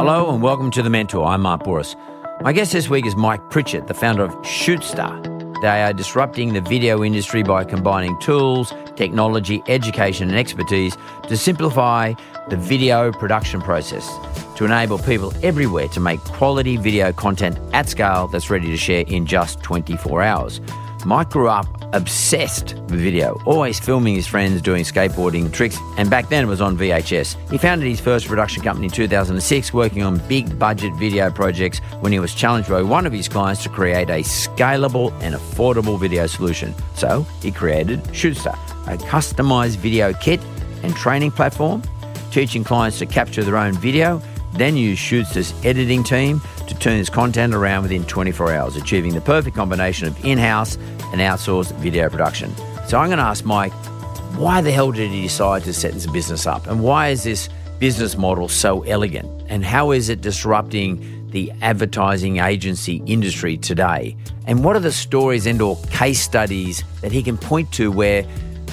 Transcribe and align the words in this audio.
Hello 0.00 0.32
and 0.32 0.42
welcome 0.42 0.70
to 0.70 0.82
The 0.82 0.88
Mentor. 0.88 1.26
I'm 1.26 1.42
Mark 1.42 1.62
Bouris. 1.62 1.94
My 2.40 2.54
guest 2.54 2.72
this 2.72 2.88
week 2.88 3.04
is 3.04 3.14
Mike 3.16 3.50
Pritchett, 3.50 3.86
the 3.86 3.92
founder 3.92 4.24
of 4.24 4.30
Shootsta. 4.36 5.60
They 5.60 5.82
are 5.82 5.92
disrupting 5.92 6.54
the 6.54 6.62
video 6.62 7.04
industry 7.04 7.42
by 7.42 7.64
combining 7.64 8.18
tools, 8.18 8.72
technology, 8.96 9.62
education, 9.68 10.30
and 10.30 10.38
expertise 10.38 10.96
to 11.28 11.36
simplify 11.36 12.14
the 12.48 12.56
video 12.56 13.12
production 13.12 13.60
process 13.60 14.08
to 14.56 14.64
enable 14.64 14.98
people 15.00 15.34
everywhere 15.42 15.88
to 15.88 16.00
make 16.00 16.18
quality 16.20 16.78
video 16.78 17.12
content 17.12 17.58
at 17.74 17.86
scale 17.86 18.26
that's 18.26 18.48
ready 18.48 18.68
to 18.68 18.78
share 18.78 19.04
in 19.06 19.26
just 19.26 19.62
24 19.62 20.22
hours. 20.22 20.62
Mike 21.04 21.30
grew 21.30 21.48
up 21.48 21.66
obsessed 21.92 22.74
with 22.74 23.00
video, 23.00 23.40
always 23.46 23.80
filming 23.80 24.14
his 24.14 24.26
friends 24.26 24.62
doing 24.62 24.84
skateboarding 24.84 25.52
tricks, 25.52 25.76
and 25.96 26.08
back 26.08 26.28
then 26.28 26.44
it 26.44 26.46
was 26.46 26.60
on 26.60 26.76
VHS. 26.76 27.36
He 27.50 27.58
founded 27.58 27.88
his 27.88 28.00
first 28.00 28.26
production 28.26 28.62
company 28.62 28.86
in 28.86 28.92
2006, 28.92 29.72
working 29.72 30.02
on 30.02 30.18
big 30.28 30.58
budget 30.58 30.94
video 30.94 31.30
projects 31.30 31.78
when 32.00 32.12
he 32.12 32.18
was 32.18 32.34
challenged 32.34 32.68
by 32.68 32.82
one 32.82 33.06
of 33.06 33.12
his 33.12 33.28
clients 33.28 33.62
to 33.64 33.68
create 33.68 34.08
a 34.10 34.22
scalable 34.22 35.12
and 35.20 35.34
affordable 35.34 35.98
video 35.98 36.26
solution. 36.26 36.74
So 36.94 37.22
he 37.42 37.50
created 37.50 38.02
Shootsta, 38.04 38.54
a 38.86 38.96
customized 38.98 39.76
video 39.76 40.12
kit 40.12 40.40
and 40.82 40.94
training 40.94 41.32
platform, 41.32 41.82
teaching 42.30 42.64
clients 42.64 42.98
to 43.00 43.06
capture 43.06 43.42
their 43.42 43.56
own 43.56 43.74
video, 43.74 44.22
then 44.52 44.76
use 44.76 44.98
Shootsta's 44.98 45.52
editing 45.64 46.02
team 46.02 46.40
to 46.70 46.78
turn 46.78 46.96
his 46.96 47.10
content 47.10 47.54
around 47.54 47.82
within 47.82 48.04
24 48.04 48.52
hours, 48.52 48.76
achieving 48.76 49.14
the 49.14 49.20
perfect 49.20 49.56
combination 49.56 50.06
of 50.06 50.24
in 50.24 50.38
house 50.38 50.76
and 51.12 51.20
outsourced 51.20 51.72
video 51.76 52.08
production. 52.08 52.54
So 52.86 52.98
I'm 52.98 53.08
going 53.08 53.18
to 53.18 53.24
ask 53.24 53.44
Mike, 53.44 53.72
why 54.36 54.60
the 54.60 54.70
hell 54.70 54.92
did 54.92 55.10
he 55.10 55.22
decide 55.22 55.64
to 55.64 55.72
set 55.72 55.92
this 55.92 56.06
business 56.06 56.46
up? 56.46 56.66
And 56.66 56.82
why 56.82 57.08
is 57.08 57.24
this 57.24 57.48
business 57.78 58.16
model 58.16 58.48
so 58.48 58.82
elegant? 58.82 59.28
And 59.48 59.64
how 59.64 59.90
is 59.90 60.08
it 60.08 60.20
disrupting 60.20 61.28
the 61.30 61.52
advertising 61.60 62.38
agency 62.38 63.02
industry 63.06 63.56
today? 63.56 64.16
And 64.46 64.64
what 64.64 64.76
are 64.76 64.80
the 64.80 64.92
stories 64.92 65.46
and 65.46 65.60
or 65.60 65.76
case 65.90 66.20
studies 66.20 66.84
that 67.02 67.12
he 67.12 67.22
can 67.22 67.36
point 67.36 67.72
to 67.72 67.90
where 67.90 68.24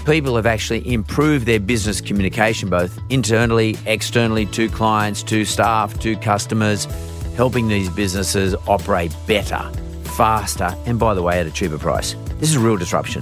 people 0.06 0.36
have 0.36 0.46
actually 0.46 0.88
improved 0.92 1.46
their 1.46 1.60
business 1.60 2.00
communication 2.00 2.70
both 2.70 2.98
internally, 3.10 3.76
externally 3.86 4.46
to 4.46 4.70
clients, 4.70 5.22
to 5.24 5.44
staff, 5.44 6.00
to 6.00 6.16
customers, 6.18 6.88
helping 7.38 7.68
these 7.68 7.88
businesses 7.88 8.56
operate 8.68 9.16
better, 9.28 9.72
faster, 10.16 10.76
and 10.88 11.00
by 11.00 11.14
the 11.14 11.22
way, 11.22 11.40
at 11.40 11.46
a 11.46 11.52
cheaper 11.52 11.78
price. 11.78 12.16
This 12.40 12.50
is 12.50 12.58
real 12.58 12.78
disruption. 12.78 13.22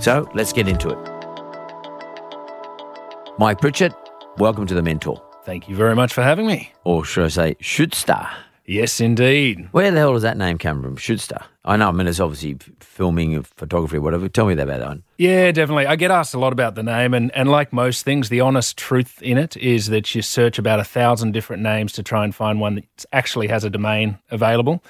So 0.00 0.28
let's 0.34 0.52
get 0.52 0.66
into 0.66 0.88
it. 0.88 0.98
Mike 3.38 3.60
Pritchett, 3.60 3.92
welcome 4.38 4.66
to 4.66 4.74
The 4.74 4.82
Mentor. 4.82 5.22
Thank 5.44 5.68
you 5.68 5.76
very 5.76 5.94
much 5.94 6.12
for 6.14 6.22
having 6.22 6.46
me. 6.46 6.72
Or 6.84 7.04
should 7.04 7.24
I 7.24 7.28
say, 7.28 7.54
Shootsta? 7.56 8.28
Yes, 8.70 9.00
indeed. 9.00 9.68
Where 9.72 9.90
the 9.90 9.98
hell 9.98 10.12
does 10.12 10.22
that 10.22 10.36
name 10.36 10.56
come 10.56 10.80
from? 10.80 10.96
Shootsta. 10.96 11.42
I 11.64 11.76
know, 11.76 11.88
I 11.88 11.90
mean, 11.90 12.06
it's 12.06 12.20
obviously 12.20 12.56
filming, 12.78 13.42
photography, 13.42 13.98
whatever. 13.98 14.28
Tell 14.28 14.46
me 14.46 14.52
about 14.52 14.68
that 14.68 14.80
one. 14.80 15.02
Yeah, 15.18 15.50
definitely. 15.50 15.86
I 15.86 15.96
get 15.96 16.12
asked 16.12 16.34
a 16.34 16.38
lot 16.38 16.52
about 16.52 16.76
the 16.76 16.84
name, 16.84 17.12
and, 17.12 17.34
and 17.34 17.50
like 17.50 17.72
most 17.72 18.04
things, 18.04 18.28
the 18.28 18.42
honest 18.42 18.76
truth 18.76 19.20
in 19.22 19.38
it 19.38 19.56
is 19.56 19.88
that 19.88 20.14
you 20.14 20.22
search 20.22 20.56
about 20.56 20.78
a 20.78 20.84
thousand 20.84 21.32
different 21.32 21.64
names 21.64 21.92
to 21.94 22.04
try 22.04 22.22
and 22.22 22.32
find 22.32 22.60
one 22.60 22.76
that 22.76 23.04
actually 23.12 23.48
has 23.48 23.64
a 23.64 23.70
domain 23.70 24.20
available. 24.30 24.84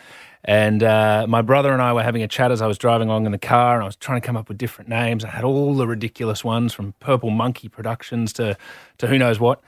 And 0.45 0.83
uh, 0.83 1.25
my 1.27 1.41
brother 1.41 1.73
and 1.73 1.81
I 1.81 1.95
were 1.95 2.03
having 2.03 2.23
a 2.23 2.29
chat 2.29 2.53
as 2.53 2.61
I 2.61 2.67
was 2.67 2.77
driving 2.77 3.09
along 3.09 3.25
in 3.25 3.33
the 3.33 3.39
car, 3.39 3.77
and 3.77 3.83
I 3.83 3.87
was 3.87 3.97
trying 3.97 4.21
to 4.21 4.27
come 4.27 4.37
up 4.37 4.51
with 4.51 4.59
different 4.59 4.91
names. 4.91 5.25
I 5.25 5.31
had 5.31 5.45
all 5.45 5.75
the 5.75 5.87
ridiculous 5.87 6.45
ones 6.45 6.75
from 6.75 6.93
Purple 7.01 7.31
Monkey 7.31 7.71
Productions 7.71 8.35
to 8.35 8.59
to 8.99 9.07
who 9.07 9.17
knows 9.17 9.41
what. 9.41 9.62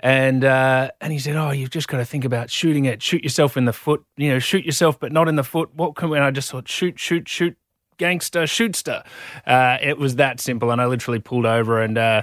And 0.00 0.44
uh, 0.44 0.90
and 1.00 1.12
he 1.12 1.18
said, 1.18 1.36
"Oh, 1.36 1.50
you've 1.50 1.70
just 1.70 1.88
got 1.88 1.98
to 1.98 2.04
think 2.04 2.24
about 2.24 2.50
shooting 2.50 2.84
it. 2.84 3.02
Shoot 3.02 3.24
yourself 3.24 3.56
in 3.56 3.64
the 3.64 3.72
foot. 3.72 4.04
You 4.16 4.30
know, 4.30 4.38
shoot 4.38 4.64
yourself, 4.64 5.00
but 5.00 5.10
not 5.12 5.28
in 5.28 5.36
the 5.36 5.44
foot. 5.44 5.74
What 5.74 5.96
can?" 5.96 6.12
And 6.12 6.22
I 6.22 6.30
just 6.30 6.50
thought, 6.50 6.68
"Shoot, 6.68 7.00
shoot, 7.00 7.28
shoot, 7.28 7.56
gangster, 7.96 8.44
shootster." 8.44 9.04
Uh, 9.46 9.78
it 9.82 9.98
was 9.98 10.16
that 10.16 10.38
simple, 10.40 10.70
and 10.70 10.80
I 10.80 10.86
literally 10.86 11.18
pulled 11.18 11.46
over 11.46 11.82
and 11.82 11.98
uh, 11.98 12.22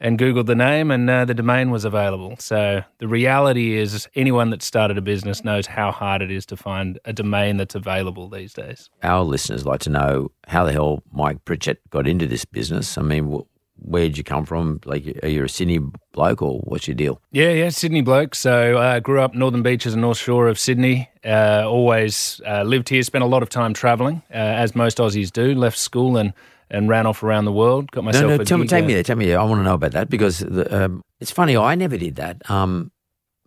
and 0.00 0.18
googled 0.18 0.46
the 0.46 0.54
name, 0.54 0.90
and 0.90 1.08
uh, 1.08 1.24
the 1.24 1.34
domain 1.34 1.70
was 1.70 1.84
available. 1.84 2.36
So 2.38 2.82
the 2.98 3.08
reality 3.08 3.76
is, 3.76 4.06
anyone 4.14 4.50
that 4.50 4.62
started 4.62 4.98
a 4.98 5.02
business 5.02 5.42
knows 5.44 5.66
how 5.66 5.90
hard 5.90 6.22
it 6.22 6.30
is 6.30 6.46
to 6.46 6.56
find 6.56 6.98
a 7.04 7.12
domain 7.12 7.56
that's 7.56 7.74
available 7.74 8.28
these 8.28 8.52
days. 8.52 8.90
Our 9.02 9.22
listeners 9.24 9.66
like 9.66 9.80
to 9.80 9.90
know 9.90 10.30
how 10.46 10.64
the 10.64 10.72
hell 10.72 11.02
Mike 11.12 11.44
Pritchett 11.44 11.80
got 11.90 12.06
into 12.06 12.26
this 12.26 12.44
business. 12.44 12.96
I 12.96 13.02
mean, 13.02 13.42
where'd 13.80 14.18
you 14.18 14.24
come 14.24 14.44
from? 14.44 14.80
Like, 14.84 15.18
are 15.22 15.28
you 15.28 15.44
a 15.44 15.48
Sydney 15.48 15.80
bloke 16.12 16.42
or 16.42 16.60
what's 16.60 16.86
your 16.88 16.94
deal? 16.94 17.20
Yeah, 17.32 17.50
yeah, 17.50 17.68
Sydney 17.68 18.02
bloke. 18.02 18.34
So 18.34 18.78
uh, 18.78 19.00
grew 19.00 19.20
up 19.20 19.34
Northern 19.34 19.62
Beaches 19.62 19.92
and 19.94 20.02
North 20.02 20.18
Shore 20.18 20.48
of 20.48 20.58
Sydney. 20.58 21.08
Uh, 21.24 21.64
always 21.66 22.40
uh, 22.46 22.62
lived 22.62 22.88
here. 22.88 23.02
Spent 23.02 23.24
a 23.24 23.26
lot 23.26 23.42
of 23.42 23.48
time 23.48 23.74
travelling, 23.74 24.22
uh, 24.30 24.36
as 24.36 24.74
most 24.74 24.98
Aussies 24.98 25.32
do. 25.32 25.54
Left 25.54 25.78
school 25.78 26.16
and 26.16 26.32
and 26.70 26.88
ran 26.88 27.06
off 27.06 27.22
around 27.22 27.44
the 27.46 27.52
world. 27.52 27.90
Got 27.90 28.04
myself. 28.04 28.24
No, 28.24 28.36
no, 28.36 28.42
a 28.42 28.44
tell 28.44 28.58
me, 28.58 28.66
take 28.66 28.84
me 28.84 28.94
there, 28.94 29.02
tell 29.02 29.16
me 29.16 29.26
there. 29.26 29.40
I 29.40 29.44
want 29.44 29.60
to 29.60 29.64
know 29.64 29.74
about 29.74 29.92
that 29.92 30.10
because 30.10 30.40
the, 30.40 30.84
um, 30.84 31.02
it's 31.20 31.30
funny. 31.30 31.56
I 31.56 31.74
never 31.74 31.96
did 31.96 32.16
that. 32.16 32.48
Um, 32.50 32.90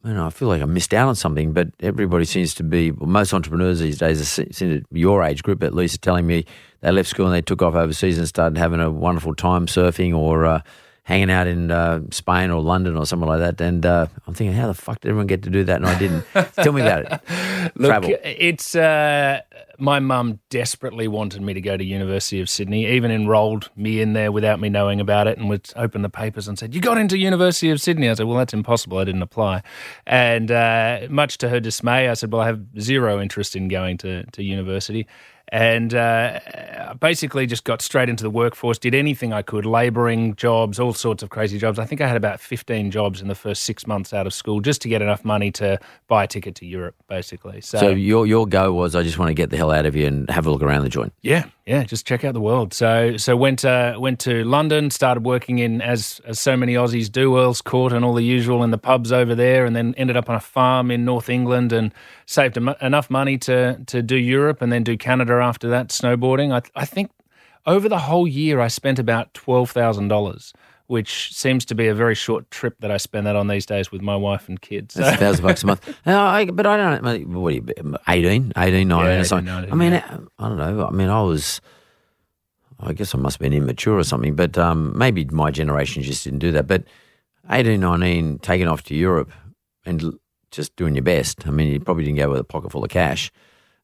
you 0.03 0.13
know, 0.13 0.25
I 0.25 0.29
feel 0.31 0.47
like 0.47 0.61
I 0.61 0.65
missed 0.65 0.93
out 0.93 1.07
on 1.07 1.15
something, 1.15 1.53
but 1.53 1.69
everybody 1.79 2.25
seems 2.25 2.55
to 2.55 2.63
be, 2.63 2.91
well, 2.91 3.09
most 3.09 3.33
entrepreneurs 3.33 3.79
these 3.79 3.99
days, 3.99 4.27
seem 4.27 4.85
your 4.91 5.23
age 5.23 5.43
group 5.43 5.61
at 5.63 5.75
least, 5.75 5.95
are 5.95 5.99
telling 5.99 6.25
me 6.25 6.45
they 6.79 6.91
left 6.91 7.09
school 7.09 7.27
and 7.27 7.35
they 7.35 7.41
took 7.41 7.61
off 7.61 7.75
overseas 7.75 8.17
and 8.17 8.27
started 8.27 8.57
having 8.57 8.79
a 8.79 8.89
wonderful 8.89 9.35
time 9.35 9.67
surfing 9.67 10.15
or 10.15 10.45
uh, 10.45 10.61
hanging 11.03 11.31
out 11.31 11.47
in 11.47 11.71
uh, 11.71 12.01
Spain 12.11 12.51
or 12.51 12.61
London 12.61 12.95
or 12.95 13.05
something 13.05 13.27
like 13.27 13.39
that. 13.39 13.59
And 13.59 13.85
uh, 13.85 14.07
I'm 14.27 14.33
thinking, 14.33 14.55
how 14.55 14.67
the 14.67 14.73
fuck 14.73 14.99
did 15.01 15.09
everyone 15.09 15.27
get 15.27 15.43
to 15.43 15.49
do 15.49 15.63
that 15.63 15.77
and 15.77 15.85
I 15.87 15.97
didn't? 15.97 16.25
Tell 16.55 16.73
me 16.73 16.81
about 16.81 17.05
it. 17.05 17.11
Look, 17.75 17.89
Travel. 17.89 18.15
it's 18.23 18.75
uh, 18.75 19.41
my 19.81 19.99
mum 19.99 20.39
desperately 20.49 21.07
wanted 21.07 21.41
me 21.41 21.53
to 21.53 21.61
go 21.61 21.75
to 21.75 21.83
University 21.83 22.39
of 22.39 22.49
Sydney. 22.49 22.85
Even 22.85 23.09
enrolled 23.09 23.71
me 23.75 23.99
in 23.99 24.13
there 24.13 24.31
without 24.31 24.59
me 24.59 24.69
knowing 24.69 25.01
about 25.01 25.27
it, 25.27 25.37
and 25.37 25.49
would 25.49 25.69
open 25.75 26.03
the 26.03 26.09
papers 26.09 26.47
and 26.47 26.57
said, 26.57 26.75
"You 26.75 26.81
got 26.81 26.97
into 26.97 27.17
University 27.17 27.71
of 27.71 27.81
Sydney." 27.81 28.07
I 28.07 28.13
said, 28.13 28.27
"Well, 28.27 28.37
that's 28.37 28.53
impossible. 28.53 28.99
I 28.99 29.03
didn't 29.03 29.23
apply." 29.23 29.63
And 30.05 30.51
uh, 30.51 31.07
much 31.09 31.39
to 31.39 31.49
her 31.49 31.59
dismay, 31.59 32.09
I 32.09 32.13
said, 32.13 32.31
"Well, 32.31 32.41
I 32.41 32.45
have 32.45 32.61
zero 32.79 33.19
interest 33.19 33.55
in 33.55 33.67
going 33.67 33.97
to 33.97 34.23
to 34.23 34.43
university." 34.43 35.07
And 35.53 35.93
uh, 35.93 36.39
basically, 37.01 37.45
just 37.45 37.65
got 37.65 37.81
straight 37.81 38.07
into 38.07 38.23
the 38.23 38.29
workforce. 38.29 38.77
Did 38.77 38.95
anything 38.95 39.33
I 39.33 39.41
could, 39.41 39.65
labouring 39.65 40.33
jobs, 40.37 40.79
all 40.79 40.93
sorts 40.93 41.23
of 41.23 41.29
crazy 41.29 41.57
jobs. 41.57 41.77
I 41.77 41.83
think 41.83 41.99
I 41.99 42.07
had 42.07 42.15
about 42.15 42.39
fifteen 42.39 42.89
jobs 42.89 43.21
in 43.21 43.27
the 43.27 43.35
first 43.35 43.63
six 43.63 43.85
months 43.85 44.13
out 44.13 44.25
of 44.25 44.33
school, 44.33 44.61
just 44.61 44.81
to 44.83 44.87
get 44.89 45.01
enough 45.01 45.25
money 45.25 45.51
to 45.51 45.77
buy 46.07 46.23
a 46.23 46.27
ticket 46.27 46.55
to 46.55 46.65
Europe, 46.65 46.95
basically. 47.09 47.59
So, 47.59 47.79
So 47.79 47.89
your 47.89 48.25
your 48.25 48.47
go 48.47 48.71
was, 48.71 48.95
I 48.95 49.03
just 49.03 49.19
want 49.19 49.27
to 49.27 49.33
get 49.33 49.49
the 49.49 49.57
hell 49.57 49.71
out 49.71 49.85
of 49.85 49.93
here 49.93 50.07
and 50.07 50.29
have 50.29 50.47
a 50.47 50.51
look 50.51 50.61
around 50.61 50.83
the 50.83 50.89
joint. 50.89 51.11
yeah, 51.21 51.43
yeah, 51.65 51.83
just 51.83 52.07
check 52.07 52.23
out 52.23 52.33
the 52.33 52.41
world. 52.41 52.73
So, 52.73 53.17
so 53.17 53.35
went 53.35 53.65
uh, 53.65 53.97
went 53.99 54.19
to 54.21 54.45
London, 54.45 54.89
started 54.89 55.25
working 55.25 55.59
in 55.59 55.81
as 55.81 56.21
as 56.25 56.39
so 56.39 56.55
many 56.55 56.75
Aussies 56.75 57.11
do, 57.11 57.37
Earl's 57.37 57.61
Court 57.61 57.91
and 57.91 58.05
all 58.05 58.13
the 58.13 58.23
usual 58.23 58.63
in 58.63 58.71
the 58.71 58.77
pubs 58.77 59.11
over 59.11 59.35
there, 59.35 59.65
and 59.65 59.75
then 59.75 59.93
ended 59.97 60.15
up 60.15 60.29
on 60.29 60.35
a 60.35 60.39
farm 60.39 60.89
in 60.91 61.03
North 61.03 61.29
England 61.29 61.73
and 61.73 61.93
saved 62.25 62.55
em- 62.55 62.73
enough 62.81 63.09
money 63.09 63.37
to 63.39 63.81
to 63.87 64.01
do 64.01 64.15
Europe 64.15 64.61
and 64.61 64.71
then 64.71 64.83
do 64.83 64.95
Canada 64.95 65.40
after 65.41 65.69
that 65.69 65.89
snowboarding. 65.89 66.53
I 66.53 66.61
I 66.79 66.85
think 66.85 67.11
over 67.65 67.87
the 67.87 67.99
whole 67.99 68.27
year, 68.27 68.59
I 68.59 68.67
spent 68.67 68.99
about 68.99 69.33
twelve 69.33 69.71
thousand 69.71 70.07
dollars, 70.07 70.53
which 70.87 71.33
seems 71.33 71.65
to 71.65 71.75
be 71.75 71.87
a 71.87 71.95
very 71.95 72.15
short 72.15 72.49
trip 72.51 72.75
that 72.79 72.91
I 72.91 72.97
spend 72.97 73.27
that 73.27 73.35
on 73.35 73.47
these 73.47 73.65
days 73.65 73.91
with 73.91 74.01
my 74.01 74.15
wife 74.15 74.49
and 74.49 74.59
kids. 74.59 74.95
That's 74.95 75.15
a 75.15 75.19
thousand 75.25 75.43
bucks 75.45 75.63
a 75.63 75.67
month. 75.67 75.87
Uh, 76.05 76.17
I, 76.17 76.45
but 76.45 76.65
I 76.65 76.77
don't 76.77 77.03
know. 77.03 77.39
What 77.39 77.53
are 77.53 77.55
you, 77.55 77.65
18, 78.07 78.51
18, 78.57 78.87
19 78.87 78.91
or 78.91 79.09
18, 79.09 79.25
something? 79.25 79.45
19, 79.45 79.71
I 79.71 79.75
mean, 79.75 79.93
yeah. 79.93 80.17
I 80.39 80.49
don't 80.49 80.57
know. 80.57 80.85
I 80.85 80.91
mean, 80.91 81.09
I 81.09 81.21
was, 81.21 81.61
I 82.79 82.93
guess 82.93 83.15
I 83.15 83.19
must 83.19 83.35
have 83.35 83.41
been 83.41 83.53
immature 83.53 83.97
or 83.97 84.03
something, 84.03 84.35
but 84.35 84.57
um, 84.57 84.97
maybe 84.97 85.23
my 85.25 85.51
generation 85.51 86.03
just 86.03 86.23
didn't 86.23 86.39
do 86.39 86.51
that. 86.51 86.67
But 86.67 86.83
18, 87.49 87.79
19, 87.79 88.39
taking 88.39 88.67
off 88.67 88.83
to 88.83 88.95
Europe 88.95 89.31
and 89.85 90.17
just 90.51 90.75
doing 90.75 90.95
your 90.95 91.03
best. 91.03 91.47
I 91.47 91.51
mean, 91.51 91.71
you 91.71 91.79
probably 91.79 92.03
didn't 92.03 92.17
go 92.17 92.29
with 92.29 92.39
a 92.39 92.43
pocket 92.43 92.71
full 92.71 92.83
of 92.83 92.89
cash. 92.89 93.31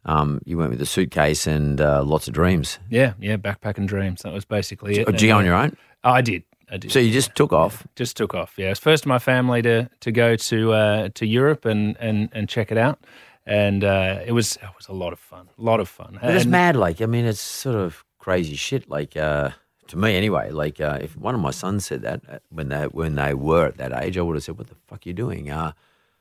Um, 0.06 0.40
you 0.46 0.58
went 0.58 0.72
with 0.72 0.82
a 0.82 0.86
suitcase 0.86 1.46
and 1.48 1.82
uh, 1.82 2.02
lots 2.04 2.28
of 2.28 2.34
dreams. 2.34 2.80
yeah, 2.90 3.14
yeah, 3.20 3.36
backpacking 3.38 3.88
dreams. 3.88 4.22
That 4.22 4.34
was 4.34 4.46
basically 4.46 5.00
it. 5.00 5.06
Did 5.06 5.22
you 5.22 5.28
go 5.30 5.38
on 5.38 5.46
your 5.46 5.56
own? 5.56 5.76
Oh, 6.04 6.12
I 6.12 6.22
did. 6.22 6.44
I 6.72 6.78
did. 6.78 6.92
So 6.92 7.00
you 7.00 7.12
just 7.12 7.36
took 7.36 7.52
off. 7.54 7.86
just 7.96 8.16
took 8.18 8.34
off. 8.34 8.54
Yeah, 8.58 8.72
it's 8.72 8.80
first 8.80 9.04
of 9.04 9.08
my 9.08 9.20
family 9.20 9.62
to 9.64 9.90
to 10.00 10.12
go 10.12 10.36
to 10.36 10.74
uh, 10.74 11.10
to 11.16 11.26
Europe 11.26 11.66
and, 11.66 11.98
and, 12.00 12.30
and 12.32 12.48
check 12.48 12.72
it 12.72 12.78
out, 12.78 13.00
and 13.46 13.84
uh, 13.84 14.20
it 14.26 14.32
was 14.32 14.56
it 14.58 14.70
was 14.78 14.88
a 14.88 14.94
lot 14.94 15.12
of 15.14 15.20
fun. 15.20 15.50
A 15.58 15.62
lot 15.62 15.80
of 15.82 15.90
fun. 15.90 16.20
But 16.22 16.36
it's 16.36 16.44
And- 16.44 16.52
mad. 16.52 16.76
Like, 16.78 17.02
I 17.02 17.06
mean, 17.06 17.26
it's 17.26 17.42
sort 17.42 17.76
of 17.76 18.04
crazy 18.20 18.56
shit. 18.56 18.90
Like, 18.90 19.18
uh, 19.18 19.50
to 19.88 19.98
me 19.98 20.16
anyway. 20.16 20.52
Like, 20.52 20.80
uh, 20.80 21.00
if 21.02 21.18
one 21.18 21.36
of 21.36 21.42
my 21.42 21.52
sons 21.52 21.86
said 21.86 22.02
that 22.04 22.22
uh, 22.30 22.40
when 22.50 22.70
they 22.70 22.84
when 22.86 23.16
they 23.16 23.34
were 23.34 23.68
at 23.68 23.78
that 23.78 23.92
age, 24.04 24.18
I 24.18 24.22
would 24.22 24.36
have 24.36 24.44
said, 24.44 24.58
"What 24.58 24.68
the 24.68 24.76
fuck 24.88 25.06
are 25.06 25.10
you 25.10 25.14
doing?" 25.14 25.50
Uh, 25.50 25.72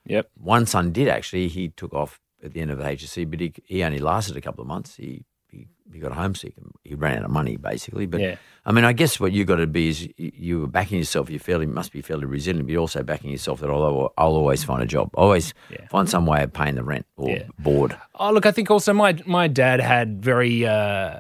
Yep. 0.08 0.31
one 0.40 0.67
son 0.67 0.93
did 0.93 1.08
actually. 1.08 1.49
He 1.49 1.69
took 1.70 1.93
off 1.93 2.20
at 2.46 2.52
the 2.54 2.60
end 2.60 2.70
of 2.70 2.78
the 2.78 2.84
HSC, 2.84 3.31
but 3.31 3.40
he 3.40 3.52
he 3.64 3.82
only 3.84 3.98
lasted 3.98 4.37
a 4.37 4.40
couple 4.40 4.62
of 4.62 4.69
months. 4.69 4.96
He 4.96 5.25
he, 5.50 5.69
he 5.93 5.98
got 6.00 6.12
homesick 6.12 6.54
and 6.56 6.72
he 6.82 6.94
ran 6.96 7.19
out 7.19 7.25
of 7.25 7.31
money 7.31 7.56
basically. 7.56 8.06
But 8.06 8.20
Yeah. 8.20 8.37
I 8.64 8.72
mean, 8.72 8.84
I 8.84 8.93
guess 8.93 9.20
what 9.20 9.32
you 9.32 9.44
got 9.44 9.56
to 9.56 9.66
be 9.69 9.88
is 9.88 10.02
you, 10.16 10.32
you 10.46 10.60
were 10.60 10.66
backing 10.66 10.98
yourself. 10.98 11.31
You 11.31 11.38
fairly 11.38 11.66
must 11.66 11.93
be 11.93 12.02
fairly 12.02 12.25
resilient, 12.26 12.66
but 12.66 12.72
you're 12.72 12.81
also 12.81 13.02
backing 13.04 13.31
yourself 13.31 13.60
that 13.60 13.70
I'll, 13.70 14.12
I'll 14.19 14.34
always 14.34 14.64
find 14.64 14.82
a 14.82 14.87
job. 14.87 15.10
Always 15.14 15.54
Yeah. 15.70 15.87
find 15.88 16.10
some 16.10 16.26
way 16.26 16.43
of 16.43 16.52
paying 16.52 16.75
the 16.75 16.82
rent 16.82 17.06
or 17.16 17.31
Yeah. 17.31 17.44
board. 17.60 17.96
Oh, 18.16 18.32
look, 18.32 18.44
I 18.46 18.50
think 18.50 18.70
also 18.70 18.93
my 18.93 19.19
my 19.26 19.46
dad 19.48 19.81
had 19.81 20.20
very 20.25 20.66
uh, 20.66 21.19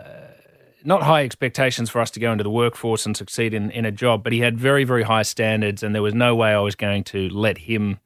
not 0.84 1.02
high 1.04 1.24
expectations 1.24 1.88
for 1.90 2.00
us 2.00 2.10
to 2.12 2.20
go 2.20 2.32
into 2.32 2.44
the 2.44 2.50
workforce 2.50 3.06
and 3.06 3.16
succeed 3.16 3.54
in, 3.54 3.70
in 3.70 3.84
a 3.84 3.92
job, 3.92 4.22
but 4.24 4.32
he 4.32 4.40
had 4.40 4.58
very 4.58 4.84
very 4.84 5.02
high 5.04 5.22
standards, 5.22 5.82
and 5.84 5.94
there 5.94 6.02
was 6.02 6.14
no 6.14 6.34
way 6.34 6.50
I 6.52 6.58
was 6.60 6.74
going 6.74 7.04
to 7.04 7.28
let 7.30 7.58
him 7.58 7.98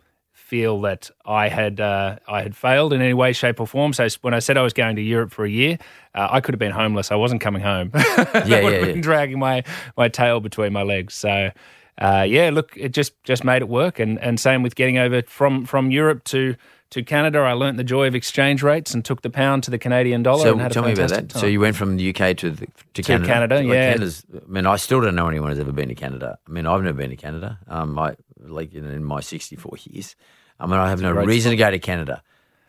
feel 0.51 0.81
that 0.81 1.11
I 1.25 1.49
had 1.49 1.81
uh, 1.81 2.17
I 2.27 2.43
had 2.43 2.57
failed 2.57 2.93
in 2.93 3.01
any 3.01 3.15
way, 3.15 3.33
shape, 3.33 3.61
or 3.61 3.67
form. 3.69 3.93
So 3.93 4.09
when 4.23 4.35
I 4.35 4.41
said 4.41 4.57
I 4.57 4.63
was 4.63 4.73
going 4.73 4.97
to 4.97 5.03
Europe 5.03 5.31
for 5.31 5.45
a 5.45 5.49
year, 5.49 5.79
uh, 6.13 6.27
I 6.29 6.41
could 6.41 6.55
have 6.55 6.59
been 6.59 6.73
homeless. 6.73 7.13
I 7.13 7.15
wasn't 7.15 7.41
coming 7.41 7.63
home. 7.63 7.93
I 7.95 8.43
Yeah, 8.47 8.63
would 8.65 8.73
yeah, 8.73 8.79
have 8.79 8.87
yeah. 8.89 8.93
been 8.93 9.01
dragging 9.01 9.39
my 9.39 9.63
my 9.97 10.09
tail 10.09 10.41
between 10.41 10.73
my 10.73 10.83
legs. 10.83 11.15
So. 11.15 11.51
Uh, 11.99 12.23
yeah, 12.27 12.49
look, 12.49 12.73
it 12.79 12.95
just 12.95 13.13
just 13.25 13.45
made 13.45 13.61
it 13.61 13.69
work, 13.69 13.99
and, 14.01 14.19
and 14.21 14.41
same 14.41 14.63
with 14.63 14.75
getting 14.75 14.97
over 14.97 15.21
from, 15.21 15.67
from 15.67 15.91
Europe 15.91 16.25
to 16.25 16.57
to 16.91 17.03
Canada. 17.03 17.41
I 17.41 17.53
learnt 17.53 17.77
the 17.77 17.85
joy 17.85 18.07
of 18.09 18.15
exchange 18.15 18.63
rates 18.63 18.95
and 18.95 19.05
took 19.05 19.21
the 19.21 19.29
pound 19.29 19.65
to 19.65 19.71
the 19.71 19.79
Canadian 19.79 20.23
dollar. 20.23 20.45
So 20.45 20.53
and 20.53 20.61
had 20.63 20.73
tell 20.73 20.85
me 20.85 20.93
about 20.93 21.11
that. 21.11 21.29
Time. 21.29 21.41
So 21.41 21.47
you 21.47 21.61
went 21.61 21.77
from 21.77 21.99
the 21.99 22.09
UK 22.09 22.37
to 22.39 22.51
the, 22.51 22.67
to, 22.95 23.03
Canada. 23.03 23.27
Canada, 23.29 23.55
Like, 23.57 23.67
yeah. 23.67 23.93
Canada's, 23.93 24.25
I 24.35 24.51
mean, 24.51 24.67
I 24.67 24.77
still 24.77 25.03
don't 25.03 25.15
know 25.15 25.29
anyone 25.29 25.51
who's 25.51 25.59
ever 25.59 25.73
been 25.73 25.91
to 25.91 25.95
Canada. 25.95 26.39
I 26.49 26.51
mean, 26.51 26.67
I've 26.67 26.83
never 26.83 26.97
been 26.97 27.11
to 27.11 27.17
Canada. 27.17 27.59
Um, 27.69 27.99
I 27.99 28.17
like 28.43 28.73
in, 28.73 28.87
in 28.87 29.05
my 29.05 29.21
sixty-four 29.21 29.77
years. 29.85 30.17
I 30.61 30.67
mean, 30.67 30.75
I 30.79 30.91
have 30.91 31.01
no 31.01 31.13
reason 31.13 31.51
to 31.51 31.57
go 31.57 31.71
to 31.71 31.79
Canada. 31.79 32.23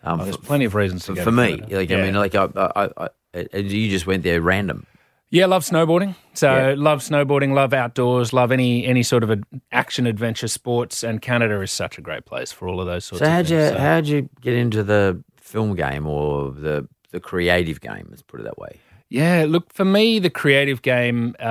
Um, 0.03 0.21
Oh, 0.21 0.23
there's 0.23 0.35
for, 0.37 0.41
plenty 0.43 0.65
of 0.65 0.73
reasons 0.73 1.05
to 1.05 1.11
for, 1.11 1.15
go 1.17 1.23
for 1.25 1.31
me, 1.31 1.57
Canada. 1.57 1.75
like 1.77 1.89
Yeah. 1.89 1.97
I 1.97 2.01
mean, 2.01 2.13
like 2.15 2.33
I, 2.35 2.47
I, 2.55 3.09
I, 3.35 3.57
you 3.57 3.89
just 3.89 4.07
went 4.07 4.23
there 4.23 4.41
random. 4.41 4.85
Yeah, 5.29 5.45
love 5.45 5.63
snowboarding. 5.63 6.15
So 6.33 6.51
Yeah. 6.51 6.73
love 6.77 6.99
snowboarding, 7.01 7.53
love 7.53 7.71
outdoors, 7.73 8.33
love 8.33 8.51
any 8.51 8.85
any 8.85 9.03
sort 9.03 9.23
of 9.23 9.43
action 9.71 10.07
adventure 10.07 10.47
sports. 10.47 11.03
And 11.03 11.21
Canada 11.21 11.61
is 11.61 11.71
such 11.71 11.97
a 11.97 12.01
great 12.01 12.25
place 12.25 12.51
for 12.51 12.67
all 12.67 12.81
of 12.81 12.87
those 12.87 13.05
sorts 13.05 13.19
So 13.19 13.25
of 13.25 13.31
how'd 13.31 13.49
you. 13.49 13.59
So- 13.69 13.77
how'd 13.77 14.07
you 14.07 14.29
get 14.41 14.55
into 14.55 14.83
the 14.83 15.23
film 15.37 15.75
game 15.75 16.07
or 16.07 16.51
the 16.51 16.87
the 17.11 17.19
creative 17.19 17.79
game? 17.81 18.07
Let's 18.09 18.21
put 18.23 18.39
it 18.39 18.43
that 18.43 18.57
way. 18.57 18.79
Yeah, 19.09 19.45
look, 19.45 19.73
for 19.73 19.83
me, 19.83 20.19
the 20.19 20.29
creative 20.29 20.81
game, 20.83 21.35
uh, 21.37 21.43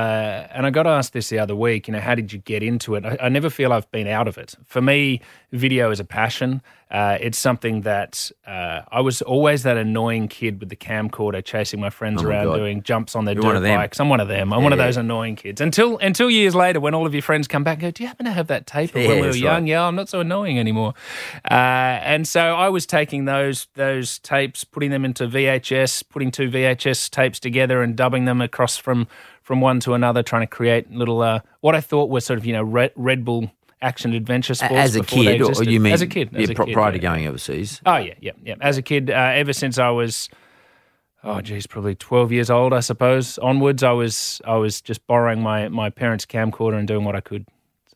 and 0.50 0.64
I 0.64 0.70
got 0.70 0.86
asked 0.86 1.12
this 1.12 1.28
the 1.28 1.38
other 1.38 1.54
week, 1.54 1.88
you 1.88 1.92
know, 1.92 2.00
how 2.00 2.14
did 2.14 2.32
you 2.32 2.38
get 2.38 2.62
into 2.62 2.94
it? 2.94 3.04
I, 3.04 3.18
I 3.20 3.28
never 3.28 3.50
feel 3.50 3.70
I've 3.74 3.90
been 3.90 4.06
out 4.06 4.26
of 4.28 4.38
it. 4.38 4.54
For 4.64 4.80
me, 4.80 5.20
video 5.52 5.90
is 5.90 6.00
a 6.00 6.04
passion. 6.04 6.62
Uh, 6.90 7.16
it's 7.20 7.38
something 7.38 7.82
that 7.82 8.32
uh, 8.46 8.80
I 8.90 9.00
was 9.00 9.22
always 9.22 9.62
that 9.62 9.76
annoying 9.76 10.26
kid 10.26 10.58
with 10.58 10.70
the 10.70 10.76
camcorder 10.76 11.44
chasing 11.44 11.78
my 11.78 11.90
friends 11.90 12.20
Oh 12.20 12.24
my 12.24 12.30
around 12.30 12.44
God. 12.46 12.56
doing 12.56 12.82
jumps 12.82 13.14
on 13.14 13.24
their 13.26 13.34
You're 13.36 13.42
dirt 13.54 13.62
bikes. 13.62 14.00
I'm 14.00 14.08
one 14.08 14.18
of 14.18 14.26
them. 14.26 14.52
I'm 14.52 14.64
one 14.64 14.72
of 14.72 14.78
Yeah. 14.80 14.86
those 14.86 14.96
annoying 14.96 15.36
kids. 15.36 15.60
Until 15.60 15.98
until 15.98 16.28
years 16.30 16.54
later, 16.56 16.80
when 16.80 16.92
all 16.94 17.06
of 17.06 17.14
your 17.14 17.22
friends 17.22 17.46
come 17.46 17.62
back 17.62 17.74
and 17.74 17.82
go, 17.82 17.90
Do 17.92 18.02
you 18.02 18.08
happen 18.08 18.26
to 18.26 18.32
have 18.32 18.48
that 18.48 18.66
tape 18.66 18.92
Yeah, 18.94 19.06
when 19.06 19.20
we 19.20 19.26
were 19.28 19.36
young? 19.36 19.62
right. 19.62 19.66
Yeah, 19.68 19.84
I'm 19.86 19.94
not 19.94 20.08
so 20.08 20.18
annoying 20.20 20.58
anymore. 20.58 20.94
Uh, 21.48 21.54
and 21.54 22.26
so 22.26 22.40
I 22.56 22.68
was 22.70 22.86
taking 22.86 23.24
those 23.24 23.68
those 23.74 24.18
tapes, 24.18 24.64
putting 24.64 24.90
them 24.90 25.04
into 25.04 25.28
VHS, 25.28 26.02
putting 26.08 26.32
two 26.32 26.50
VHS 26.50 27.08
tapes 27.10 27.38
together, 27.38 27.82
and 27.82 27.94
dubbing 27.94 28.24
them 28.24 28.40
across 28.40 28.76
from 28.76 29.06
from 29.42 29.60
one 29.60 29.80
to 29.80 29.94
another, 29.94 30.22
trying 30.22 30.42
to 30.42 30.46
create 30.46 30.90
little 30.92 31.22
uh, 31.22 31.40
what 31.60 31.74
I 31.76 31.80
thought 31.80 32.10
were 32.10 32.20
sort 32.20 32.38
of 32.38 32.46
you 32.46 32.52
know 32.52 32.62
Red, 32.64 32.90
Red 32.96 33.24
Bull 33.24 33.50
action 33.82 34.12
adventure 34.12 34.54
sports 34.54 34.74
As 34.74 34.96
a 34.96 35.02
kid, 35.02 35.40
or 35.42 35.64
you 35.64 35.80
mean 35.80 35.92
as 35.92 36.02
a 36.02 36.06
kid? 36.06 36.30
yeah, 36.32 36.42
a 36.42 36.54
kid, 36.54 36.72
prior 36.72 36.92
to 36.92 36.98
going 36.98 37.26
overseas? 37.26 37.80
Oh 37.86 37.96
yeah, 37.96 38.14
yeah, 38.20 38.32
yeah. 38.44 38.54
As 38.60 38.78
a 38.78 38.82
kid, 38.82 39.10
uh, 39.10 39.14
ever 39.34 39.52
since 39.52 39.78
I 39.78 39.90
was, 39.90 40.28
oh 41.24 41.40
geez, 41.40 41.66
probably 41.66 41.94
twelve 41.94 42.32
years 42.32 42.50
old, 42.50 42.72
I 42.72 42.80
suppose. 42.80 43.38
Onwards, 43.38 43.82
I 43.82 43.92
was 43.92 44.40
I 44.46 44.56
was 44.56 44.80
just 44.80 45.06
borrowing 45.06 45.42
my 45.42 45.68
my 45.68 45.90
parents' 45.90 46.26
camcorder 46.26 46.78
and 46.78 46.86
doing 46.86 47.04
what 47.04 47.16
I 47.16 47.20
could. 47.20 47.46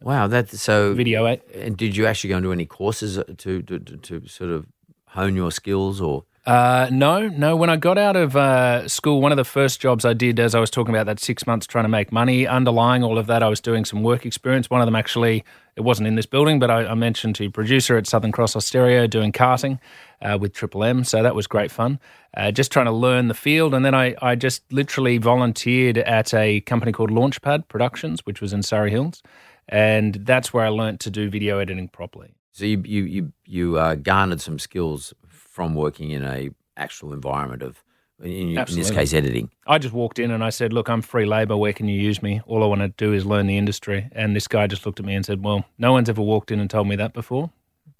Wow, 0.01 0.27
that's 0.27 0.61
so 0.61 0.95
Video, 0.95 1.25
eh? 1.25 1.37
And 1.55 1.77
did 1.77 1.97
you 1.97 2.07
actually 2.07 2.31
go 2.31 2.37
and 2.37 2.45
do 2.45 2.53
any 2.53 2.67
courses 2.67 3.17
to 3.17 3.63
to, 3.63 3.79
to, 3.79 3.97
to 3.97 4.29
sort 4.29 4.51
of 4.51 4.67
hone 5.09 5.35
your 5.37 5.51
skills 5.51 6.01
or? 6.01 6.25
Uh, 6.47 6.89
no, 6.93 7.27
no. 7.27 7.57
When 7.57 7.71
I 7.71 7.77
got 7.77 7.97
out 7.97 8.17
of 8.17 8.37
uh, 8.37 8.87
school, 8.87 9.23
one 9.23 9.33
of 9.33 9.37
the 9.37 9.47
first 9.47 9.81
jobs 9.81 10.05
I 10.05 10.13
did, 10.13 10.39
as 10.39 10.55
I 10.55 10.61
was 10.61 10.71
talking 10.71 10.95
about 10.95 11.07
that 11.07 11.19
six 11.19 11.47
months 11.47 11.67
trying 11.67 11.87
to 11.87 11.89
make 11.89 12.13
money, 12.13 12.47
underlying 12.47 13.03
all 13.03 13.17
of 13.17 13.27
that, 13.29 13.43
I 13.43 13.49
was 13.49 13.63
doing 13.63 13.87
some 13.87 14.03
work 14.03 14.27
experience. 14.27 14.69
One 14.69 14.83
of 14.83 14.87
them 14.87 14.95
actually, 14.95 15.43
it 15.75 15.81
wasn't 15.81 16.07
in 16.07 16.17
this 16.17 16.27
building, 16.27 16.59
but 16.59 16.71
I, 16.71 16.85
I 16.85 16.95
mentioned 16.95 17.35
to 17.37 17.51
producer 17.51 17.97
at 17.97 18.07
Southern 18.07 18.31
Cross 18.31 18.57
Austereo 18.57 19.09
doing 19.09 19.33
karting 19.33 19.79
uh, 20.21 20.37
with 20.39 20.53
Triple 20.53 20.85
M. 20.85 21.03
So 21.03 21.23
that 21.23 21.35
was 21.35 21.47
great 21.47 21.71
fun. 21.71 21.99
Uh, 22.37 22.51
just 22.51 22.71
trying 22.71 22.87
to 22.87 22.93
learn 22.93 23.29
the 23.29 23.35
field. 23.35 23.73
And 23.73 23.83
then 23.83 23.95
I, 23.95 24.15
I 24.21 24.35
just 24.35 24.71
literally 24.71 25.17
volunteered 25.17 25.97
at 25.97 26.35
a 26.35 26.61
company 26.61 26.93
called 26.93 27.11
Launchpad 27.11 27.69
Productions, 27.69 28.27
which 28.27 28.43
was 28.43 28.53
in 28.53 28.63
Surry 28.63 28.91
Hills. 28.91 29.23
And 29.67 30.17
that's 30.17 30.53
where 30.53 30.67
I 30.67 30.69
learnt 30.69 31.01
to 31.01 31.11
do 31.11 31.31
video 31.31 31.59
editing 31.59 31.89
properly. 31.89 32.35
So 32.53 32.67
you 32.67 32.83
you 32.85 33.03
you, 33.05 33.33
you 33.47 33.79
uh, 33.79 33.95
garnered 33.97 34.41
some 34.41 34.59
skills 34.59 35.15
from 35.55 35.77
working 35.77 36.11
in 36.11 36.25
a 36.25 36.51
actual 36.77 37.13
environment 37.13 37.63
of, 37.63 37.85
in, 38.21 38.59
in 38.59 38.65
this 38.75 38.91
case, 38.91 39.15
editing. 39.15 39.49
I 39.69 39.79
just 39.79 39.95
walked 39.95 40.19
in 40.19 40.33
and 40.33 40.43
I 40.43 40.51
said, 40.51 40.73
Look, 40.73 40.89
I'm 40.89 41.01
free 41.01 41.27
labor. 41.27 41.57
Where 41.57 41.73
can 41.73 41.87
you 41.87 41.97
use 42.01 42.21
me? 42.25 42.41
All 42.47 42.65
I 42.65 42.67
want 42.67 42.81
to 42.81 42.89
do 42.89 43.13
is 43.13 43.25
learn 43.25 43.47
the 43.47 43.57
industry. 43.57 44.09
And 44.11 44.35
this 44.35 44.49
guy 44.49 44.67
just 44.67 44.85
looked 44.85 44.99
at 44.99 45.07
me 45.07 45.15
and 45.15 45.25
said, 45.25 45.45
Well, 45.45 45.65
no 45.79 45.93
one's 45.93 46.09
ever 46.09 46.23
walked 46.23 46.51
in 46.51 46.59
and 46.59 46.69
told 46.69 46.89
me 46.89 46.97
that 46.97 47.13
before. 47.13 47.53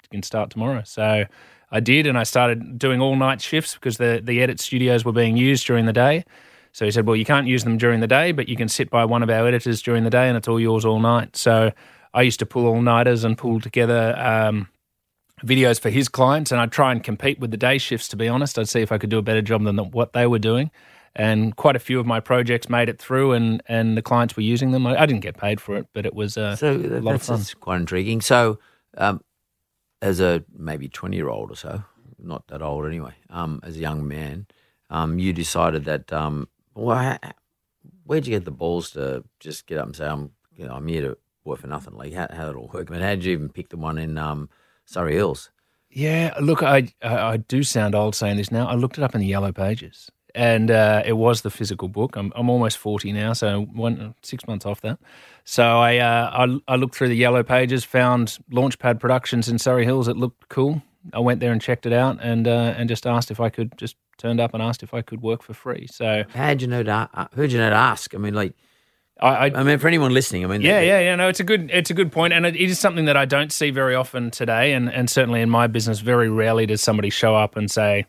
You 0.03 0.09
can 0.11 0.21
start 0.21 0.49
tomorrow. 0.49 0.81
So 0.83 1.23
I 1.71 1.79
did. 1.79 2.07
And 2.07 2.17
I 2.17 2.23
started 2.23 2.77
doing 2.77 2.99
all 2.99 3.15
night 3.15 3.39
shifts 3.39 3.75
because 3.75 3.95
the, 3.95 4.21
the 4.21 4.43
edit 4.43 4.59
studios 4.59 5.05
were 5.05 5.13
being 5.13 5.37
used 5.37 5.65
during 5.65 5.85
the 5.85 5.93
day. 5.93 6.25
So 6.73 6.83
he 6.83 6.91
said, 6.91 7.07
Well, 7.07 7.15
you 7.15 7.25
can't 7.25 7.47
use 7.47 7.63
them 7.63 7.77
during 7.77 8.01
the 8.01 8.07
day, 8.07 8.33
but 8.33 8.49
you 8.49 8.57
can 8.57 8.67
sit 8.67 8.89
by 8.89 9.05
one 9.05 9.23
of 9.23 9.29
our 9.29 9.47
editors 9.47 9.81
during 9.81 10.03
the 10.03 10.09
day 10.09 10.27
and 10.27 10.35
it's 10.35 10.49
all 10.49 10.59
yours 10.59 10.83
all 10.83 10.99
night. 10.99 11.37
So 11.37 11.71
I 12.13 12.23
used 12.23 12.39
to 12.39 12.45
pull 12.45 12.65
all 12.67 12.81
nighters 12.81 13.23
and 13.23 13.37
pull 13.37 13.61
together. 13.61 14.13
Um, 14.17 14.67
videos 15.43 15.79
for 15.79 15.89
his 15.89 16.07
clients, 16.09 16.51
and 16.51 16.61
I'd 16.61 16.71
try 16.71 16.91
and 16.91 17.03
compete 17.03 17.39
with 17.39 17.51
the 17.51 17.57
day 17.57 17.77
shifts. 17.77 18.07
To 18.09 18.15
be 18.15 18.27
honest, 18.27 18.57
I'd 18.59 18.69
see 18.69 18.81
if 18.81 18.91
I 18.91 18.97
could 18.97 19.09
do 19.09 19.17
a 19.17 19.21
better 19.21 19.41
job 19.41 19.63
than 19.63 19.75
the, 19.75 19.83
what 19.83 20.13
they 20.13 20.27
were 20.27 20.39
doing. 20.39 20.71
And 21.17 21.55
quite 21.55 21.77
a 21.77 21.79
few 21.79 21.99
of 21.99 22.05
my 22.05 22.19
projects 22.19 22.67
made 22.67 22.89
it 22.89 22.99
through, 22.99 23.31
and 23.33 23.63
and 23.67 23.97
the 23.97 24.01
clients 24.01 24.35
were 24.35 24.43
using 24.43 24.71
them. 24.71 24.85
I, 24.85 25.01
I 25.01 25.05
didn't 25.05 25.21
get 25.21 25.37
paid 25.37 25.61
for 25.61 25.77
it, 25.77 25.87
but 25.93 26.05
it 26.05 26.13
was 26.13 26.37
uh, 26.37 26.55
So 26.57 26.73
a 26.73 26.99
lot 26.99 27.15
of 27.15 27.21
fun. 27.23 27.37
that's 27.37 27.53
quite 27.53 27.77
intriguing. 27.77 28.19
So, 28.19 28.59
um, 28.97 29.21
as 30.01 30.19
a 30.19 30.43
maybe 30.53 30.89
twenty 30.89 31.15
year 31.15 31.29
old 31.29 31.51
or 31.51 31.55
so, 31.55 31.83
not 32.19 32.45
that 32.47 32.61
old 32.61 32.85
anyway, 32.85 33.13
um, 33.29 33.61
as 33.63 33.77
a 33.77 33.79
young 33.79 34.05
man, 34.05 34.47
um, 34.89 35.17
you 35.17 35.31
decided 35.31 35.85
that. 35.85 36.11
Um, 36.11 36.49
well, 36.73 37.17
where'd 38.03 38.27
you 38.27 38.31
get 38.35 38.43
the 38.43 38.51
balls 38.51 38.91
to 38.91 39.23
just 39.39 39.67
get 39.67 39.77
up 39.77 39.85
and 39.85 39.95
say, 39.95 40.05
"I'm, 40.07 40.31
you 40.57 40.65
know, 40.67 40.73
I'm 40.73 40.87
here 40.87 41.01
to 41.01 41.17
work 41.45 41.59
for 41.59 41.67
nothing"? 41.67 41.93
Like, 41.93 42.11
how 42.13 42.27
how 42.29 42.43
did 42.47 42.51
it 42.51 42.57
all 42.57 42.69
work? 42.73 42.91
I 42.91 42.93
mean, 42.93 43.01
how 43.01 43.11
did 43.11 43.23
you 43.23 43.31
even 43.31 43.47
pick 43.47 43.69
the 43.69 43.77
one 43.77 43.97
in 43.97 44.17
um, 44.17 44.49
Surry 44.85 45.15
Hills? 45.15 45.51
Yeah, 45.89 46.33
look, 46.41 46.61
I, 46.63 46.93
I 47.01 47.17
I 47.17 47.37
do 47.37 47.63
sound 47.63 47.95
old 47.95 48.15
saying 48.15 48.37
this 48.37 48.51
now. 48.51 48.67
I 48.67 48.75
looked 48.75 48.97
it 48.97 49.03
up 49.03 49.15
in 49.15 49.21
the 49.21 49.27
yellow 49.27 49.51
pages, 49.51 50.11
and 50.33 50.69
uh, 50.69 51.03
it 51.05 51.13
was 51.13 51.41
the 51.41 51.49
physical 51.49 51.87
book. 51.87 52.15
I'm 52.17 52.33
I'm 52.35 52.49
almost 52.49 52.77
forty 52.77 53.11
now, 53.13 53.33
so 53.33 53.61
one 53.73 54.13
six 54.21 54.45
months 54.45 54.65
off 54.65 54.81
that. 54.81 54.99
So 55.45 55.63
I 55.63 55.97
uh, 55.97 56.47
I, 56.67 56.73
I 56.73 56.75
looked 56.75 56.95
through 56.95 57.09
the 57.09 57.15
yellow 57.15 57.43
pages, 57.43 57.85
found 57.85 58.37
Launchpad 58.51 58.99
Productions 58.99 59.47
in 59.47 59.57
Surry 59.57 59.85
Hills. 59.85 60.07
It 60.07 60.17
looked 60.17 60.49
cool. 60.49 60.81
I 61.13 61.19
went 61.19 61.39
there 61.39 61.51
and 61.51 61.61
checked 61.61 61.85
it 61.85 61.93
out, 61.93 62.17
and 62.21 62.47
uh, 62.47 62.73
and 62.77 62.89
just 62.89 63.07
asked 63.07 63.31
if 63.31 63.39
I 63.39 63.49
could 63.49 63.77
just 63.77 63.95
turned 64.17 64.39
up 64.39 64.53
and 64.53 64.61
asked 64.63 64.83
if 64.83 64.93
I 64.93 65.01
could 65.01 65.21
work 65.21 65.43
for 65.43 65.53
free. 65.53 65.87
So 65.87 66.23
How'd 66.29 66.61
you 66.61 66.67
know 66.67 66.83
to, 66.83 67.09
uh, 67.13 67.27
who'd 67.35 67.51
you 67.51 67.57
know 67.59 67.69
to 67.69 67.75
ask? 67.75 68.15
I 68.15 68.17
mean, 68.17 68.33
like, 68.33 68.53
I, 69.19 69.27
I 69.27 69.45
I 69.45 69.63
mean, 69.63 69.79
for 69.79 69.87
anyone 69.87 70.13
listening, 70.13 70.43
I 70.43 70.47
mean, 70.47 70.61
Yeah, 70.61 70.81
yeah, 70.81 70.99
yeah. 70.99 71.15
No, 71.15 71.29
it's 71.29 71.39
a 71.39 71.43
good, 71.43 71.69
it's 71.71 71.89
a 71.89 71.93
good 71.93 72.11
point, 72.11 72.33
and 72.33 72.45
it, 72.45 72.55
it 72.55 72.69
is 72.69 72.79
something 72.79 73.05
that 73.05 73.15
I 73.15 73.25
don't 73.25 73.51
see 73.51 73.71
very 73.71 73.95
often 73.95 74.31
today, 74.31 74.73
and 74.73 74.91
and 74.91 75.09
certainly 75.09 75.41
in 75.41 75.49
my 75.49 75.67
business, 75.67 75.99
very 75.99 76.29
rarely 76.29 76.65
does 76.65 76.81
somebody 76.81 77.09
show 77.09 77.35
up 77.35 77.55
and 77.55 77.71
say, 77.71 78.05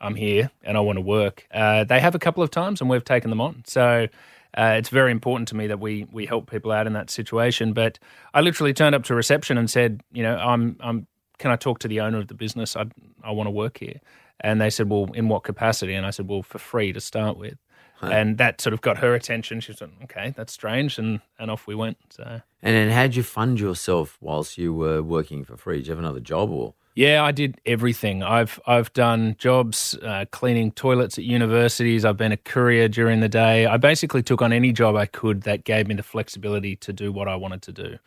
"I'm 0.00 0.14
here 0.14 0.50
and 0.62 0.76
I 0.76 0.80
want 0.80 0.96
to 0.96 1.02
work." 1.02 1.46
Uh, 1.52 1.84
they 1.84 2.00
have 2.00 2.14
a 2.14 2.18
couple 2.18 2.42
of 2.42 2.50
times, 2.50 2.80
and 2.80 2.88
we've 2.88 3.04
taken 3.04 3.30
them 3.30 3.40
on. 3.40 3.62
So. 3.66 4.08
Uh, 4.56 4.76
it's 4.78 4.88
very 4.88 5.12
important 5.12 5.46
to 5.46 5.54
me 5.54 5.66
that 5.66 5.78
we 5.78 6.06
we 6.10 6.24
help 6.24 6.50
people 6.50 6.72
out 6.72 6.86
in 6.86 6.94
that 6.94 7.10
situation. 7.10 7.74
But 7.74 7.98
I 8.32 8.40
literally 8.40 8.72
turned 8.72 8.94
up 8.94 9.04
to 9.04 9.14
reception 9.14 9.58
and 9.58 9.70
said, 9.70 10.02
you 10.10 10.22
know, 10.22 10.36
I'm 10.36 10.78
I'm 10.80 11.06
can 11.38 11.50
I 11.50 11.56
talk 11.56 11.80
to 11.80 11.88
the 11.88 12.00
owner 12.00 12.18
of 12.18 12.28
the 12.28 12.34
business? 12.34 12.74
I 12.74 12.86
I 13.22 13.30
want 13.30 13.46
to 13.46 13.50
work 13.50 13.76
here. 13.78 14.00
And 14.40 14.58
they 14.60 14.70
said, 14.70 14.88
well, 14.88 15.10
in 15.14 15.28
what 15.28 15.44
capacity? 15.44 15.94
And 15.94 16.06
I 16.06 16.10
said, 16.10 16.28
well, 16.28 16.42
for 16.42 16.58
free 16.58 16.92
to 16.94 17.00
start 17.00 17.36
with. 17.36 17.58
And 18.06 18.38
that 18.38 18.60
sort 18.60 18.74
of 18.74 18.80
got 18.80 18.98
her 18.98 19.14
attention. 19.14 19.60
She 19.60 19.72
said, 19.72 19.90
okay, 20.04 20.32
that's 20.36 20.52
strange. 20.52 20.98
And, 20.98 21.20
and 21.38 21.50
off 21.50 21.66
we 21.66 21.74
went. 21.74 21.98
So, 22.10 22.40
And 22.62 22.74
then 22.74 22.90
how'd 22.90 23.14
you 23.14 23.22
fund 23.22 23.58
yourself 23.58 24.16
whilst 24.20 24.58
you 24.58 24.72
were 24.72 25.02
working 25.02 25.44
for 25.44 25.56
free? 25.56 25.78
Did 25.78 25.86
you 25.88 25.92
have 25.92 25.98
another 25.98 26.20
job 26.20 26.50
or? 26.50 26.74
yeah, 26.94 27.22
I 27.22 27.30
did 27.30 27.60
everything. 27.64 28.24
I've, 28.24 28.58
I've 28.66 28.92
done 28.92 29.36
jobs 29.38 29.96
uh, 30.02 30.24
cleaning 30.32 30.72
toilets 30.72 31.16
at 31.16 31.22
universities. 31.22 32.04
I've 32.04 32.16
been 32.16 32.32
a 32.32 32.36
courier 32.36 32.88
during 32.88 33.20
the 33.20 33.28
day. 33.28 33.66
I 33.66 33.76
basically 33.76 34.20
took 34.20 34.42
on 34.42 34.52
any 34.52 34.72
job 34.72 34.96
I 34.96 35.06
could 35.06 35.42
that 35.42 35.62
gave 35.62 35.86
me 35.86 35.94
the 35.94 36.02
flexibility 36.02 36.74
to 36.74 36.92
do 36.92 37.12
what 37.12 37.28
I 37.28 37.36
wanted 37.36 37.62
to 37.62 37.72
do 37.72 37.98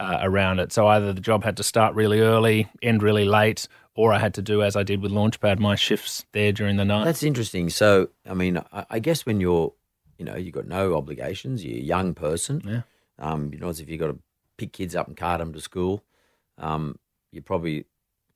uh, 0.00 0.18
around 0.22 0.58
it. 0.58 0.72
So 0.72 0.86
either 0.88 1.12
the 1.12 1.20
job 1.20 1.44
had 1.44 1.58
to 1.58 1.62
start 1.62 1.94
really 1.94 2.20
early, 2.20 2.68
end 2.82 3.02
really 3.02 3.26
late, 3.26 3.68
or 3.94 4.12
I 4.12 4.18
had 4.18 4.34
to 4.34 4.42
do, 4.42 4.62
as 4.62 4.74
I 4.74 4.82
did 4.82 5.02
with 5.02 5.12
Launchpad, 5.12 5.58
my 5.58 5.74
shifts 5.74 6.24
there 6.32 6.52
during 6.52 6.76
the 6.76 6.84
night. 6.86 7.04
That's 7.04 7.22
interesting. 7.22 7.68
So, 7.68 8.08
I 8.28 8.32
mean, 8.32 8.58
I, 8.72 8.86
I 8.88 8.98
guess 8.98 9.26
when 9.26 9.40
you're, 9.40 9.74
you 10.18 10.24
know, 10.24 10.36
you've 10.36 10.54
got 10.54 10.66
no 10.66 10.96
obligations, 10.96 11.64
you're 11.64 11.78
a 11.78 11.82
young 11.82 12.14
person. 12.14 12.62
Yeah. 12.64 12.82
Um, 13.18 13.52
you 13.52 13.60
know, 13.60 13.68
as 13.68 13.80
if 13.80 13.90
you've 13.90 14.00
got 14.00 14.06
to 14.06 14.18
pick 14.56 14.72
kids 14.72 14.96
up 14.96 15.06
and 15.06 15.16
cart 15.16 15.40
them 15.40 15.52
to 15.52 15.60
school, 15.60 16.02
um, 16.56 16.98
you 17.30 17.42
probably 17.42 17.84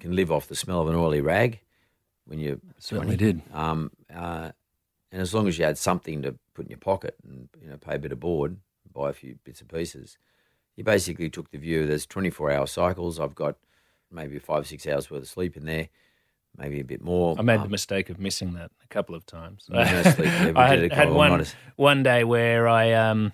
can 0.01 0.15
live 0.15 0.31
off 0.31 0.47
the 0.49 0.55
smell 0.55 0.83
of 0.83 0.89
an 0.89 0.95
oily 0.95 1.23
rag 1.23 1.61
when 2.27 2.39
you're 2.39 2.59
Certainly 2.79 3.17
20. 3.17 3.33
did. 3.33 3.43
Um, 3.55 3.91
uh, 4.15 4.51
and 5.11 5.23
as 5.23 5.33
long 5.33 5.49
as 5.49 5.59
you 5.59 5.65
had 5.65 5.79
something 5.79 6.23
to 6.23 6.35
put 6.53 6.67
in 6.67 6.71
your 6.71 6.79
pocket 6.79 7.17
and 7.27 7.49
you 7.63 7.69
know 7.69 7.79
pay 7.79 7.95
a 7.95 7.99
bit 7.99 8.13
of 8.13 8.21
board, 8.21 8.59
buy 8.93 9.09
a 9.09 9.15
few 9.15 9.39
bits 9.45 9.61
and 9.61 9.71
pieces, 9.71 10.19
you 10.77 10.85
basically 10.85 11.31
took 11.31 11.51
the 11.51 11.59
view 11.59 11.87
there's 11.87 12.07
24 12.07 12.51
hour 12.51 12.67
cycles. 12.67 13.21
I've 13.21 13.35
got 13.35 13.57
maybe 14.11 14.39
five 14.39 14.67
six 14.67 14.87
hours 14.87 15.11
worth 15.11 15.23
of 15.23 15.29
sleep 15.29 15.57
in 15.57 15.65
there, 15.65 15.89
maybe 16.57 16.81
a 16.81 16.85
bit 16.85 17.03
more. 17.03 17.37
I 17.39 17.43
made 17.43 17.57
Um, 17.57 17.63
the 17.65 17.69
mistake 17.69 18.11
of 18.11 18.19
missing 18.19 18.55
that 18.55 18.71
a 18.83 18.87
couple 18.89 19.15
of 19.15 19.27
times. 19.27 19.67
You 19.69 19.77
no 19.77 20.03
sleep, 20.03 20.19
yeah, 20.19 20.47
we 20.51 20.57
I 20.57 20.69
had, 20.69 20.93
had 20.93 21.11
one 21.11 21.45
one 21.77 22.03
day 22.03 22.25
where 22.25 22.69
I 22.69 22.93
um 22.93 23.33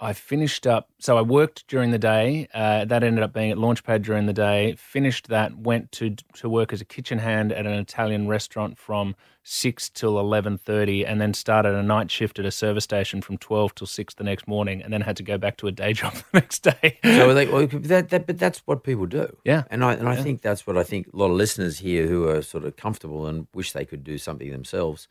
I 0.00 0.14
finished 0.14 0.66
up. 0.66 0.88
So 0.98 1.18
I 1.18 1.22
worked 1.22 1.66
during 1.68 1.90
the 1.90 1.98
day. 1.98 2.48
Uh, 2.54 2.86
that 2.86 3.04
ended 3.04 3.22
up 3.22 3.34
being 3.34 3.50
at 3.50 3.58
Launchpad 3.58 4.02
during 4.02 4.26
the 4.26 4.32
day. 4.32 4.74
Finished 4.78 5.28
that. 5.28 5.58
Went 5.58 5.92
to 5.92 6.16
to 6.34 6.48
work 6.48 6.72
as 6.72 6.80
a 6.80 6.84
kitchen 6.84 7.18
hand 7.18 7.52
at 7.52 7.66
an 7.66 7.72
Italian 7.74 8.26
restaurant 8.26 8.78
from 8.78 9.14
six 9.42 9.90
till 9.90 10.18
eleven 10.18 10.56
thirty, 10.56 11.04
and 11.04 11.20
then 11.20 11.34
started 11.34 11.74
a 11.74 11.82
night 11.82 12.10
shift 12.10 12.38
at 12.38 12.46
a 12.46 12.50
service 12.50 12.84
station 12.84 13.20
from 13.20 13.36
twelve 13.36 13.74
till 13.74 13.86
six 13.86 14.14
the 14.14 14.24
next 14.24 14.48
morning, 14.48 14.82
and 14.82 14.92
then 14.92 15.02
had 15.02 15.16
to 15.18 15.22
go 15.22 15.36
back 15.36 15.58
to 15.58 15.66
a 15.66 15.72
day 15.72 15.92
job 16.00 16.14
the 16.14 16.24
next 16.32 16.60
day. 16.60 16.98
so 17.04 17.28
like, 17.32 17.52
well, 17.52 17.66
that, 17.66 18.08
that, 18.08 18.26
but 18.26 18.38
that's 18.38 18.60
what 18.60 18.82
people 18.82 19.06
do. 19.06 19.36
Yeah. 19.44 19.64
and 19.70 19.84
I 19.84 19.94
and 19.94 20.08
I 20.08 20.16
think 20.16 20.40
that's 20.40 20.66
what 20.66 20.78
I 20.78 20.82
think 20.82 21.08
a 21.12 21.16
lot 21.16 21.30
of 21.30 21.36
listeners 21.36 21.78
here 21.78 22.06
who 22.06 22.26
are 22.28 22.40
sort 22.40 22.64
of 22.64 22.76
comfortable 22.76 23.26
and 23.26 23.46
wish 23.54 23.72
they 23.72 23.84
could 23.84 24.02
do 24.02 24.16
something 24.16 24.50
themselves. 24.50 25.08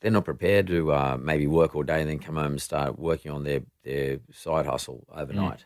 They're 0.00 0.10
not 0.12 0.24
prepared 0.24 0.66
to 0.68 0.92
uh, 0.92 1.18
maybe 1.20 1.46
work 1.46 1.74
all 1.74 1.82
day 1.82 2.00
and 2.00 2.08
then 2.10 2.18
come 2.18 2.36
home 2.36 2.52
and 2.52 2.62
start 2.62 2.98
working 2.98 3.32
on 3.32 3.44
their 3.44 3.60
their 3.84 4.18
side 4.32 4.66
hustle 4.66 5.06
overnight. 5.12 5.64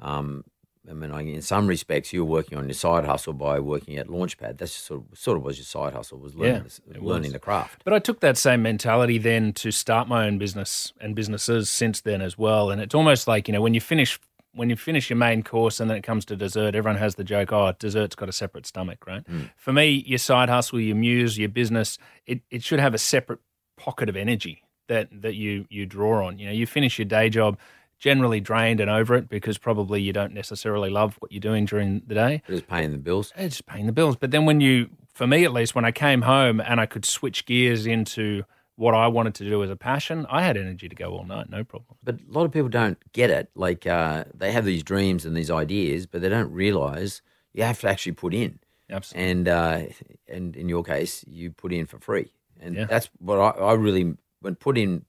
Um, 0.00 0.44
I 0.88 0.94
mean, 0.94 1.12
in 1.28 1.42
some 1.42 1.66
respects, 1.66 2.12
you're 2.14 2.24
working 2.24 2.56
on 2.56 2.64
your 2.66 2.72
side 2.74 3.04
hustle 3.04 3.34
by 3.34 3.60
working 3.60 3.98
at 3.98 4.08
Launchpad. 4.08 4.56
That's 4.56 4.72
sort 4.72 5.02
of, 5.12 5.18
sort 5.18 5.36
of 5.36 5.42
was 5.42 5.58
your 5.58 5.66
side 5.66 5.92
hustle 5.92 6.18
was 6.18 6.34
learning, 6.34 6.62
Yeah, 6.86 6.94
the, 6.94 7.00
learning 7.04 7.24
was. 7.24 7.32
the 7.32 7.38
craft. 7.38 7.82
But 7.84 7.92
I 7.92 7.98
took 7.98 8.20
that 8.20 8.38
same 8.38 8.62
mentality 8.62 9.18
then 9.18 9.52
to 9.54 9.70
start 9.70 10.08
my 10.08 10.26
own 10.26 10.38
business 10.38 10.94
and 11.00 11.14
businesses 11.14 11.68
since 11.68 12.00
then 12.00 12.22
as 12.22 12.38
well. 12.38 12.70
And 12.70 12.80
it's 12.80 12.94
almost 12.94 13.28
like 13.28 13.48
you 13.48 13.52
know 13.52 13.60
when 13.60 13.74
you 13.74 13.80
finish 13.80 14.18
when 14.54 14.70
you 14.70 14.76
finish 14.76 15.10
your 15.10 15.18
main 15.18 15.42
course 15.42 15.78
and 15.78 15.90
then 15.90 15.98
it 15.98 16.02
comes 16.02 16.24
to 16.24 16.34
dessert, 16.34 16.74
everyone 16.74 16.98
has 16.98 17.16
the 17.16 17.24
joke, 17.24 17.52
"Oh, 17.52 17.72
dessert's 17.78 18.16
got 18.16 18.28
a 18.30 18.32
separate 18.32 18.66
stomach," 18.66 19.06
right? 19.06 19.22
For 19.56 19.72
me, 19.74 20.02
your 20.06 20.18
side 20.18 20.48
hustle, 20.48 20.80
your 20.80 20.96
muse, 20.96 21.36
your 21.38 21.50
business, 21.50 21.98
it, 22.26 22.40
it 22.50 22.62
should 22.62 22.80
have 22.80 22.94
a 22.94 22.98
separate 22.98 23.40
pocket 23.78 24.08
of 24.08 24.16
energy 24.16 24.62
that 24.88 25.08
that 25.22 25.34
you 25.34 25.66
you 25.70 25.86
draw 25.86 26.26
on. 26.26 26.38
You 26.38 26.46
know, 26.46 26.52
you 26.52 26.66
finish 26.66 26.98
your 26.98 27.06
day 27.06 27.28
job 27.30 27.58
generally 27.98 28.40
drained 28.40 28.78
and 28.80 28.88
over 28.88 29.14
it 29.16 29.28
because 29.28 29.58
probably 29.58 30.00
you 30.00 30.12
don't 30.12 30.32
necessarily 30.32 30.88
love 30.88 31.16
what 31.18 31.32
you're 31.32 31.40
doing 31.40 31.64
during 31.64 32.00
the 32.06 32.14
day 32.14 32.42
It 32.46 32.54
is 32.54 32.62
paying 32.62 32.92
the 32.92 32.98
bills. 32.98 33.32
it's 33.36 33.56
just 33.56 33.66
paying 33.66 33.86
the 33.86 33.92
bills. 33.92 34.14
But 34.14 34.30
then 34.30 34.44
when 34.44 34.60
you, 34.60 34.88
for 35.12 35.26
me 35.26 35.44
at 35.44 35.52
least, 35.52 35.74
when 35.74 35.84
I 35.84 35.90
came 35.90 36.22
home 36.22 36.60
and 36.60 36.80
I 36.80 36.86
could 36.86 37.04
switch 37.04 37.44
gears 37.44 37.86
into 37.86 38.44
what 38.76 38.94
I 38.94 39.08
wanted 39.08 39.34
to 39.36 39.44
do 39.44 39.64
as 39.64 39.70
a 39.70 39.74
passion, 39.74 40.26
I 40.30 40.42
had 40.44 40.56
energy 40.56 40.88
to 40.88 40.94
go 40.94 41.10
all 41.10 41.24
night, 41.24 41.50
no 41.50 41.64
problem. 41.64 41.96
But 42.04 42.20
a 42.20 42.32
lot 42.32 42.44
of 42.44 42.52
people 42.52 42.68
don't 42.68 42.98
get 43.12 43.30
it. 43.30 43.50
Like 43.56 43.84
uh, 43.84 44.26
they 44.32 44.52
have 44.52 44.64
these 44.64 44.84
dreams 44.84 45.24
and 45.24 45.36
these 45.36 45.50
ideas, 45.50 46.06
but 46.06 46.20
they 46.22 46.28
don't 46.28 46.52
realize 46.52 47.20
you 47.52 47.64
have 47.64 47.80
to 47.80 47.88
actually 47.88 48.12
put 48.12 48.32
in. 48.32 48.60
Absolutely. 48.88 49.30
And 49.30 49.48
uh, 49.48 49.82
and 50.28 50.54
in 50.56 50.68
your 50.68 50.84
case, 50.84 51.24
you 51.26 51.50
put 51.50 51.72
in 51.72 51.84
for 51.86 51.98
free, 51.98 52.30
and 52.60 52.74
Yeah. 52.74 52.84
that's 52.84 53.08
what 53.18 53.38
I, 53.38 53.50
I 53.60 53.72
really 53.74 54.14
when 54.40 54.54
put 54.54 54.78
in. 54.78 55.04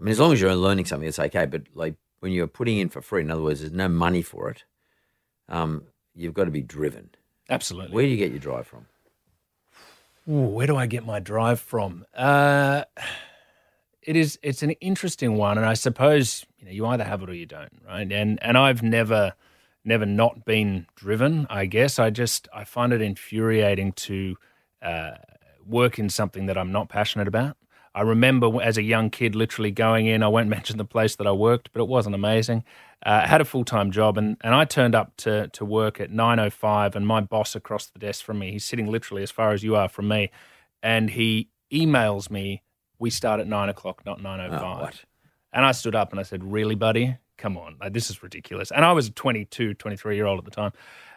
I 0.00 0.04
mean, 0.04 0.10
as 0.12 0.18
long 0.20 0.32
as 0.32 0.40
you're 0.40 0.54
learning 0.56 0.86
something, 0.86 1.08
it's 1.08 1.18
okay. 1.18 1.46
But 1.46 1.62
like 1.74 1.94
when 2.20 2.32
you're 2.32 2.46
putting 2.48 2.78
in 2.78 2.88
for 2.88 3.00
free, 3.00 3.20
in 3.22 3.30
other 3.30 3.42
words, 3.42 3.60
there's 3.60 3.72
no 3.72 3.88
money 3.88 4.22
for 4.22 4.50
it. 4.50 4.64
Um, 5.48 5.84
you've 6.14 6.34
got 6.34 6.44
to 6.44 6.50
be 6.50 6.62
driven. 6.62 7.10
Absolutely. 7.48 7.94
Where 7.94 8.04
do 8.04 8.10
you 8.10 8.16
get 8.16 8.30
your 8.30 8.40
drive 8.40 8.66
from? 8.66 8.86
Ooh, 10.28 10.48
where 10.48 10.66
do 10.66 10.76
I 10.76 10.86
get 10.86 11.04
my 11.04 11.20
drive 11.20 11.60
from? 11.60 12.04
Uh, 12.14 12.84
it 14.02 14.16
is. 14.16 14.38
It's 14.42 14.62
an 14.62 14.70
interesting 14.72 15.36
one, 15.36 15.58
and 15.58 15.66
I 15.66 15.74
suppose 15.74 16.44
you 16.58 16.64
know 16.66 16.70
you 16.72 16.86
either 16.86 17.04
have 17.04 17.22
it 17.22 17.28
or 17.30 17.34
you 17.34 17.46
don't, 17.46 17.72
right? 17.86 18.10
And 18.10 18.42
and 18.42 18.56
I've 18.56 18.82
never, 18.82 19.34
never 19.84 20.06
not 20.06 20.44
been 20.46 20.86
driven. 20.94 21.46
I 21.50 21.66
guess 21.66 21.98
I 21.98 22.08
just 22.10 22.48
I 22.54 22.64
find 22.64 22.92
it 22.92 23.02
infuriating 23.02 23.92
to 23.92 24.36
uh, 24.80 25.10
work 25.66 25.98
in 25.98 26.08
something 26.08 26.46
that 26.46 26.58
I'm 26.58 26.72
not 26.72 26.88
passionate 26.88 27.28
about. 27.28 27.56
I 27.94 28.02
remember 28.02 28.60
as 28.60 28.76
a 28.76 28.82
young 28.82 29.08
kid 29.08 29.36
literally 29.36 29.70
going 29.70 30.06
in. 30.06 30.22
I 30.22 30.28
won't 30.28 30.48
mention 30.56 30.78
the 30.78 30.84
place 30.84 31.16
that 31.16 31.26
I 31.26 31.32
worked, 31.32 31.72
but 31.72 31.80
it 31.80 31.88
wasn't 31.88 32.14
amazing. 32.14 32.64
Uh, 33.04 33.20
I 33.24 33.26
had 33.26 33.40
a 33.40 33.44
full 33.44 33.64
time 33.64 33.90
job, 33.90 34.18
and, 34.18 34.36
and 34.42 34.54
I 34.54 34.64
turned 34.64 34.94
up 34.94 35.16
to 35.18 35.48
to 35.48 35.64
work 35.64 36.00
at 36.00 36.10
nine 36.10 36.38
oh 36.38 36.50
five, 36.50 36.96
and 36.96 37.06
my 37.06 37.20
boss 37.20 37.54
across 37.54 37.86
the 37.86 37.98
desk 37.98 38.24
from 38.24 38.38
me, 38.38 38.52
he's 38.52 38.64
sitting 38.64 38.86
literally 38.90 39.22
as 39.22 39.30
far 39.30 39.52
as 39.52 39.62
you 39.62 39.76
are 39.76 39.88
from 39.88 40.08
me, 40.08 40.30
and 40.82 41.10
he 41.10 41.50
emails 41.72 42.30
me, 42.30 42.62
"We 42.98 43.10
start 43.10 43.40
at 43.40 43.46
nine 43.46 43.68
o'clock, 43.68 44.04
not 44.06 44.22
nine 44.22 44.40
oh 44.40 44.56
Oh? 44.56 44.90
And 45.54 45.64
I 45.64 45.72
stood 45.72 45.94
up 45.94 46.10
and 46.10 46.20
I 46.20 46.24
said, 46.24 46.44
Really, 46.44 46.74
buddy? 46.74 47.16
Come 47.38 47.56
on. 47.56 47.76
Like, 47.80 47.92
this 47.92 48.10
is 48.10 48.22
ridiculous. 48.22 48.70
And 48.70 48.84
I 48.84 48.92
was 48.92 49.08
a 49.08 49.12
22, 49.12 49.74
23 49.74 50.16
year 50.16 50.26
old 50.26 50.38
at 50.38 50.44
the 50.44 50.50
time. 50.50 50.72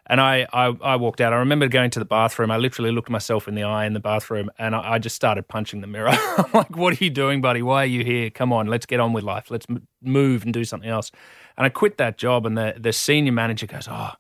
And 0.10 0.22
I, 0.22 0.48
I, 0.54 0.68
I 0.82 0.96
walked 0.96 1.20
out. 1.20 1.34
I 1.34 1.38
remember 1.38 1.68
going 1.68 1.90
to 1.92 2.00
the 2.00 2.06
bathroom. 2.06 2.50
I 2.50 2.58
literally 2.58 2.92
looked 2.92 3.10
myself 3.10 3.48
in 3.48 3.56
the 3.56 3.64
eye 3.64 3.86
in 3.86 3.94
the 3.94 4.00
bathroom 4.00 4.50
and 4.58 4.74
I, 4.76 4.94
I 4.94 5.00
just 5.00 5.16
started 5.16 5.48
punching 5.48 5.82
the 5.82 5.88
mirror. 5.88 6.10
I'm 6.38 6.52
like, 6.54 6.76
What 6.76 7.00
are 7.00 7.04
you 7.04 7.10
doing, 7.10 7.42
buddy? 7.42 7.62
Why 7.62 7.84
are 7.84 7.88
you 7.88 8.04
here? 8.04 8.30
Come 8.30 8.54
on, 8.54 8.68
let's 8.68 8.86
get 8.86 9.00
on 9.00 9.12
with 9.14 9.24
life. 9.26 9.52
Let's 9.52 9.66
m- 9.70 9.86
move 10.02 10.44
and 10.44 10.54
do 10.54 10.64
something 10.64 10.90
else. 10.90 11.12
And 11.58 11.66
I 11.66 11.70
quit 11.70 11.98
that 11.98 12.18
job. 12.18 12.46
And 12.46 12.58
the, 12.58 12.76
the 12.78 12.94
senior 12.94 13.34
manager 13.34 13.68
goes, 13.68 13.88
Oh, 13.90 14.12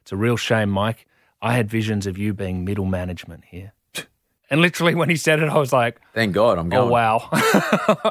it's 0.00 0.10
a 0.12 0.16
real 0.16 0.36
shame, 0.36 0.68
Mike. 0.70 1.06
I 1.40 1.54
had 1.54 1.68
visions 1.70 2.06
of 2.06 2.18
you 2.18 2.32
being 2.34 2.64
middle 2.64 2.86
management 2.86 3.44
here. 3.46 3.72
And 4.48 4.60
literally, 4.60 4.94
when 4.94 5.08
he 5.08 5.16
said 5.16 5.40
it, 5.40 5.48
I 5.48 5.58
was 5.58 5.72
like, 5.72 6.00
Thank 6.14 6.32
God, 6.32 6.56
I'm 6.56 6.68
going. 6.68 6.88
Oh 6.88 6.92
wow, 6.92 7.28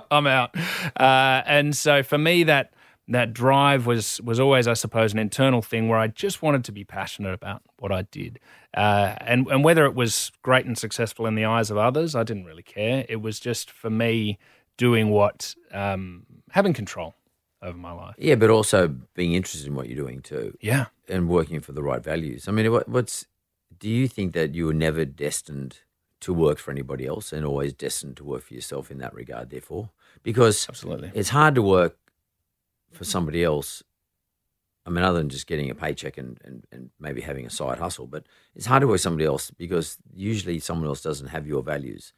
I'm 0.12 0.28
out. 0.28 0.54
Uh, 1.00 1.42
and 1.46 1.74
so 1.74 2.04
for 2.04 2.18
me, 2.18 2.44
that 2.44 2.74
that 3.08 3.34
drive 3.34 3.86
was 3.86 4.20
was 4.22 4.40
always, 4.40 4.68
I 4.68 4.74
suppose, 4.74 5.14
an 5.14 5.20
internal 5.20 5.62
thing 5.62 5.88
where 5.88 6.00
I 6.00 6.08
just 6.08 6.42
wanted 6.42 6.64
to 6.66 6.72
be 6.72 6.84
passionate 6.84 7.34
about 7.34 7.62
what 7.78 7.92
I 7.92 8.04
did, 8.04 8.40
uh, 8.76 9.16
and 9.22 9.48
and 9.48 9.64
whether 9.64 9.86
it 9.86 9.96
was 9.96 10.32
great 10.42 10.66
and 10.66 10.78
successful 10.78 11.26
in 11.26 11.36
the 11.36 11.46
eyes 11.46 11.70
of 11.70 11.78
others, 11.78 12.16
I 12.16 12.24
didn't 12.24 12.46
really 12.46 12.64
care. 12.64 13.06
It 13.08 13.18
was 13.18 13.40
just 13.40 13.70
for 13.70 13.90
me 13.90 14.40
doing 14.78 15.10
what, 15.10 15.56
um, 15.72 16.26
having 16.52 16.74
control 16.74 17.16
over 17.62 17.78
my 17.78 17.92
life. 17.92 18.16
Yeah, 18.18 18.36
but 18.36 18.50
also 18.50 18.88
being 19.14 19.34
interested 19.34 19.68
in 19.68 19.76
what 19.76 19.88
you're 19.88 19.96
doing 19.98 20.22
too. 20.22 20.58
Yeah. 20.62 20.88
and 21.08 21.30
working 21.30 21.62
for 21.62 21.72
the 21.72 21.84
right 21.84 22.04
values. 22.04 22.48
I 22.48 22.52
mean, 22.52 22.72
what, 22.72 22.90
what's 22.90 23.26
do 23.78 23.90
you 23.90 24.08
think 24.08 24.34
that 24.34 24.56
you 24.56 24.66
were 24.66 24.74
never 24.74 25.06
destined 25.06 25.80
to 26.22 26.34
work 26.34 26.58
for 26.58 26.72
anybody 26.72 27.06
else 27.06 27.32
and 27.34 27.46
always 27.46 27.74
destined 27.74 28.18
to 28.18 28.24
work 28.24 28.44
for 28.44 28.54
yourself 28.54 28.90
in 28.90 28.98
that 29.00 29.14
regard? 29.14 29.50
Therefore, 29.50 29.90
because 30.24 30.68
Absolutely. 30.68 31.12
it's 31.14 31.30
hard 31.30 31.56
to 31.56 31.62
work 31.62 31.98
for 32.92 33.04
somebody 33.04 33.44
else 33.44 33.84
I 34.86 34.92
mean, 34.92 35.04
other 35.04 35.18
than 35.18 35.30
just 35.30 35.48
getting 35.48 35.70
a 35.72 35.76
paycheck 35.76 36.18
and, 36.18 36.40
and, 36.44 36.66
and 36.72 36.92
maybe 37.00 37.22
having 37.22 37.46
a 37.46 37.50
side 37.50 37.80
hustle, 37.80 38.06
but 38.06 38.26
it's 38.54 38.68
hard 38.68 38.82
to 38.82 38.88
work 38.88 39.00
somebody 39.00 39.26
else 39.26 39.50
because 39.50 39.98
usually 40.14 40.60
someone 40.60 40.88
else 40.88 41.02
doesn't 41.02 41.28
have 41.28 41.48
your 41.48 41.64
values, 41.64 42.14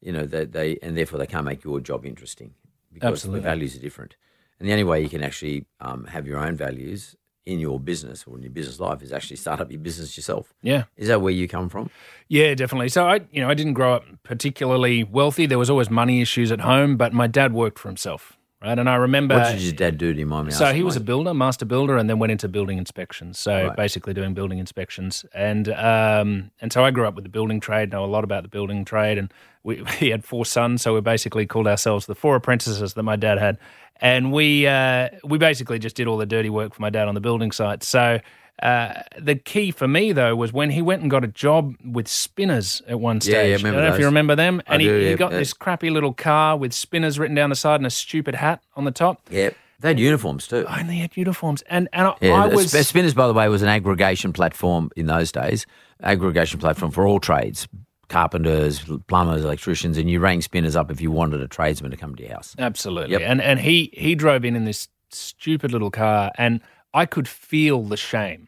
you 0.00 0.12
know, 0.12 0.24
they, 0.24 0.44
they 0.44 0.78
and 0.80 0.96
therefore 0.96 1.18
they 1.18 1.26
can't 1.26 1.44
make 1.44 1.64
your 1.64 1.80
job 1.80 2.06
interesting 2.06 2.54
because 2.92 3.14
Absolutely. 3.14 3.40
the 3.40 3.44
values 3.44 3.76
are 3.76 3.80
different. 3.80 4.16
And 4.60 4.68
the 4.68 4.72
only 4.72 4.84
way 4.84 5.02
you 5.02 5.08
can 5.08 5.24
actually 5.24 5.66
um, 5.80 6.04
have 6.04 6.26
your 6.26 6.38
own 6.38 6.56
values 6.56 7.16
in 7.46 7.58
your 7.58 7.80
business 7.80 8.24
or 8.26 8.36
in 8.36 8.42
your 8.42 8.52
business 8.52 8.78
life 8.78 9.02
is 9.02 9.12
actually 9.12 9.36
start 9.36 9.60
up 9.60 9.70
your 9.72 9.80
business 9.80 10.16
yourself. 10.16 10.54
Yeah. 10.62 10.84
Is 10.96 11.08
that 11.08 11.20
where 11.20 11.32
you 11.32 11.48
come 11.48 11.68
from? 11.68 11.90
Yeah, 12.28 12.54
definitely. 12.54 12.90
So 12.90 13.08
I, 13.08 13.20
you 13.32 13.40
know, 13.40 13.48
I 13.48 13.54
didn't 13.54 13.72
grow 13.72 13.94
up 13.94 14.04
particularly 14.22 15.02
wealthy. 15.02 15.46
There 15.46 15.58
was 15.58 15.70
always 15.70 15.90
money 15.90 16.20
issues 16.20 16.52
at 16.52 16.60
home, 16.60 16.96
but 16.96 17.12
my 17.12 17.26
dad 17.26 17.52
worked 17.52 17.78
for 17.78 17.88
himself, 17.88 18.37
right? 18.62 18.78
And 18.78 18.88
I 18.88 18.96
remember. 18.96 19.36
what 19.36 19.52
did 19.52 19.60
your 19.60 19.72
dad 19.72 19.98
do? 19.98 20.12
Do 20.12 20.18
you 20.20 20.26
mind 20.26 20.46
me 20.46 20.52
So 20.52 20.64
asking? 20.64 20.76
he 20.76 20.82
was 20.82 20.96
a 20.96 21.00
builder, 21.00 21.32
master 21.34 21.64
builder, 21.64 21.96
and 21.96 22.08
then 22.08 22.18
went 22.18 22.32
into 22.32 22.48
building 22.48 22.78
inspections. 22.78 23.38
So 23.38 23.66
Right. 23.68 23.76
basically 23.76 24.14
doing 24.14 24.34
building 24.34 24.58
inspections, 24.58 25.24
and 25.34 25.68
um, 25.70 26.50
and 26.60 26.72
so 26.72 26.84
I 26.84 26.90
grew 26.90 27.06
up 27.06 27.14
with 27.14 27.24
the 27.24 27.30
building 27.30 27.60
trade, 27.60 27.90
know 27.92 28.04
a 28.04 28.06
lot 28.06 28.24
about 28.24 28.42
the 28.42 28.48
building 28.48 28.84
trade, 28.84 29.18
and 29.18 29.32
we, 29.62 29.82
we 30.00 30.10
had 30.10 30.24
four 30.24 30.44
sons, 30.44 30.82
so 30.82 30.94
we 30.94 31.00
basically 31.00 31.46
called 31.46 31.66
ourselves 31.66 32.06
the 32.06 32.14
four 32.14 32.36
apprentices 32.36 32.94
that 32.94 33.02
my 33.02 33.16
dad 33.16 33.38
had, 33.38 33.58
and 34.00 34.32
we 34.32 34.66
uh, 34.66 35.08
we 35.24 35.38
basically 35.38 35.78
just 35.78 35.96
did 35.96 36.06
all 36.06 36.16
the 36.16 36.26
dirty 36.26 36.50
work 36.50 36.74
for 36.74 36.82
my 36.82 36.90
dad 36.90 37.08
on 37.08 37.14
the 37.14 37.20
building 37.20 37.52
site. 37.52 37.82
So. 37.82 38.20
Uh, 38.62 39.02
the 39.18 39.36
key 39.36 39.70
for 39.70 39.86
me 39.86 40.12
though 40.12 40.34
was 40.34 40.52
when 40.52 40.70
he 40.70 40.82
went 40.82 41.02
and 41.02 41.10
got 41.10 41.22
a 41.24 41.28
job 41.28 41.74
with 41.84 42.08
spinners 42.08 42.82
at 42.88 42.98
one 42.98 43.20
stage. 43.20 43.34
Yeah, 43.34 43.42
yeah, 43.42 43.54
I 43.54 43.56
remember 43.58 43.80
don't 43.80 43.88
know 43.88 43.94
if 43.94 44.00
you 44.00 44.06
remember 44.06 44.34
them. 44.36 44.62
I 44.66 44.74
And 44.74 44.82
he, 44.82 44.88
do, 44.88 44.98
he 44.98 45.10
yeah, 45.10 45.14
got 45.16 45.32
yeah. 45.32 45.38
this 45.38 45.52
crappy 45.52 45.90
little 45.90 46.12
car 46.12 46.56
with 46.56 46.72
spinners 46.72 47.18
written 47.18 47.36
down 47.36 47.50
the 47.50 47.56
side 47.56 47.76
and 47.80 47.86
a 47.86 47.90
stupid 47.90 48.34
hat 48.34 48.62
on 48.74 48.84
the 48.84 48.90
top. 48.90 49.22
Yeah. 49.30 49.50
They 49.80 49.88
had 49.88 50.00
uniforms 50.00 50.48
too. 50.48 50.66
And 50.68 50.90
they 50.90 50.96
had 50.96 51.16
uniforms, 51.16 51.62
and 51.70 51.88
and 51.92 52.08
I, 52.08 52.14
Yeah, 52.20 52.32
I 52.32 52.46
was 52.48 52.72
Sp- 52.74 52.82
Spinners, 52.82 53.14
by 53.14 53.28
the 53.28 53.32
way, 53.32 53.48
was 53.48 53.62
an 53.62 53.68
aggregation 53.68 54.32
platform 54.32 54.90
in 54.96 55.06
those 55.06 55.30
days. 55.30 55.66
Aggregation 56.02 56.58
platform 56.58 56.90
for 56.90 57.06
all 57.06 57.20
trades, 57.20 57.68
carpenters, 58.08 58.84
plumbers, 59.06 59.44
electricians, 59.44 59.96
and 59.96 60.10
you 60.10 60.18
rang 60.18 60.42
spinners 60.42 60.74
up 60.74 60.90
if 60.90 61.00
you 61.00 61.12
wanted 61.12 61.40
a 61.40 61.46
tradesman 61.46 61.92
to 61.92 61.96
come 61.96 62.16
to 62.16 62.22
your 62.24 62.32
house. 62.32 62.56
Absolutely. 62.58 63.12
Yep. 63.12 63.20
And 63.24 63.40
and 63.40 63.60
he 63.60 63.90
he 63.92 64.16
drove 64.16 64.44
in 64.44 64.56
in 64.56 64.64
this 64.64 64.88
stupid 65.10 65.70
little 65.70 65.90
car 65.92 66.32
and 66.36 66.60
I 66.92 67.06
could 67.06 67.28
feel 67.28 67.84
the 67.84 67.96
shame 67.96 68.47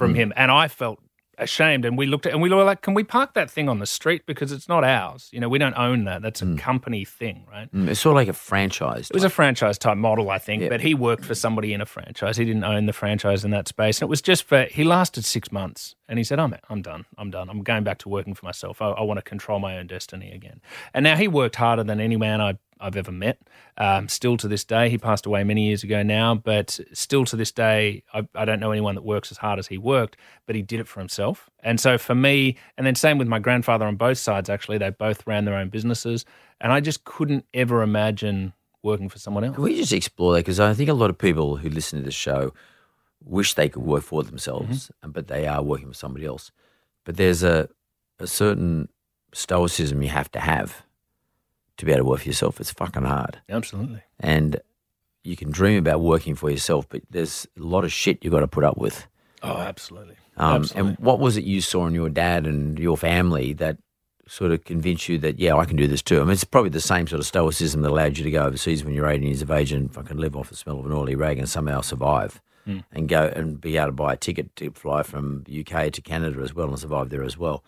From 0.00 0.14
him 0.14 0.32
and 0.36 0.50
I 0.50 0.68
felt 0.68 0.98
ashamed 1.38 1.86
and 1.86 1.96
we 1.96 2.04
looked 2.06 2.26
at 2.26 2.32
and 2.34 2.42
we 2.42 2.50
were 2.50 2.64
like 2.64 2.82
can 2.82 2.92
we 2.92 3.02
park 3.02 3.32
that 3.32 3.50
thing 3.50 3.66
on 3.66 3.78
the 3.78 3.86
street 3.86 4.26
because 4.26 4.52
it's 4.52 4.68
not 4.68 4.84
ours. 4.84 5.30
You 5.32 5.40
know, 5.40 5.48
we 5.48 5.58
don't 5.58 5.72
own 5.78 6.04
that. 6.04 6.20
That's 6.20 6.42
a 6.42 6.54
company 6.56 7.02
thing, 7.04 7.46
right? 7.50 7.72
Mm, 7.72 7.88
It's 7.88 8.00
sort 8.00 8.12
of 8.12 8.16
like 8.16 8.28
a 8.28 8.34
franchise. 8.34 9.08
It 9.08 9.14
was 9.14 9.24
a 9.24 9.30
franchise 9.30 9.78
type 9.78 9.96
model, 9.96 10.28
I 10.30 10.38
think, 10.38 10.62
Yeah. 10.62 10.68
but 10.68 10.82
he 10.82 10.92
worked 10.92 11.24
for 11.24 11.34
somebody 11.34 11.72
in 11.72 11.80
a 11.80 11.86
franchise. 11.86 12.36
He 12.36 12.44
didn't 12.44 12.64
own 12.64 12.84
the 12.84 12.92
franchise 12.92 13.42
in 13.42 13.52
that 13.52 13.68
space. 13.68 14.00
And 14.02 14.08
it 14.08 14.10
was 14.10 14.20
just 14.20 14.42
for, 14.44 14.64
he 14.64 14.84
lasted 14.84 15.24
six 15.24 15.50
months 15.50 15.94
and 16.08 16.18
he 16.18 16.24
said, 16.24 16.38
I'm, 16.38 16.54
I'm 16.68 16.82
done. 16.82 17.06
I'm 17.16 17.30
done. 17.30 17.48
I'm 17.48 17.62
going 17.62 17.84
back 17.84 17.98
to 17.98 18.10
working 18.10 18.34
for 18.34 18.44
myself. 18.44 18.82
I, 18.82 18.88
I 18.90 19.02
want 19.02 19.16
to 19.18 19.22
control 19.22 19.60
my 19.60 19.78
own 19.78 19.86
destiny 19.86 20.30
again. 20.32 20.60
And 20.92 21.04
now 21.04 21.16
he 21.16 21.26
worked 21.26 21.56
harder 21.56 21.84
than 21.84 22.00
any 22.00 22.16
man 22.18 22.42
I, 22.42 22.58
I've 22.80 22.96
ever 22.96 23.12
met. 23.12 23.38
Um, 23.76 24.08
still 24.08 24.36
to 24.38 24.48
this 24.48 24.64
day, 24.64 24.88
he 24.88 24.98
passed 24.98 25.26
away 25.26 25.44
many 25.44 25.66
years 25.66 25.84
ago 25.84 26.02
now, 26.02 26.34
but 26.34 26.80
still 26.92 27.24
to 27.26 27.36
this 27.36 27.52
day, 27.52 28.02
I, 28.12 28.26
I 28.34 28.44
don't 28.44 28.60
know 28.60 28.72
anyone 28.72 28.94
that 28.94 29.02
works 29.02 29.30
as 29.30 29.38
hard 29.38 29.58
as 29.58 29.66
he 29.66 29.78
worked, 29.78 30.16
but 30.46 30.56
he 30.56 30.62
did 30.62 30.80
it 30.80 30.88
for 30.88 31.00
himself. 31.00 31.50
And 31.62 31.78
so 31.78 31.98
for 31.98 32.14
me, 32.14 32.56
and 32.76 32.86
then 32.86 32.94
same 32.94 33.18
with 33.18 33.28
my 33.28 33.38
grandfather 33.38 33.86
on 33.86 33.96
both 33.96 34.18
sides, 34.18 34.48
actually, 34.48 34.78
they 34.78 34.90
both 34.90 35.26
ran 35.26 35.44
their 35.44 35.54
own 35.54 35.68
businesses. 35.68 36.24
And 36.60 36.72
I 36.72 36.80
just 36.80 37.04
couldn't 37.04 37.44
ever 37.54 37.82
imagine 37.82 38.52
working 38.82 39.08
for 39.08 39.18
someone 39.18 39.44
else. 39.44 39.54
Can 39.54 39.64
we 39.64 39.76
just 39.76 39.92
explore 39.92 40.32
that? 40.34 40.40
Because 40.40 40.60
I 40.60 40.74
think 40.74 40.88
a 40.88 40.94
lot 40.94 41.10
of 41.10 41.18
people 41.18 41.56
who 41.56 41.68
listen 41.68 41.98
to 41.98 42.04
this 42.04 42.14
show 42.14 42.52
wish 43.22 43.54
they 43.54 43.68
could 43.68 43.82
work 43.82 44.02
for 44.02 44.22
themselves, 44.22 44.90
but 45.06 45.28
they 45.28 45.46
are 45.46 45.62
working 45.62 45.88
for 45.88 45.94
somebody 45.94 46.24
else. 46.24 46.50
But 47.04 47.16
there's 47.16 47.42
a, 47.42 47.68
a 48.18 48.26
certain 48.26 48.88
stoicism 49.32 50.02
you 50.02 50.08
have 50.08 50.30
to 50.32 50.40
have 50.40 50.82
to 51.80 51.86
be 51.86 51.92
able 51.92 52.04
to 52.04 52.08
work 52.08 52.20
for 52.20 52.28
yourself. 52.28 52.60
It's 52.60 52.72
fucking 52.72 53.04
hard. 53.04 53.40
Absolutely. 53.48 54.02
And 54.18 54.60
you 55.24 55.36
can 55.36 55.50
dream 55.50 55.78
about 55.78 56.00
working 56.00 56.34
for 56.34 56.50
yourself, 56.50 56.88
but 56.88 57.02
there's 57.10 57.46
a 57.58 57.62
lot 57.62 57.84
of 57.84 57.92
shit 57.92 58.22
you've 58.22 58.32
got 58.32 58.40
to 58.40 58.48
put 58.48 58.64
up 58.64 58.78
with. 58.78 59.06
Oh, 59.42 59.56
absolutely. 59.56 60.16
Um, 60.36 60.62
absolutely. 60.62 60.90
and 60.90 60.98
what 60.98 61.18
was 61.18 61.36
it 61.36 61.44
you 61.44 61.60
saw 61.60 61.86
in 61.86 61.94
your 61.94 62.08
dad 62.08 62.46
and 62.46 62.78
your 62.78 62.96
family 62.96 63.52
that 63.54 63.78
sort 64.26 64.52
of 64.52 64.64
convinced 64.64 65.08
you 65.08 65.18
that, 65.18 65.38
yeah, 65.38 65.56
I 65.56 65.64
can 65.64 65.76
do 65.76 65.86
this 65.86 66.02
too? 66.02 66.20
I 66.20 66.24
mean, 66.24 66.32
it's 66.32 66.44
probably 66.44 66.70
the 66.70 66.80
same 66.80 67.06
sort 67.06 67.20
of 67.20 67.26
stoicism 67.26 67.82
that 67.82 67.90
allowed 67.90 68.16
you 68.16 68.24
to 68.24 68.30
go 68.30 68.44
overseas 68.44 68.84
when 68.84 68.94
you're 68.94 69.08
18 69.08 69.26
years 69.26 69.42
of 69.42 69.50
age 69.50 69.72
and 69.72 69.92
fucking 69.92 70.16
live 70.16 70.36
off 70.36 70.50
the 70.50 70.56
smell 70.56 70.78
of 70.78 70.86
an 70.86 70.92
oily 70.92 71.16
rag 71.16 71.38
and 71.38 71.48
somehow 71.48 71.80
survive 71.80 72.40
and 72.92 73.08
go 73.08 73.32
and 73.34 73.60
be 73.60 73.76
able 73.76 73.86
to 73.86 73.92
buy 73.92 74.12
a 74.12 74.16
ticket 74.16 74.54
to 74.54 74.70
fly 74.70 75.02
from 75.02 75.44
UK 75.48 75.90
to 75.92 76.00
Canada 76.00 76.40
as 76.40 76.54
well 76.54 76.68
and 76.68 76.78
survive 76.78 77.10
there 77.10 77.24
as 77.24 77.36
well. 77.36 77.64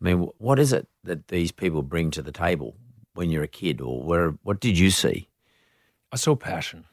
I 0.00 0.04
mean, 0.04 0.30
what 0.38 0.58
is 0.58 0.72
it 0.72 0.88
that 1.04 1.28
these 1.28 1.52
people 1.52 1.82
bring 1.82 2.10
to 2.12 2.22
the 2.22 2.32
table 2.32 2.74
when 3.16 3.30
you're 3.30 3.42
a 3.42 3.48
kid 3.48 3.80
or 3.80 4.02
where, 4.02 4.30
what 4.42 4.60
did 4.60 4.78
you 4.78 4.90
see? 4.90 5.28
I 6.12 6.16
saw 6.16 6.36
passion. 6.36 6.84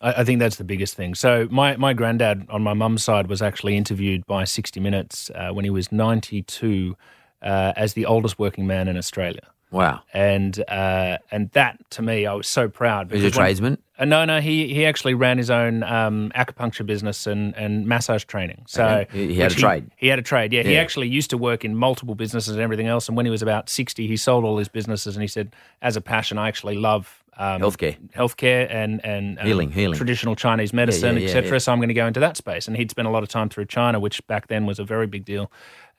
I, 0.00 0.20
I 0.20 0.24
think 0.24 0.40
that's 0.40 0.56
the 0.56 0.64
biggest 0.64 0.94
thing. 0.94 1.14
So 1.14 1.48
my 1.50 1.76
my 1.76 1.92
granddad 1.92 2.46
on 2.48 2.62
my 2.62 2.74
mum's 2.74 3.04
side 3.04 3.28
was 3.28 3.40
actually 3.40 3.76
interviewed 3.76 4.26
by 4.26 4.44
60 4.44 4.80
Minutes 4.80 5.30
uh, 5.34 5.50
when 5.50 5.64
he 5.64 5.70
was 5.70 5.92
92 5.92 6.96
uh, 7.42 7.72
as 7.76 7.94
the 7.94 8.06
oldest 8.06 8.38
working 8.38 8.66
man 8.66 8.88
in 8.88 8.96
Australia. 8.96 9.48
Wow. 9.72 10.02
And 10.12 10.62
uh, 10.68 11.18
and 11.30 11.50
that 11.52 11.78
to 11.92 12.02
me, 12.02 12.26
I 12.26 12.34
was 12.34 12.46
so 12.46 12.68
proud. 12.68 13.10
He's 13.10 13.20
a 13.22 13.24
because 13.24 13.36
when- 13.38 13.44
tradesman? 13.46 13.78
Uh, 13.98 14.04
no, 14.04 14.24
no, 14.24 14.40
he 14.40 14.72
he 14.72 14.84
actually 14.86 15.14
ran 15.14 15.38
his 15.38 15.50
own 15.50 15.82
um, 15.82 16.30
acupuncture 16.34 16.84
business 16.84 17.26
and, 17.26 17.54
and 17.56 17.86
massage 17.86 18.24
training. 18.24 18.64
So 18.66 18.84
Okay. 18.84 19.06
He- 19.28 19.34
he 19.34 19.40
had 19.40 19.52
a 19.52 19.54
trade. 19.54 19.90
He 19.96 20.08
had 20.08 20.18
a 20.18 20.22
trade. 20.22 20.52
Yeah, 20.52 20.62
he 20.62 20.76
actually 20.76 21.08
used 21.08 21.30
to 21.30 21.38
work 21.38 21.64
in 21.64 21.74
multiple 21.76 22.14
businesses 22.14 22.52
and 22.54 22.60
everything 22.62 22.86
else. 22.86 23.08
And 23.08 23.16
when 23.16 23.26
he 23.26 23.30
was 23.30 23.42
about 23.42 23.68
sixty, 23.68 24.06
he 24.06 24.16
sold 24.16 24.44
all 24.44 24.58
his 24.58 24.68
businesses 24.68 25.16
and 25.16 25.22
he 25.22 25.28
said, 25.28 25.54
as 25.80 25.96
a 25.96 26.00
passion, 26.00 26.36
I 26.38 26.48
actually 26.48 26.76
love. 26.76 27.21
Um, 27.34 27.62
Healthcare. 27.62 27.96
healthcare, 28.10 28.66
and 28.70 29.02
and 29.04 29.38
um, 29.38 29.46
Healing, 29.46 29.70
healing. 29.70 29.96
traditional 29.96 30.36
Chinese 30.36 30.74
medicine, 30.74 31.16
yeah, 31.16 31.24
etc. 31.24 31.52
yeah. 31.52 31.58
So 31.58 31.72
I'm 31.72 31.78
going 31.78 31.88
to 31.88 31.94
go 31.94 32.06
into 32.06 32.20
that 32.20 32.36
space, 32.36 32.68
and 32.68 32.76
he'd 32.76 32.90
spent 32.90 33.08
a 33.08 33.10
lot 33.10 33.22
of 33.22 33.30
time 33.30 33.48
through 33.48 33.64
China, 33.66 33.98
which 33.98 34.24
back 34.26 34.48
then 34.48 34.66
was 34.66 34.78
a 34.78 34.84
very 34.84 35.06
big 35.06 35.24
deal. 35.24 35.50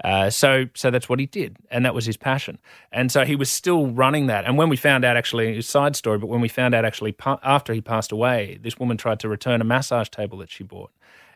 Uh, 0.03 0.29
so 0.29 0.65
so 0.75 0.91
that's 0.91 1.09
what 1.09 1.19
he 1.19 1.25
did, 1.25 1.57
and 1.71 1.85
that 1.85 1.95
was 1.95 2.05
his 2.05 2.17
passion. 2.17 2.59
And 2.91 3.11
so 3.11 3.25
he 3.25 3.35
was 3.35 3.49
still 3.49 3.87
running 3.87 4.27
that. 4.27 4.45
And 4.45 4.57
when 4.59 4.69
we 4.69 4.77
found 4.77 5.03
out, 5.03 5.17
actually, 5.17 5.59
side 5.63 5.95
story, 5.95 6.19
but 6.19 6.27
when 6.27 6.39
we 6.39 6.47
found 6.49 6.75
out 6.75 6.85
actually 6.85 7.13
pa- 7.13 7.39
after 7.41 7.73
he 7.73 7.81
passed 7.81 8.11
away, 8.11 8.59
this 8.61 8.77
woman 8.77 8.97
tried 8.97 9.19
to 9.21 9.27
return 9.27 9.59
a 9.59 9.63
massage 9.63 10.09
table 10.09 10.37
that 10.37 10.51
she 10.51 10.63
bought. 10.63 10.91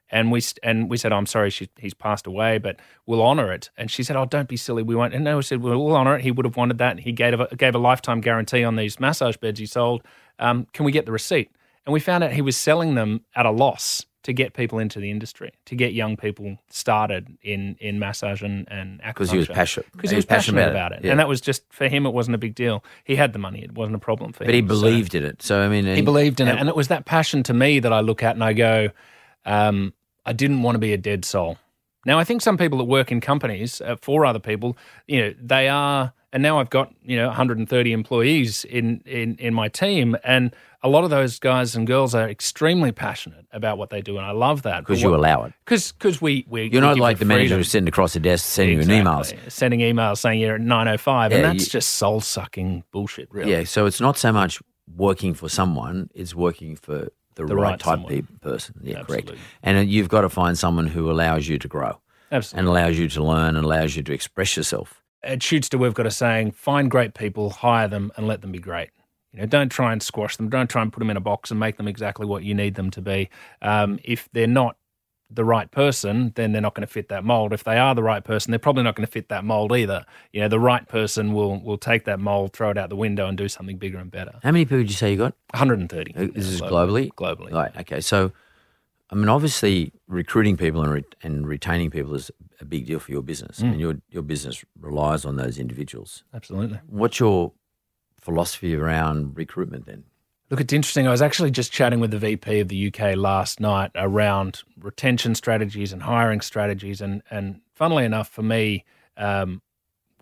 And 0.10 0.32
we 0.32 0.42
and 0.64 0.90
we 0.90 0.96
said, 0.98 1.12
oh, 1.12 1.18
"I'm 1.18 1.26
sorry, 1.26 1.50
she, 1.50 1.70
he's 1.78 1.94
passed 1.94 2.28
away, 2.28 2.58
but 2.60 2.80
we'll 3.06 3.22
honour 3.22 3.52
it." 3.52 3.70
And 3.78 3.92
she 3.92 4.04
said, 4.04 4.16
"Oh, 4.16 4.26
don't 4.26 4.48
be 4.48 4.56
silly, 4.58 4.82
we 4.84 4.96
won't." 4.96 5.14
And 5.14 5.24
no, 5.26 5.38
we 5.38 5.44
said, 5.44 5.62
"Well, 5.62 5.84
we'll 5.84 5.96
honour 5.96 6.16
it." 6.16 6.22
He 6.22 6.32
would 6.32 6.46
have 6.46 6.56
wanted 6.56 6.78
that. 6.78 7.00
He 7.00 7.12
gave 7.12 7.40
a, 7.40 7.54
gave 7.56 7.76
a 7.76 7.80
lifetime 7.80 8.22
guarantee 8.22 8.64
on 8.64 8.76
these 8.78 9.00
massage 9.00 9.36
beds 9.38 9.60
he 9.60 9.66
sold. 9.66 10.04
Um, 10.40 10.66
can 10.74 10.86
we 10.86 10.92
get 10.92 11.06
the 11.06 11.12
receipt? 11.12 11.52
And 11.86 11.94
we 11.94 12.00
found 12.00 12.24
out 12.24 12.32
he 12.32 12.42
was 12.42 12.56
selling 12.58 12.96
them 12.96 13.22
at 13.36 13.46
a 13.46 13.52
loss 13.52 14.06
to 14.24 14.34
get 14.34 14.54
people 14.54 14.78
into 14.78 15.00
the 15.00 15.10
industry, 15.10 15.54
to 15.66 15.76
get 15.76 15.94
young 15.94 16.18
people 16.18 16.58
started 16.70 17.38
in 17.42 17.76
in 17.80 18.00
massage 18.00 18.42
and 18.42 18.68
and 18.72 19.02
Because 19.06 19.32
he 19.32 19.38
was 19.38 19.48
passionate. 19.48 19.92
Because 19.92 20.10
he 20.10 20.16
was 20.16 20.26
passionate 20.26 20.70
about 20.70 20.92
it, 20.94 21.04
Yeah. 21.04 21.12
and 21.12 21.20
that 21.20 21.28
was 21.28 21.42
just 21.42 21.64
for 21.70 21.88
him. 21.90 22.06
It 22.06 22.14
wasn't 22.14 22.36
a 22.36 22.38
big 22.38 22.56
deal. 22.56 22.84
He 23.04 23.16
had 23.18 23.34
the 23.34 23.40
money; 23.40 23.62
it 23.64 23.74
wasn't 23.74 23.96
a 23.96 24.00
problem 24.00 24.32
for 24.34 24.44
him. 24.44 24.48
but 24.48 24.54
he 24.56 24.60
him. 24.60 24.68
So- 24.70 24.74
believed 24.82 25.16
in 25.16 25.24
it. 25.26 25.42
So, 25.42 25.62
I 25.62 25.68
mean, 25.70 25.86
he 25.86 26.02
believed 26.02 26.40
in 26.40 26.48
it, 26.48 26.58
and 26.58 26.70
it 26.70 26.76
was 26.78 26.88
that 26.90 27.06
passion 27.06 27.44
to 27.44 27.54
me 27.54 27.80
that 27.80 27.92
I 27.92 28.00
look 28.02 28.24
at 28.24 28.36
and 28.36 28.44
I 28.44 28.54
go, 28.54 28.90
um, 29.46 29.94
I 30.28 30.34
didn't 30.34 30.62
want 30.62 30.76
to 30.76 30.80
be 30.80 30.94
a 30.94 30.98
dead 30.98 31.26
soul. 31.26 31.58
Now 32.06 32.20
I 32.20 32.24
think 32.24 32.42
some 32.42 32.58
people 32.58 32.78
that 32.78 32.84
work 32.86 33.12
in 33.12 33.20
companies 33.22 33.82
uh, 33.82 33.96
for 34.02 34.26
other 34.26 34.40
people, 34.40 34.78
you 35.08 35.22
know, 35.22 35.34
they 35.42 35.68
are, 35.68 36.14
and 36.32 36.44
now 36.44 36.60
I've 36.60 36.70
got 36.70 36.94
you 37.04 37.18
know 37.18 37.28
130 37.28 37.92
employees 37.92 38.64
in 38.66 39.02
in 39.06 39.36
in 39.38 39.54
my 39.54 39.68
team, 39.70 40.16
and 40.24 40.54
a 40.84 40.90
lot 40.90 41.04
of 41.04 41.10
those 41.10 41.40
guys 41.40 41.76
and 41.76 41.88
girls 41.88 42.14
are 42.14 42.30
extremely 42.30 42.92
passionate 42.92 43.46
about 43.52 43.78
what 43.78 43.90
they 43.90 44.02
do, 44.02 44.18
and 44.18 44.26
I 44.26 44.32
love 44.32 44.62
that 44.62 44.82
because 44.82 45.02
you 45.02 45.14
allow 45.16 45.44
it. 45.46 45.54
because 45.66 45.92
because 45.94 46.22
we 46.22 46.46
we 46.48 46.64
You're 46.64 46.82
we 46.82 46.88
not 46.88 47.00
like 47.00 47.18
the 47.20 47.26
manager 47.26 47.58
who's 47.58 47.72
sitting 47.72 47.88
across 47.90 48.14
the 48.14 48.20
desk 48.20 48.46
sending 48.46 48.78
you 48.78 48.84
an 48.84 48.90
emails. 49.06 49.34
Sending 49.52 49.80
emails 49.82 50.20
saying 50.20 50.40
you're 50.40 50.56
at 50.56 50.62
905, 50.62 51.32
and 51.32 51.44
that's 51.44 51.66
you- 51.66 51.72
just 51.72 51.96
soul 51.96 52.22
sucking 52.22 52.84
bullshit, 52.92 53.28
really. 53.32 53.52
Yeah, 53.52 53.64
so 53.64 53.86
it's 53.86 54.00
not 54.00 54.18
so 54.18 54.32
much 54.32 54.62
working 54.96 55.34
for 55.34 55.50
someone; 55.50 56.10
it's 56.14 56.36
working 56.36 56.76
for 56.76 57.10
the, 57.44 57.46
The 57.48 57.56
right, 57.56 57.72
right 57.72 57.80
type 57.80 57.96
someone. 58.00 58.14
of 58.20 58.42
person. 58.42 58.76
Yeah, 58.84 59.04
correct. 59.04 59.32
And 59.64 59.90
you've 59.90 60.10
got 60.10 60.22
to 60.22 60.30
find 60.30 60.58
someone 60.58 60.88
who 60.88 61.10
allows 61.12 61.48
you 61.48 61.58
to 61.60 61.68
grow 61.68 62.00
Absolutely. 62.32 62.60
and 62.60 62.68
allows 62.68 62.98
you 63.00 63.08
to 63.10 63.24
learn 63.24 63.56
and 63.56 63.66
allows 63.66 63.96
you 63.96 64.04
to 64.04 64.14
express 64.14 64.56
yourself. 64.58 65.02
at 65.24 65.40
Shootsta, 65.40 65.80
we've 65.80 65.94
got 65.94 66.06
a 66.06 66.12
saying: 66.12 66.52
find 66.52 66.90
great 66.92 67.14
people, 67.14 67.50
hire 67.50 67.88
them, 67.88 68.12
and 68.18 68.28
let 68.28 68.42
them 68.42 68.52
be 68.52 68.60
great. 68.60 68.90
You 69.34 69.40
know, 69.42 69.46
don't 69.46 69.70
try 69.70 69.92
and 69.94 70.02
squash 70.02 70.38
them. 70.38 70.50
Don't 70.50 70.70
try 70.70 70.82
and 70.82 70.92
put 70.92 71.00
them 71.00 71.10
in 71.10 71.18
a 71.18 71.22
box 71.22 71.52
and 71.52 71.60
make 71.60 71.78
them 71.78 71.88
exactly 71.88 72.26
what 72.26 72.44
you 72.44 72.54
need 72.56 72.76
them 72.76 72.90
to 72.92 73.02
be. 73.02 73.30
Um, 73.62 74.00
if 74.04 74.30
they're 74.34 74.48
not 74.48 74.78
the 75.30 75.44
right 75.44 75.70
person, 75.72 76.32
then 76.36 76.52
they're 76.54 76.62
not 76.62 76.74
going 76.74 76.88
to 76.88 76.92
fit 76.92 77.10
that 77.10 77.24
mold. 77.26 77.52
If 77.52 77.64
they 77.66 77.78
are 77.78 77.94
the 77.94 78.04
right 78.04 78.24
person, 78.24 78.52
they're 78.52 78.60
probably 78.60 78.84
not 78.84 78.96
going 78.96 79.06
to 79.06 79.12
fit 79.12 79.28
that 79.30 79.44
mold 79.44 79.72
either. 79.76 80.06
You 80.32 80.42
know, 80.42 80.48
the 80.48 80.60
right 80.60 80.88
person 80.88 81.34
will 81.34 81.60
will 81.62 81.78
take 81.78 82.06
that 82.06 82.20
mold, 82.20 82.54
throw 82.54 82.70
it 82.70 82.78
out 82.78 82.90
the 82.90 82.96
window, 82.96 83.28
and 83.28 83.38
do 83.38 83.48
something 83.50 83.78
bigger 83.78 83.98
and 83.98 84.10
better. 84.10 84.40
How 84.44 84.52
many 84.52 84.66
people 84.66 84.78
did 84.80 84.90
you 84.90 84.96
say 84.96 85.12
you 85.12 85.18
got? 85.18 85.34
130. 85.52 86.16
Uh, 86.16 86.28
This 86.34 86.48
is 86.48 86.62
globally. 86.62 87.10
Globally. 87.14 87.52
Right. 87.52 87.76
Okay. 87.78 88.00
So 88.02 88.32
I 89.10 89.16
mean, 89.16 89.30
obviously, 89.30 89.94
recruiting 90.08 90.58
people 90.58 90.82
and, 90.82 90.92
re- 90.92 91.06
and 91.24 91.48
retaining 91.48 91.90
people 91.90 92.14
is 92.16 92.30
a 92.60 92.66
big 92.66 92.86
deal 92.86 93.00
for 93.00 93.12
your 93.12 93.22
business, 93.24 93.60
Mm. 93.60 93.72
and 93.72 93.80
your 93.80 93.96
your 94.10 94.24
business 94.24 94.64
relies 94.80 95.26
on 95.26 95.36
those 95.36 95.58
individuals. 95.60 96.24
Absolutely. 96.34 96.80
What's 96.88 97.20
your 97.20 97.54
philosophy 98.22 98.76
around 98.76 99.38
recruitment 99.38 99.86
then? 99.86 100.04
Look, 100.50 100.62
it's 100.62 100.72
interesting. 100.72 101.08
I 101.08 101.12
was 101.12 101.22
actually 101.22 101.52
just 101.52 101.74
chatting 101.74 102.00
with 102.00 102.12
the 102.12 102.20
VP 102.20 102.62
of 102.62 102.70
the 102.70 102.88
UK 102.88 103.18
last 103.18 103.60
night 103.60 103.92
around 103.96 104.64
retention 104.80 105.36
strategies 105.36 105.92
and 105.92 106.04
hiring 106.04 106.40
strategies, 106.42 107.02
and 107.02 107.22
and 107.30 107.60
funnily 107.76 108.06
enough, 108.06 108.30
for 108.30 108.44
me, 108.44 108.86
um, 109.18 109.62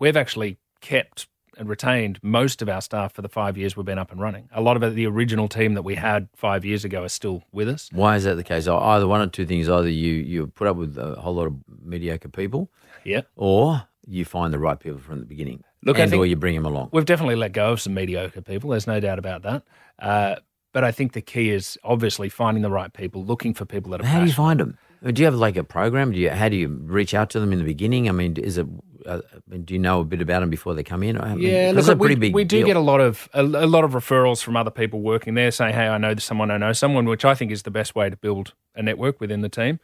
we've 0.00 0.16
actually 0.16 0.58
kept 0.80 1.28
and 1.58 1.68
retained 1.68 2.18
most 2.22 2.60
of 2.60 2.68
our 2.68 2.82
staff 2.82 3.14
for 3.14 3.22
the 3.22 3.28
five 3.30 3.56
years 3.56 3.76
we've 3.76 3.86
been 3.86 3.98
up 3.98 4.10
and 4.12 4.20
running. 4.20 4.46
A 4.52 4.60
lot 4.60 4.82
of 4.82 4.94
the 4.94 5.06
original 5.06 5.48
team 5.48 5.72
that 5.74 5.82
we 5.82 5.94
had 5.94 6.28
five 6.34 6.64
years 6.66 6.84
ago, 6.84 7.04
are 7.04 7.08
still 7.08 7.44
with 7.52 7.66
us. 7.68 7.88
Why 7.92 8.16
is 8.16 8.24
that 8.24 8.34
the 8.34 8.44
case? 8.44 8.66
Either 8.66 9.06
one 9.06 9.20
or 9.20 9.28
two 9.28 9.46
things: 9.46 9.68
either 9.68 9.88
you 9.88 10.12
you 10.14 10.48
put 10.48 10.66
up 10.66 10.76
with 10.76 10.98
a 10.98 11.14
whole 11.20 11.34
lot 11.36 11.46
of 11.46 11.54
mediocre 11.82 12.28
people, 12.28 12.68
Yeah. 13.04 13.20
or 13.36 13.84
you 14.08 14.24
find 14.24 14.52
the 14.52 14.58
right 14.58 14.78
people 14.80 14.98
from 14.98 15.20
the 15.20 15.26
beginning. 15.26 15.62
Look, 15.86 15.98
and 15.98 16.12
or 16.12 16.26
you 16.26 16.36
bring 16.36 16.54
them 16.54 16.66
along. 16.66 16.90
We've 16.92 17.04
definitely 17.04 17.36
let 17.36 17.52
go 17.52 17.72
of 17.72 17.80
some 17.80 17.94
mediocre 17.94 18.42
people. 18.42 18.70
There's 18.70 18.86
no 18.86 19.00
doubt 19.00 19.18
about 19.18 19.42
that. 19.42 19.62
Uh, 19.98 20.36
but 20.72 20.84
I 20.84 20.92
think 20.92 21.12
the 21.12 21.22
key 21.22 21.50
is 21.50 21.78
obviously 21.84 22.28
finding 22.28 22.62
the 22.62 22.70
right 22.70 22.92
people, 22.92 23.24
looking 23.24 23.54
for 23.54 23.64
people 23.64 23.92
that 23.92 24.02
are 24.02 24.04
How 24.06 24.20
do 24.20 24.26
you 24.26 24.32
find 24.32 24.60
them? 24.60 24.76
Do 25.02 25.22
you 25.22 25.26
have 25.26 25.34
like 25.34 25.56
a 25.56 25.64
program? 25.64 26.12
Do 26.12 26.18
you 26.18 26.30
how 26.30 26.48
do 26.48 26.56
you 26.56 26.68
reach 26.68 27.14
out 27.14 27.30
to 27.30 27.40
them 27.40 27.52
in 27.52 27.58
the 27.58 27.64
beginning? 27.64 28.08
I 28.08 28.12
mean, 28.12 28.36
is 28.36 28.58
it? 28.58 28.66
Uh, 29.06 29.20
do 29.64 29.72
you 29.72 29.78
know 29.78 30.00
a 30.00 30.04
bit 30.04 30.20
about 30.20 30.40
them 30.40 30.50
before 30.50 30.74
they 30.74 30.82
come 30.82 31.04
in? 31.04 31.20
I 31.20 31.36
mean, 31.36 31.46
Yeah, 31.46 31.72
look, 31.72 31.86
a 31.86 31.94
pretty 31.94 32.16
we, 32.16 32.20
big. 32.20 32.34
we 32.34 32.42
do 32.44 32.58
deal. 32.58 32.66
get 32.66 32.76
a 32.76 32.80
lot 32.80 33.00
of 33.00 33.28
a, 33.32 33.42
a 33.42 33.68
lot 33.68 33.84
of 33.84 33.92
referrals 33.92 34.42
from 34.42 34.56
other 34.56 34.70
people 34.72 35.00
working 35.00 35.34
there, 35.34 35.52
saying, 35.52 35.74
"Hey, 35.74 35.86
I 35.86 35.96
know 35.98 36.16
someone, 36.16 36.50
I 36.50 36.56
know 36.56 36.72
someone," 36.72 37.04
which 37.04 37.24
I 37.24 37.34
think 37.34 37.52
is 37.52 37.62
the 37.62 37.70
best 37.70 37.94
way 37.94 38.10
to 38.10 38.16
build 38.16 38.54
a 38.74 38.82
network 38.82 39.20
within 39.20 39.42
the 39.42 39.48
team. 39.48 39.78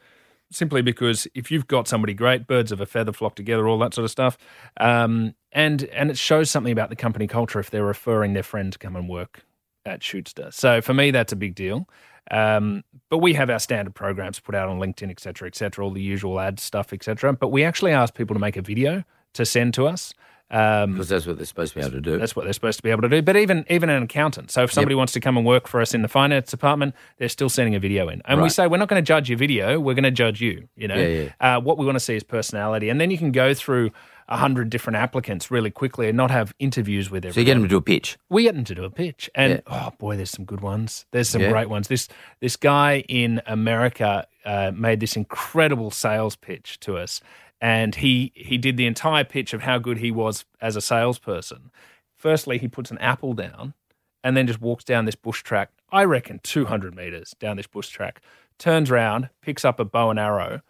Simply 0.53 0.83
because 0.83 1.27
if 1.35 1.51
you've 1.51 1.67
got 1.67 1.89
somebody 1.89 2.15
great, 2.15 2.47
birds 2.47 2.73
of 2.73 2.81
a 2.81 2.87
feather 2.87 3.13
flock 3.13 3.35
together, 3.35 3.67
all 3.67 3.79
that 3.79 3.95
sort 3.95 4.05
of 4.05 4.11
stuff, 4.11 4.37
um, 4.79 5.35
and 5.51 5.85
and 5.85 6.11
it 6.11 6.19
shows 6.19 6.51
something 6.51 6.73
about 6.73 6.91
the 6.91 6.97
company 6.97 7.27
culture 7.27 7.59
if 7.59 7.71
they're 7.71 7.85
referring 7.85 8.35
their 8.35 8.43
friend 8.43 8.73
to 8.73 8.79
come 8.79 8.95
and 8.95 9.09
work 9.09 9.45
at 9.87 10.01
Shootsta. 10.01 10.53
So 10.53 10.81
for 10.81 10.95
me, 10.95 11.11
that's 11.11 11.33
a 11.33 11.37
big 11.37 11.55
deal. 11.55 11.89
Um, 12.31 12.85
but 13.09 13.19
we 13.19 13.35
have 13.35 13.51
our 13.51 13.59
standard 13.59 13.95
programs 13.95 14.39
put 14.41 14.55
out 14.55 14.69
on 14.69 14.79
LinkedIn, 14.79 15.11
et 15.11 15.21
cetera, 15.21 15.49
et 15.49 15.57
cetera, 15.57 15.85
all 15.85 15.91
the 15.91 16.03
usual 16.03 16.39
ad 16.39 16.61
stuff, 16.61 16.93
et 16.93 17.03
cetera. 17.03 17.33
But 17.33 17.49
we 17.49 17.65
actually 17.65 17.93
ask 17.93 18.15
people 18.15 18.35
to 18.35 18.41
make 18.41 18.57
a 18.57 18.63
video 18.63 19.05
to 19.33 19.45
send 19.45 19.75
to 19.75 19.87
us. 19.87 20.15
Um, 20.53 20.93
because 20.93 21.09
that's 21.09 21.27
what 21.27 21.39
they're 21.39 21.47
supposed 21.47 21.73
to 21.73 21.79
be 21.79 21.85
able 21.85 21.93
to 21.93 22.01
do. 22.03 22.19
that's 22.19 22.37
what 22.37 22.45
they're 22.45 22.53
supposed 22.53 22.79
to 22.79 22.83
be 22.83 22.91
able 22.91 23.03
to 23.03 23.09
do. 23.09 23.23
But 23.23 23.37
even 23.37 23.65
even 23.71 23.89
an 23.89 24.03
accountant. 24.03 24.51
So 24.51 24.63
if 24.65 24.73
somebody 24.73 24.95
wants 24.95 25.13
to 25.15 25.21
come 25.21 25.37
and 25.39 25.47
work 25.47 25.67
for 25.67 25.81
us 25.81 25.95
in 25.95 26.03
the 26.03 26.09
finance 26.09 26.51
department, 26.51 26.95
they're 27.17 27.31
still 27.31 27.49
sending 27.49 27.75
a 27.75 27.81
video 27.81 28.09
in. 28.09 28.21
And 28.27 28.43
we 28.43 28.49
say 28.51 28.67
we're 28.67 28.77
not 28.77 28.89
going 28.89 29.03
to 29.03 29.07
judge 29.07 29.31
your 29.31 29.39
video. 29.39 29.81
We're 29.81 29.95
going 29.95 30.05
to 30.05 30.11
judge 30.11 30.41
you. 30.43 30.69
You 30.77 30.89
know, 30.89 30.97
Yeah, 30.97 31.29
Uh, 31.41 31.61
what 31.61 31.79
we 31.79 31.87
want 31.87 31.97
to 31.97 32.01
see 32.01 32.15
is 32.17 32.23
personality, 32.23 32.89
and 32.91 33.01
then 33.01 33.11
you 33.11 33.17
can 33.19 33.33
go 33.33 33.55
through 33.55 33.91
a 34.29 34.37
hundred 34.37 34.71
different 34.71 34.97
applicants 34.97 35.51
really 35.51 35.71
quickly 35.71 36.09
and 36.09 36.17
not 36.17 36.31
have 36.31 36.55
interviews 36.59 37.11
with 37.11 37.23
them. 37.25 37.33
so 37.33 37.41
you 37.41 37.45
get 37.47 37.55
them 37.55 37.63
to 37.65 37.69
do 37.69 37.77
a 37.77 37.83
pitch. 37.83 38.17
we 38.31 38.45
get 38.45 38.55
them 38.55 38.65
to 38.65 38.75
do 38.75 38.85
a 38.85 38.91
pitch, 38.91 39.29
and 39.35 39.55
Yeah. 39.55 39.61
oh 39.67 39.91
boy, 39.99 40.17
there's 40.17 40.31
some 40.31 40.45
good 40.45 40.61
ones. 40.61 41.07
There's 41.13 41.29
some 41.29 41.43
Yeah. 41.43 41.51
great 41.51 41.69
ones. 41.69 41.89
This 41.89 42.09
this 42.41 42.57
guy 42.57 43.05
in 43.09 43.41
America 43.47 44.27
uh, 44.45 44.73
made 44.75 45.01
this 45.01 45.17
incredible 45.17 45.91
sales 45.91 46.37
pitch 46.37 46.79
to 46.81 46.97
us, 46.97 47.21
and 47.63 47.95
he 47.95 48.33
he 48.35 48.59
did 48.59 48.77
the 48.77 48.87
entire 48.87 49.25
pitch 49.25 49.55
of 49.55 49.63
how 49.63 49.79
good 49.79 49.99
he 49.99 50.11
was 50.11 50.45
as 50.61 50.75
a 50.75 50.81
salesperson. 50.81 51.71
Firstly, 52.17 52.59
he 52.59 52.67
puts 52.67 52.91
an 52.91 52.99
apple 52.99 53.35
down, 53.35 53.75
and 54.23 54.37
then 54.37 54.49
just 54.49 54.61
walks 54.61 54.85
down 54.85 55.05
this 55.05 55.15
bush 55.15 55.43
track. 55.43 55.71
I 55.91 56.05
reckon 56.05 56.41
200 56.43 56.95
meters 56.95 57.35
down 57.39 57.57
this 57.57 57.69
bush 57.69 57.89
track. 57.89 58.21
Turns 58.59 58.91
around, 58.91 59.31
picks 59.41 59.65
up 59.65 59.79
a 59.79 59.85
bow 59.85 60.11
and 60.11 60.19
arrow, 60.19 60.61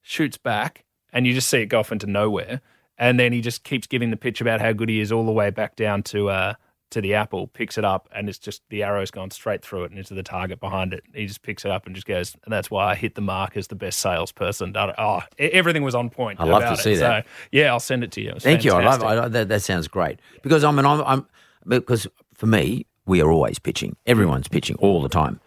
shoots 0.00 0.38
back, 0.38 0.84
and 1.12 1.26
you 1.26 1.34
just 1.34 1.48
see 1.48 1.58
it 1.58 1.66
go 1.66 1.80
off 1.80 1.92
into 1.92 2.06
nowhere. 2.06 2.62
And 2.96 3.20
then 3.20 3.32
he 3.32 3.40
just 3.40 3.64
keeps 3.64 3.86
giving 3.86 4.10
the 4.10 4.16
pitch 4.16 4.40
about 4.40 4.60
how 4.60 4.72
good 4.72 4.88
he 4.88 5.00
is 5.00 5.12
all 5.12 5.26
the 5.26 5.32
way 5.32 5.50
back 5.50 5.76
down 5.76 6.02
to 6.04 6.30
uh, 6.30 6.54
to 6.90 7.00
the 7.00 7.14
apple, 7.14 7.48
picks 7.48 7.76
it 7.76 7.84
up, 7.84 8.08
and 8.14 8.28
it's 8.28 8.38
just 8.38 8.62
the 8.70 8.82
arrow's 8.82 9.10
gone 9.10 9.30
straight 9.30 9.62
through 9.62 9.84
it 9.84 9.90
and 9.90 9.98
into 9.98 10.14
the 10.14 10.22
target 10.22 10.60
behind 10.60 10.92
it. 10.92 11.02
He 11.12 11.26
just 11.26 11.42
picks 11.42 11.64
it 11.64 11.70
up 11.70 11.86
and 11.86 11.94
just 11.94 12.06
goes, 12.06 12.36
and 12.44 12.52
that's 12.52 12.70
why 12.70 12.92
I 12.92 12.94
hit 12.94 13.14
the 13.14 13.20
mark 13.20 13.56
as 13.56 13.68
the 13.68 13.74
best 13.74 13.98
salesperson. 13.98 14.74
Oh, 14.76 15.20
everything 15.38 15.82
was 15.82 15.94
on 15.94 16.10
point. 16.10 16.40
I 16.40 16.44
love 16.44 16.62
to 16.62 16.68
about 16.68 16.78
see 16.78 16.92
it. 16.92 17.00
that. 17.00 17.24
So, 17.24 17.30
yeah, 17.52 17.72
I'll 17.72 17.80
send 17.80 18.04
it 18.04 18.12
to 18.12 18.20
you. 18.20 18.30
It 18.30 18.42
Thank 18.42 18.64
you. 18.64 18.72
I 18.72 18.84
love. 18.84 19.02
I, 19.02 19.28
that, 19.28 19.48
that 19.48 19.62
sounds 19.62 19.88
great 19.88 20.20
because 20.42 20.62
I 20.62 20.70
mean, 20.70 20.86
I'm, 20.86 21.02
I'm 21.02 21.26
because 21.66 22.06
for 22.34 22.46
me, 22.46 22.86
we 23.06 23.20
are 23.20 23.30
always 23.30 23.58
pitching. 23.58 23.96
Everyone's 24.06 24.48
pitching 24.48 24.76
all 24.76 25.02
the 25.02 25.08
time. 25.08 25.40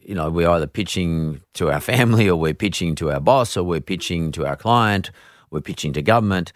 You 0.00 0.14
know, 0.14 0.30
we're 0.30 0.48
either 0.48 0.66
pitching 0.66 1.42
to 1.54 1.70
our 1.70 1.80
family, 1.80 2.28
or 2.28 2.36
we're 2.36 2.54
pitching 2.54 2.94
to 2.96 3.10
our 3.12 3.20
boss, 3.20 3.56
or 3.56 3.62
we're 3.62 3.80
pitching 3.80 4.32
to 4.32 4.46
our 4.46 4.56
client, 4.56 5.10
we're 5.50 5.60
pitching 5.60 5.92
to 5.92 6.02
government. 6.02 6.52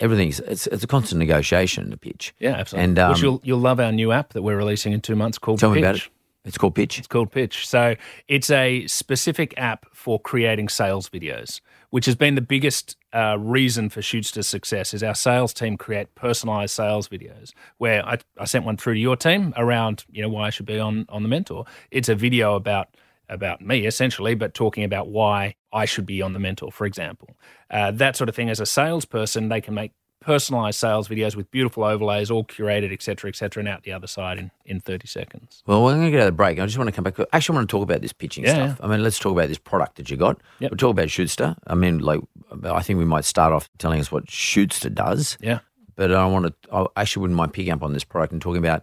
Everything's 0.00 0.40
it's, 0.40 0.66
it's 0.66 0.84
a 0.84 0.86
constant 0.86 1.18
negotiation. 1.18 1.90
The 1.90 1.96
pitch. 1.96 2.34
Yeah, 2.38 2.52
absolutely. 2.52 2.84
And 2.84 2.98
um, 2.98 3.12
Which 3.12 3.22
you'll 3.22 3.40
you'll 3.44 3.58
love 3.58 3.80
our 3.80 3.92
new 3.92 4.12
app 4.12 4.32
that 4.32 4.42
we're 4.42 4.56
releasing 4.56 4.92
in 4.92 5.00
two 5.00 5.16
months 5.16 5.38
called 5.38 5.60
tell 5.60 5.70
Pitch. 5.70 5.76
me 5.76 5.82
about 5.82 5.96
it. 5.96 6.08
It's 6.46 6.56
called 6.56 6.76
pitch. 6.76 6.98
It's 6.98 7.08
called 7.08 7.32
Pitch. 7.32 7.66
So 7.66 7.96
it's 8.28 8.50
a 8.50 8.86
specific 8.86 9.52
app 9.56 9.84
for 9.92 10.20
creating 10.20 10.68
sales 10.68 11.08
videos, 11.08 11.60
which 11.90 12.06
has 12.06 12.14
been 12.14 12.36
the 12.36 12.40
biggest 12.40 12.96
uh, 13.12 13.36
reason 13.40 13.88
for 13.88 14.00
Shootsta's 14.00 14.46
success. 14.46 14.94
Is 14.94 15.02
our 15.02 15.16
sales 15.16 15.52
team 15.52 15.76
create 15.76 16.14
personalized 16.14 16.72
sales 16.72 17.08
videos? 17.08 17.52
Where 17.78 18.06
I, 18.06 18.18
I 18.38 18.44
sent 18.44 18.64
one 18.64 18.76
through 18.76 18.94
to 18.94 19.00
your 19.00 19.16
team 19.16 19.54
around 19.56 20.04
you 20.08 20.22
know 20.22 20.28
why 20.28 20.46
I 20.46 20.50
should 20.50 20.66
be 20.66 20.78
on 20.78 21.06
on 21.08 21.24
the 21.24 21.28
mentor. 21.28 21.64
It's 21.90 22.08
a 22.08 22.14
video 22.14 22.54
about 22.54 22.90
about 23.28 23.60
me 23.60 23.86
essentially, 23.86 24.34
but 24.34 24.54
talking 24.54 24.84
about 24.84 25.08
why 25.08 25.54
I 25.72 25.84
should 25.84 26.06
be 26.06 26.22
on 26.22 26.32
the 26.32 26.38
mentor, 26.38 26.70
for 26.72 26.86
example. 26.86 27.36
Uh, 27.70 27.90
that 27.92 28.16
sort 28.16 28.28
of 28.28 28.34
thing. 28.34 28.48
As 28.50 28.60
a 28.60 28.66
salesperson, 28.66 29.48
they 29.48 29.60
can 29.60 29.74
make 29.74 29.92
personalized 30.20 30.78
sales 30.78 31.06
videos 31.08 31.36
with 31.36 31.48
beautiful 31.50 31.84
overlays, 31.84 32.30
all 32.30 32.44
curated, 32.44 32.92
et 32.92 33.00
cetera, 33.02 33.28
et 33.28 33.36
cetera, 33.36 33.60
and 33.60 33.68
out 33.68 33.84
the 33.84 33.92
other 33.92 34.06
side 34.08 34.38
in, 34.38 34.50
in 34.64 34.80
30 34.80 35.06
seconds. 35.06 35.62
Well, 35.66 35.84
we're 35.84 35.92
going 35.94 36.06
to 36.06 36.10
get 36.10 36.20
out 36.20 36.28
of 36.28 36.32
the 36.34 36.36
break. 36.36 36.58
I 36.58 36.66
just 36.66 36.78
want 36.78 36.88
to 36.88 36.92
come 36.92 37.04
back. 37.04 37.14
Actually, 37.32 37.54
I 37.54 37.58
want 37.58 37.68
to 37.68 37.72
talk 37.72 37.82
about 37.82 38.00
this 38.00 38.12
pitching 38.12 38.44
Yeah, 38.44 38.74
stuff. 38.74 38.80
I 38.82 38.88
mean, 38.88 39.02
let's 39.02 39.18
talk 39.18 39.32
about 39.32 39.48
this 39.48 39.58
product 39.58 39.96
that 39.96 40.10
you 40.10 40.16
got. 40.16 40.40
Yep. 40.58 40.70
We'll 40.72 40.78
talk 40.78 40.90
about 40.90 41.08
Shootsta. 41.08 41.56
I 41.66 41.74
mean, 41.74 41.98
like, 41.98 42.20
I 42.64 42.82
think 42.82 42.98
we 42.98 43.04
might 43.04 43.24
start 43.24 43.52
off 43.52 43.68
telling 43.78 44.00
us 44.00 44.10
what 44.10 44.26
Shootsta 44.26 44.92
does. 44.92 45.38
Yeah. 45.40 45.60
But 45.94 46.12
I 46.12 46.26
want 46.26 46.46
to, 46.46 46.74
I 46.74 47.02
actually 47.02 47.20
wouldn't 47.22 47.36
mind 47.38 47.52
picking 47.52 47.72
up 47.72 47.82
on 47.82 47.92
this 47.92 48.04
product 48.04 48.32
and 48.32 48.42
talking 48.42 48.58
about 48.58 48.82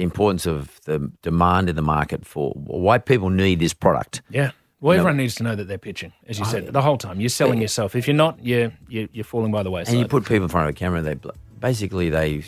the 0.00 0.04
importance 0.04 0.46
of 0.46 0.80
the 0.86 1.12
demand 1.20 1.68
in 1.68 1.76
the 1.76 1.82
market 1.82 2.24
for 2.24 2.52
why 2.54 2.96
people 2.96 3.28
need 3.28 3.58
this 3.58 3.74
product. 3.74 4.22
Yeah. 4.30 4.52
Well, 4.80 4.96
everyone 4.96 5.18
needs 5.18 5.34
to 5.34 5.42
know 5.42 5.54
that 5.54 5.68
they're 5.68 5.76
pitching, 5.76 6.14
as 6.26 6.38
you 6.38 6.46
said, 6.46 6.72
the 6.72 6.80
whole 6.80 6.96
time. 6.96 7.20
You're 7.20 7.28
selling 7.28 7.60
yourself. 7.60 7.94
If 7.94 8.08
you're 8.08 8.16
not, 8.16 8.42
you're, 8.42 8.72
you're, 8.88 9.08
you're 9.12 9.24
falling 9.24 9.52
by 9.52 9.62
the 9.62 9.70
wayside. 9.70 9.92
And 9.92 10.00
you 10.00 10.08
put 10.08 10.24
people 10.24 10.44
in 10.44 10.48
front 10.48 10.70
of 10.70 10.74
a 10.74 10.78
camera, 10.78 11.02
they 11.02 11.16
basically 11.58 12.08
they 12.08 12.44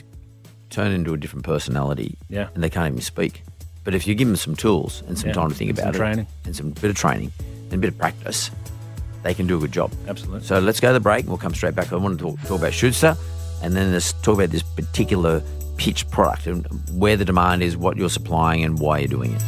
turn 0.71 0.93
into 0.93 1.13
a 1.13 1.19
different 1.19 1.45
personality. 1.45 2.17
Yeah. 2.31 2.49
And 2.55 2.65
they 2.65 2.71
can't 2.71 2.87
even 2.91 3.03
speak. 3.03 3.43
But 3.85 3.95
if 3.95 4.07
you 4.07 4.15
give 4.15 4.29
them 4.29 4.37
some 4.37 4.57
tools 4.57 5.03
and 5.07 5.19
some 5.19 5.29
Yeah, 5.29 5.35
time 5.35 5.51
to 5.51 5.55
think 5.55 5.69
and 5.69 5.79
about 5.79 5.95
it, 5.95 5.99
training. 5.99 6.27
and 6.47 6.57
some 6.57 6.71
bit 6.71 6.85
of 6.89 6.97
training 6.97 7.33
and 7.65 7.75
a 7.75 7.77
bit 7.77 7.89
of 7.89 7.99
practice, 7.99 8.51
they 9.25 9.35
can 9.35 9.47
do 9.47 9.59
a 9.59 9.61
good 9.61 9.73
job. 9.73 9.93
Absolutely. 10.09 10.43
So 10.47 10.59
let's 10.59 10.81
go 10.81 10.89
to 10.89 10.95
the 10.95 11.01
break. 11.01 11.27
We'll 11.27 11.37
come 11.37 11.53
straight 11.55 11.75
back. 11.75 11.93
I 11.93 11.97
want 11.97 12.19
to 12.19 12.25
talk, 12.25 12.41
talk 12.45 12.61
about 12.61 12.73
Shootsta, 12.73 13.19
and 13.63 13.77
then 13.77 13.93
let's 13.93 14.15
talk 14.23 14.37
about 14.37 14.49
this 14.49 14.63
particular 14.63 15.43
pitch 15.77 16.09
product 16.11 16.47
and 16.47 16.67
where 16.93 17.17
the 17.17 17.25
demand 17.25 17.63
is, 17.63 17.77
what 17.77 17.97
you're 17.97 18.09
supplying, 18.09 18.65
and 18.65 18.79
why 18.79 18.99
you're 18.99 19.09
doing 19.09 19.35
it. 19.35 19.43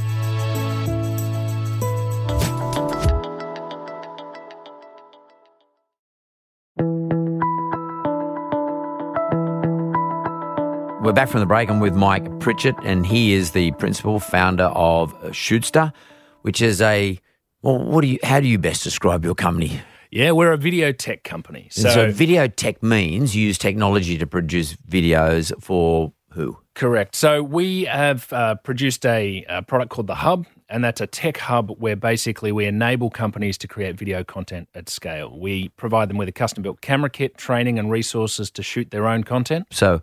We're 11.04 11.12
back 11.12 11.28
from 11.28 11.40
the 11.40 11.46
break. 11.46 11.68
I'm 11.68 11.80
with 11.80 11.94
Mike 11.94 12.40
Pritchett, 12.40 12.76
and 12.82 13.04
he 13.04 13.34
is 13.34 13.50
the 13.50 13.72
principal 13.72 14.18
founder 14.18 14.64
of 14.64 15.12
Shootsta, 15.32 15.92
which 16.40 16.62
is 16.62 16.80
a 16.80 17.20
well. 17.60 17.78
What 17.78 18.00
do 18.00 18.06
you? 18.06 18.18
How 18.22 18.40
do 18.40 18.48
you 18.48 18.58
best 18.58 18.82
describe 18.82 19.22
your 19.22 19.34
company? 19.34 19.82
Yeah, 20.14 20.30
we're 20.30 20.52
a 20.52 20.56
video 20.56 20.92
tech 20.92 21.24
company. 21.24 21.66
So, 21.72 21.88
So, 21.90 22.12
video 22.12 22.46
tech 22.46 22.84
means 22.84 23.34
you 23.34 23.48
use 23.48 23.58
technology 23.58 24.16
to 24.16 24.28
produce 24.28 24.76
videos 24.88 25.52
for 25.60 26.12
who? 26.30 26.56
correct. 26.74 27.16
So 27.16 27.42
we 27.42 27.84
have 27.86 28.32
uh, 28.32 28.54
produced 28.54 29.04
a, 29.06 29.44
a 29.48 29.62
product 29.62 29.90
called 29.90 30.06
the 30.06 30.14
Hub, 30.14 30.46
and 30.68 30.84
that's 30.84 31.00
a 31.00 31.08
tech 31.08 31.38
hub 31.38 31.70
where 31.80 31.96
basically 31.96 32.52
we 32.52 32.64
enable 32.66 33.10
companies 33.10 33.58
to 33.58 33.66
create 33.66 33.96
video 33.96 34.22
content 34.22 34.68
at 34.72 34.88
scale. 34.88 35.36
We 35.36 35.70
provide 35.70 36.10
them 36.10 36.16
with 36.16 36.28
a 36.28 36.32
custom 36.32 36.62
built 36.62 36.80
camera 36.80 37.10
kit, 37.10 37.36
training, 37.36 37.80
and 37.80 37.90
resources 37.90 38.52
to 38.52 38.62
shoot 38.62 38.92
their 38.92 39.08
own 39.08 39.24
content. 39.24 39.66
So 39.70 40.00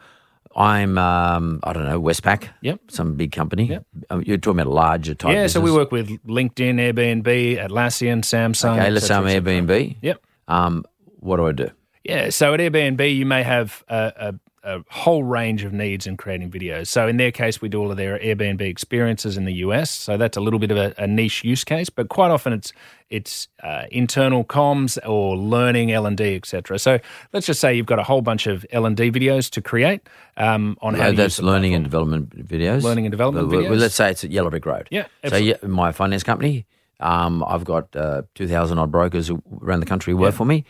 I'm, 0.55 0.97
um, 0.97 1.59
I 1.63 1.73
don't 1.73 1.85
know, 1.85 2.01
Westpac. 2.01 2.49
Yep. 2.61 2.81
Some 2.89 3.15
big 3.15 3.31
company. 3.31 3.67
Yep. 3.67 3.85
Um, 4.09 4.23
You're 4.25 4.37
talking 4.37 4.59
about 4.59 4.69
a 4.71 4.73
larger 4.73 5.15
type. 5.15 5.33
yeah, 5.33 5.47
so 5.47 5.61
we 5.61 5.71
work 5.71 5.91
with 5.91 6.09
LinkedIn, 6.25 6.75
Airbnb, 6.75 7.23
Atlassian, 7.67 8.21
Samsung. 8.21 8.77
Okay, 8.79 8.89
let's 8.89 9.07
say 9.07 9.15
I'm 9.15 9.23
cetera, 9.27 9.31
et 9.31 9.45
cetera. 9.45 9.61
Airbnb. 9.63 9.97
Yep. 10.01 10.21
Um, 10.47 10.85
what 11.19 11.37
do 11.37 11.47
I 11.47 11.51
do? 11.53 11.69
Yeah, 12.03 12.29
so 12.31 12.53
at 12.53 12.59
Airbnb, 12.59 13.15
you 13.15 13.25
may 13.25 13.43
have 13.43 13.83
a, 13.87 14.33
a, 14.63 14.81
whole 14.89 15.23
range 15.23 15.63
of 15.63 15.73
needs 15.73 16.05
in 16.07 16.17
creating 16.17 16.51
videos. 16.51 16.87
So 16.87 17.07
in 17.07 17.17
their 17.17 17.31
case, 17.31 17.61
we 17.61 17.69
do 17.69 17.79
all 17.79 17.91
of 17.91 17.97
their 17.97 18.19
Airbnb 18.19 18.61
experiences 18.61 19.37
in 19.37 19.45
the 19.45 19.53
US. 19.65 19.89
So 19.89 20.17
that's 20.17 20.37
a 20.37 20.41
little 20.41 20.59
bit 20.59 20.71
of 20.71 20.77
a, 20.77 20.93
a 20.97 21.07
niche 21.07 21.43
use 21.43 21.63
case, 21.63 21.89
but 21.89 22.09
quite 22.09 22.31
often 22.31 22.53
it's 22.53 22.73
it's 23.09 23.49
uh, 23.61 23.83
internal 23.91 24.45
comms 24.45 24.97
or 25.07 25.35
learning 25.35 25.91
L 25.91 26.05
and 26.05 26.17
D, 26.17 26.35
etc. 26.35 26.79
So 26.79 26.99
let's 27.33 27.45
just 27.45 27.59
say 27.59 27.73
you've 27.75 27.85
got 27.85 27.99
a 27.99 28.03
whole 28.03 28.21
bunch 28.21 28.47
of 28.47 28.65
L 28.71 28.85
and 28.85 28.95
D 28.95 29.11
videos 29.11 29.49
to 29.51 29.61
create 29.61 30.07
um, 30.37 30.77
on 30.81 30.93
how 30.93 31.05
No, 31.05 31.11
to 31.11 31.17
that's 31.17 31.39
learning 31.41 31.73
and 31.73 31.83
development 31.83 32.29
videos. 32.47 32.83
Learning 32.83 33.05
and 33.05 33.11
development 33.11 33.49
Well, 33.49 33.63
well, 33.63 33.71
videos. 33.71 33.79
let's 33.79 33.95
say 33.95 34.11
it's 34.11 34.23
at 34.23 34.31
Yellow 34.31 34.49
Brick 34.49 34.65
Road. 34.65 34.87
Yeah, 34.91 35.07
So 35.27 35.35
yeah, 35.35 35.57
my 35.63 35.91
finance 35.91 36.23
company, 36.23 36.65
um, 37.01 37.43
I've 37.45 37.65
got 37.65 37.93
uh, 37.95 38.21
two 38.35 38.47
thousand 38.47 38.79
odd 38.79 38.91
brokers 38.91 39.29
around 39.61 39.81
the 39.81 39.85
country 39.85 40.11
who 40.11 40.17
work 40.17 40.35
for 40.35 40.45
me. 40.45 40.63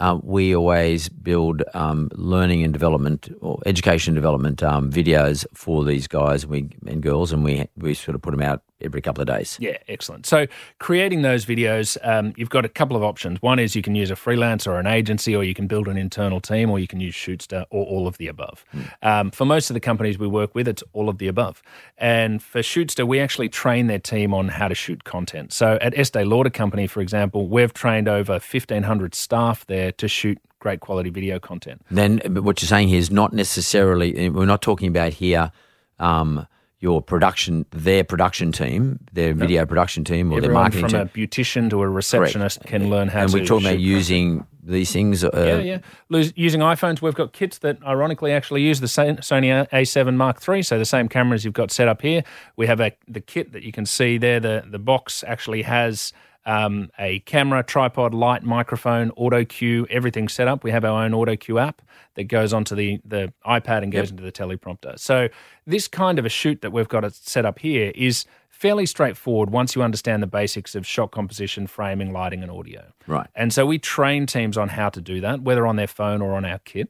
Uh, 0.00 0.18
we 0.22 0.54
always 0.56 1.08
build 1.08 1.62
um, 1.74 2.08
learning 2.14 2.62
and 2.64 2.72
development 2.72 3.28
or 3.40 3.60
education 3.66 4.14
development 4.14 4.62
um, 4.62 4.90
videos 4.90 5.44
for 5.54 5.84
these 5.84 6.06
guys 6.06 6.46
we, 6.46 6.68
and 6.86 7.02
girls, 7.02 7.32
and 7.32 7.44
we 7.44 7.68
we 7.76 7.94
sort 7.94 8.14
of 8.14 8.22
put 8.22 8.30
them 8.30 8.42
out 8.42 8.62
every 8.84 9.00
couple 9.00 9.20
of 9.20 9.26
days. 9.26 9.56
Yeah, 9.60 9.76
excellent. 9.88 10.26
So, 10.26 10.46
creating 10.78 11.22
those 11.22 11.44
videos, 11.44 11.96
um, 12.02 12.32
you've 12.36 12.50
got 12.50 12.64
a 12.64 12.68
couple 12.68 12.96
of 12.96 13.02
options. 13.02 13.40
One 13.42 13.58
is 13.58 13.74
you 13.76 13.82
can 13.82 13.94
use 13.94 14.10
a 14.10 14.16
freelance 14.16 14.66
or 14.66 14.78
an 14.78 14.86
agency, 14.86 15.34
or 15.34 15.44
you 15.44 15.54
can 15.54 15.66
build 15.66 15.88
an 15.88 15.96
internal 15.96 16.40
team, 16.40 16.70
or 16.70 16.78
you 16.78 16.86
can 16.86 17.00
use 17.00 17.14
Shootsta, 17.14 17.66
or 17.70 17.84
all 17.86 18.06
of 18.06 18.18
the 18.18 18.28
above. 18.28 18.64
Um, 19.02 19.30
for 19.30 19.44
most 19.44 19.70
of 19.70 19.74
the 19.74 19.80
companies 19.80 20.18
we 20.18 20.26
work 20.26 20.54
with, 20.54 20.68
it's 20.68 20.82
all 20.92 21.08
of 21.08 21.18
the 21.18 21.28
above. 21.28 21.62
And 21.98 22.42
for 22.42 22.60
Shootsta, 22.60 23.06
we 23.06 23.20
actually 23.20 23.48
train 23.48 23.86
their 23.86 23.98
team 23.98 24.34
on 24.34 24.48
how 24.48 24.68
to 24.68 24.74
shoot 24.74 25.04
content. 25.04 25.52
So, 25.52 25.78
at 25.80 25.96
Estee 25.96 26.24
Lauder 26.24 26.50
Company, 26.50 26.86
for 26.86 27.00
example, 27.00 27.48
we've 27.48 27.72
trained 27.72 28.08
over 28.08 28.32
1,500 28.32 29.14
staff 29.14 29.66
there 29.66 29.92
to 29.92 30.08
shoot 30.08 30.38
great 30.62 30.80
quality 30.80 31.10
video 31.10 31.38
content. 31.38 31.82
Then 31.90 32.18
what 32.28 32.62
you're 32.62 32.68
saying 32.68 32.88
here 32.88 32.98
is 32.98 33.10
not 33.10 33.32
necessarily. 33.32 34.30
We're 34.30 34.46
not 34.46 34.62
talking 34.62 34.88
about 34.88 35.12
here. 35.12 35.50
Um, 35.98 36.46
your 36.82 37.00
production, 37.00 37.64
their 37.70 38.02
production 38.02 38.50
team, 38.50 38.98
their 39.12 39.32
video 39.32 39.64
production 39.64 40.02
team, 40.02 40.32
or 40.32 40.40
their 40.40 40.50
Everyone 40.50 40.62
marketing 40.64 40.88
from 40.88 41.08
team. 41.08 41.24
a 41.24 41.28
beautician 41.28 41.70
to 41.70 41.80
a 41.80 41.88
receptionist 41.88 42.64
can 42.64 42.90
learn 42.90 43.06
how 43.06 43.20
and 43.20 43.30
to 43.30 43.36
And 43.36 43.42
we're 43.42 43.46
talking 43.46 43.68
about 43.68 43.78
using 43.78 44.44
these 44.64 44.92
things. 44.92 45.22
Uh, 45.22 45.30
Yeah, 45.32 45.58
yeah. 45.58 45.78
Lose, 46.08 46.32
using 46.34 46.60
iPhones, 46.60 47.00
we've 47.00 47.14
got 47.14 47.32
kits 47.32 47.58
that 47.58 47.78
ironically 47.86 48.32
actually 48.32 48.62
use 48.62 48.80
the 48.80 48.88
Sony 48.88 49.68
A7 49.70 50.16
Mark 50.16 50.46
III, 50.46 50.62
so 50.62 50.76
the 50.76 50.84
same 50.84 51.08
cameras 51.08 51.44
you've 51.44 51.54
got 51.54 51.70
set 51.70 51.86
up 51.86 52.02
here. 52.02 52.24
We 52.56 52.66
have 52.66 52.80
a 52.80 52.90
the 53.06 53.20
kit 53.20 53.52
that 53.52 53.62
you 53.62 53.70
can 53.70 53.86
see 53.86 54.18
there. 54.18 54.40
The 54.40 54.64
the 54.68 54.80
box 54.80 55.22
actually 55.24 55.62
has 55.62 56.12
um, 56.44 56.90
a 56.98 57.20
camera, 57.20 57.62
tripod, 57.62 58.14
light, 58.14 58.42
microphone, 58.42 59.10
auto 59.16 59.44
cue, 59.44 59.86
everything 59.90 60.28
set 60.28 60.48
up. 60.48 60.64
We 60.64 60.70
have 60.70 60.84
our 60.84 61.04
own 61.04 61.14
auto 61.14 61.36
cue 61.36 61.58
app 61.58 61.82
that 62.14 62.24
goes 62.24 62.52
onto 62.52 62.74
the 62.74 63.00
the 63.04 63.32
iPad 63.46 63.82
and 63.82 63.92
goes 63.92 64.10
into 64.10 64.22
the 64.22 64.32
teleprompter. 64.32 64.98
So 64.98 65.28
this 65.66 65.88
kind 65.88 66.18
of 66.18 66.26
a 66.26 66.28
shoot 66.28 66.60
that 66.62 66.72
we've 66.72 66.88
got 66.88 67.04
it 67.04 67.14
set 67.14 67.44
up 67.44 67.60
here 67.60 67.92
is 67.94 68.26
fairly 68.48 68.86
straightforward 68.86 69.50
once 69.50 69.74
you 69.74 69.82
understand 69.82 70.22
the 70.22 70.26
basics 70.26 70.74
of 70.74 70.86
shot 70.86 71.10
composition, 71.10 71.66
framing, 71.66 72.12
lighting, 72.12 72.42
and 72.42 72.50
audio. 72.50 72.92
Right. 73.06 73.26
And 73.34 73.52
so 73.52 73.66
we 73.66 73.78
train 73.78 74.26
teams 74.26 74.56
on 74.56 74.68
how 74.68 74.88
to 74.90 75.00
do 75.00 75.20
that, 75.20 75.42
whether 75.42 75.66
on 75.66 75.76
their 75.76 75.88
phone 75.88 76.22
or 76.22 76.34
on 76.34 76.44
our 76.44 76.58
kit. 76.58 76.88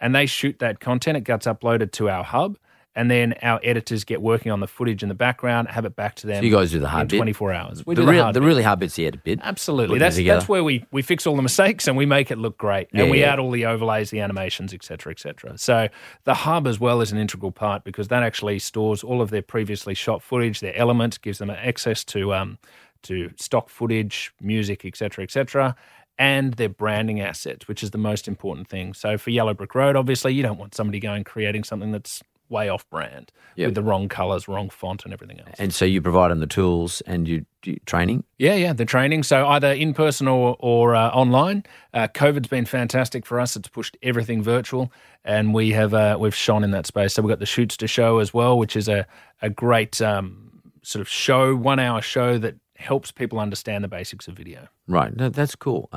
And 0.00 0.14
they 0.16 0.26
shoot 0.26 0.58
that 0.58 0.80
content. 0.80 1.16
It 1.16 1.24
gets 1.24 1.46
uploaded 1.46 1.92
to 1.92 2.10
our 2.10 2.24
hub. 2.24 2.58
And 2.94 3.10
then 3.10 3.34
our 3.42 3.58
editors 3.62 4.04
get 4.04 4.20
working 4.20 4.52
on 4.52 4.60
the 4.60 4.66
footage 4.66 5.02
in 5.02 5.08
the 5.08 5.14
background, 5.14 5.68
have 5.68 5.86
it 5.86 5.96
back 5.96 6.14
to 6.16 6.26
them. 6.26 6.42
So 6.42 6.44
you 6.44 6.52
guys 6.52 6.70
do 6.70 6.78
the 6.78 6.88
hard 6.88 7.04
in 7.04 7.08
bit? 7.08 7.16
24 7.16 7.52
hours. 7.52 7.86
We 7.86 7.94
the, 7.94 8.02
do 8.02 8.06
the, 8.06 8.22
hard 8.22 8.34
the 8.34 8.40
bit. 8.40 8.46
really 8.46 8.62
hard 8.62 8.80
bit's 8.80 8.96
the 8.96 9.06
edit 9.06 9.24
bit. 9.24 9.40
Absolutely. 9.42 9.98
That's 9.98 10.16
that's 10.16 10.48
where 10.48 10.62
we, 10.62 10.84
we 10.90 11.00
fix 11.00 11.26
all 11.26 11.34
the 11.36 11.42
mistakes 11.42 11.88
and 11.88 11.96
we 11.96 12.04
make 12.04 12.30
it 12.30 12.36
look 12.36 12.58
great. 12.58 12.88
Yeah, 12.92 13.02
and 13.02 13.10
we 13.10 13.20
yeah. 13.20 13.32
add 13.32 13.38
all 13.38 13.50
the 13.50 13.64
overlays, 13.64 14.10
the 14.10 14.20
animations, 14.20 14.74
et 14.74 14.84
cetera, 14.84 15.10
et 15.10 15.18
cetera. 15.18 15.56
So 15.56 15.88
the 16.24 16.34
hub 16.34 16.66
as 16.66 16.78
well 16.78 17.00
is 17.00 17.12
an 17.12 17.18
integral 17.18 17.50
part 17.50 17.82
because 17.82 18.08
that 18.08 18.22
actually 18.22 18.58
stores 18.58 19.02
all 19.02 19.22
of 19.22 19.30
their 19.30 19.42
previously 19.42 19.94
shot 19.94 20.22
footage, 20.22 20.60
their 20.60 20.76
elements, 20.76 21.16
gives 21.16 21.38
them 21.38 21.48
access 21.50 22.04
to 22.04 22.34
um 22.34 22.58
to 23.04 23.30
stock 23.36 23.68
footage, 23.68 24.32
music, 24.40 24.84
et 24.84 24.96
cetera, 24.96 25.24
et 25.24 25.30
cetera. 25.30 25.74
And 26.18 26.54
their 26.54 26.68
branding 26.68 27.20
assets, 27.20 27.66
which 27.66 27.82
is 27.82 27.90
the 27.90 27.98
most 27.98 28.28
important 28.28 28.68
thing. 28.68 28.92
So 28.92 29.16
for 29.16 29.30
Yellow 29.30 29.54
Brick 29.54 29.74
Road, 29.74 29.96
obviously, 29.96 30.34
you 30.34 30.42
don't 30.42 30.58
want 30.58 30.74
somebody 30.74 31.00
going 31.00 31.24
creating 31.24 31.64
something 31.64 31.90
that's 31.90 32.22
way 32.52 32.68
off 32.68 32.88
brand 32.90 33.32
Yep. 33.56 33.66
with 33.66 33.74
the 33.74 33.82
wrong 33.82 34.08
colors, 34.08 34.46
wrong 34.48 34.70
font, 34.70 35.04
and 35.04 35.12
everything 35.12 35.40
else. 35.40 35.56
And 35.58 35.74
so 35.74 35.84
you 35.84 36.00
provide 36.00 36.30
them 36.30 36.38
the 36.40 36.46
tools 36.46 37.02
and 37.06 37.26
you 37.28 37.44
do 37.62 37.76
training. 37.84 38.24
Yeah, 38.38 38.54
yeah, 38.54 38.72
the 38.72 38.84
training. 38.84 39.24
So 39.24 39.46
either 39.48 39.72
in 39.72 39.92
person 39.94 40.28
or 40.28 40.56
or 40.60 40.94
uh, 40.94 41.08
online. 41.10 41.64
Uh, 41.92 42.08
COVID's 42.08 42.48
been 42.48 42.64
fantastic 42.64 43.26
for 43.26 43.38
us. 43.40 43.56
It's 43.56 43.68
pushed 43.68 43.96
everything 44.02 44.42
virtual, 44.42 44.90
and 45.24 45.52
we 45.52 45.72
have 45.72 45.92
uh, 45.92 46.16
we've 46.20 46.34
shone 46.34 46.64
in 46.64 46.70
that 46.70 46.86
space. 46.86 47.12
So 47.14 47.22
we've 47.22 47.28
got 47.30 47.40
the 47.40 47.44
Shootsta 47.44 47.88
show 47.88 48.18
as 48.20 48.32
well, 48.32 48.56
which 48.58 48.76
is 48.76 48.88
a 48.88 49.06
a 49.42 49.50
great 49.50 50.00
um, 50.00 50.62
sort 50.82 51.00
of 51.02 51.08
show, 51.08 51.54
one 51.54 51.78
hour 51.78 52.00
show 52.00 52.38
that 52.38 52.54
helps 52.76 53.12
people 53.12 53.38
understand 53.38 53.84
the 53.84 53.88
basics 53.88 54.26
of 54.28 54.34
video. 54.34 54.66
Right. 54.88 55.14
No, 55.14 55.28
that's 55.28 55.54
cool. 55.54 55.88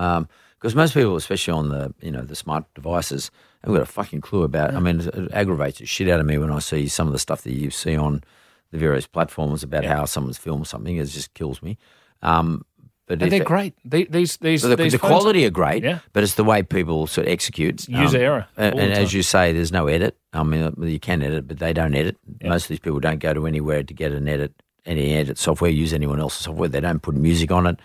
Because 0.65 0.75
most 0.75 0.95
people, 0.95 1.15
especially 1.15 1.53
on 1.53 1.69
the 1.69 1.93
you 2.01 2.09
know 2.09 2.21
the 2.23 2.35
smart 2.35 2.63
devices, 2.73 3.29
haven't 3.61 3.75
got 3.75 3.83
a 3.83 3.85
fucking 3.85 4.21
clue 4.21 4.41
about. 4.41 4.73
I 4.73 4.79
mean, 4.79 4.99
it, 4.99 5.05
it 5.13 5.31
aggravates 5.31 5.77
the 5.77 5.85
shit 5.85 6.09
out 6.09 6.19
of 6.19 6.25
me 6.25 6.39
when 6.39 6.51
I 6.51 6.57
see 6.57 6.87
some 6.87 7.05
of 7.05 7.13
the 7.13 7.19
stuff 7.19 7.43
that 7.43 7.53
you 7.53 7.69
see 7.69 7.95
on 7.95 8.23
the 8.71 8.79
various 8.79 9.05
platforms 9.05 9.61
about 9.61 9.85
how 9.85 10.05
someone's 10.05 10.39
filmed 10.39 10.65
something. 10.65 10.97
It 10.97 11.05
just 11.05 11.35
kills 11.35 11.61
me. 11.61 11.77
Um, 12.23 12.65
but 13.05 13.21
And 13.21 13.31
they're 13.31 13.43
it- 13.43 13.45
great. 13.45 13.75
The- 13.85 14.07
These 14.09 14.37
these 14.37 14.63
the, 14.63 14.75
these 14.75 14.93
the 14.93 14.97
quality 14.97 15.45
are 15.45 15.51
great, 15.51 15.83
Yeah. 15.83 15.99
but 16.13 16.23
it's 16.23 16.33
the 16.33 16.43
way 16.43 16.63
people 16.63 17.05
sort 17.05 17.27
of 17.27 17.31
execute. 17.33 17.87
user 17.87 18.17
error 18.17 18.47
And, 18.57 18.79
and 18.79 18.91
as 18.91 19.13
you 19.13 19.21
say, 19.21 19.53
there's 19.53 19.71
no 19.71 19.85
edit. 19.85 20.17
I 20.33 20.41
mean, 20.41 20.63
uh, 20.63 20.71
you 20.83 20.99
can 20.99 21.21
edit, 21.21 21.47
but 21.47 21.59
they 21.59 21.73
don't 21.73 21.93
edit. 21.93 22.17
Most 22.43 22.63
of 22.63 22.69
these 22.69 22.79
people 22.79 22.99
don't 22.99 23.19
go 23.19 23.35
to 23.35 23.45
anywhere 23.45 23.83
to 23.83 23.93
get 23.93 24.11
an 24.13 24.27
edit, 24.27 24.51
any 24.83 25.13
edit 25.13 25.37
software, 25.37 25.69
use 25.69 25.93
anyone 25.93 26.19
else's 26.19 26.45
software. 26.45 26.69
They 26.69 26.81
don't 26.81 27.03
put 27.03 27.13
music 27.13 27.51
on 27.51 27.67
it. 27.67 27.79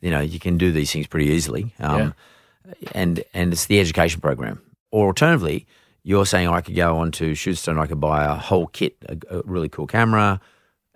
You 0.00 0.10
know, 0.10 0.20
you 0.20 0.38
can 0.38 0.58
do 0.58 0.72
these 0.72 0.92
things 0.92 1.06
pretty 1.06 1.26
easily. 1.26 1.74
Um, 1.80 2.14
And 2.92 3.22
and 3.32 3.52
it's 3.52 3.66
the 3.66 3.78
education 3.80 4.20
program. 4.20 4.60
Or 4.90 5.06
alternatively, 5.06 5.66
you're 6.02 6.26
saying 6.26 6.48
I 6.48 6.60
could 6.60 6.74
go 6.74 6.96
onto 6.98 7.34
Shootstone, 7.34 7.72
and 7.72 7.80
I 7.80 7.86
could 7.86 8.00
buy 8.00 8.24
a 8.24 8.34
whole 8.34 8.66
kit, 8.66 8.96
a, 9.08 9.16
a 9.38 9.42
really 9.44 9.68
cool 9.68 9.86
camera, 9.86 10.40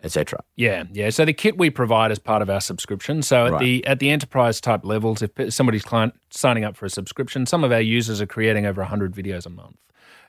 etc. 0.02 0.40
Yeah, 0.56 0.84
yeah. 0.92 1.10
So 1.10 1.24
the 1.24 1.32
kit 1.32 1.58
we 1.58 1.70
provide 1.70 2.10
as 2.10 2.18
part 2.18 2.42
of 2.42 2.50
our 2.50 2.60
subscription. 2.60 3.22
So 3.22 3.46
at 3.46 3.52
Right. 3.52 3.60
the 3.60 3.86
at 3.86 3.98
the 4.00 4.10
enterprise 4.10 4.60
type 4.60 4.84
levels, 4.84 5.22
if 5.22 5.30
somebody's 5.54 5.84
client 5.84 6.14
signing 6.30 6.64
up 6.64 6.76
for 6.76 6.86
a 6.86 6.90
subscription, 6.90 7.46
some 7.46 7.62
of 7.64 7.70
our 7.72 7.80
users 7.80 8.20
are 8.20 8.26
creating 8.26 8.66
over 8.66 8.80
100 8.82 9.14
videos 9.14 9.46
a 9.46 9.50
month. 9.50 9.76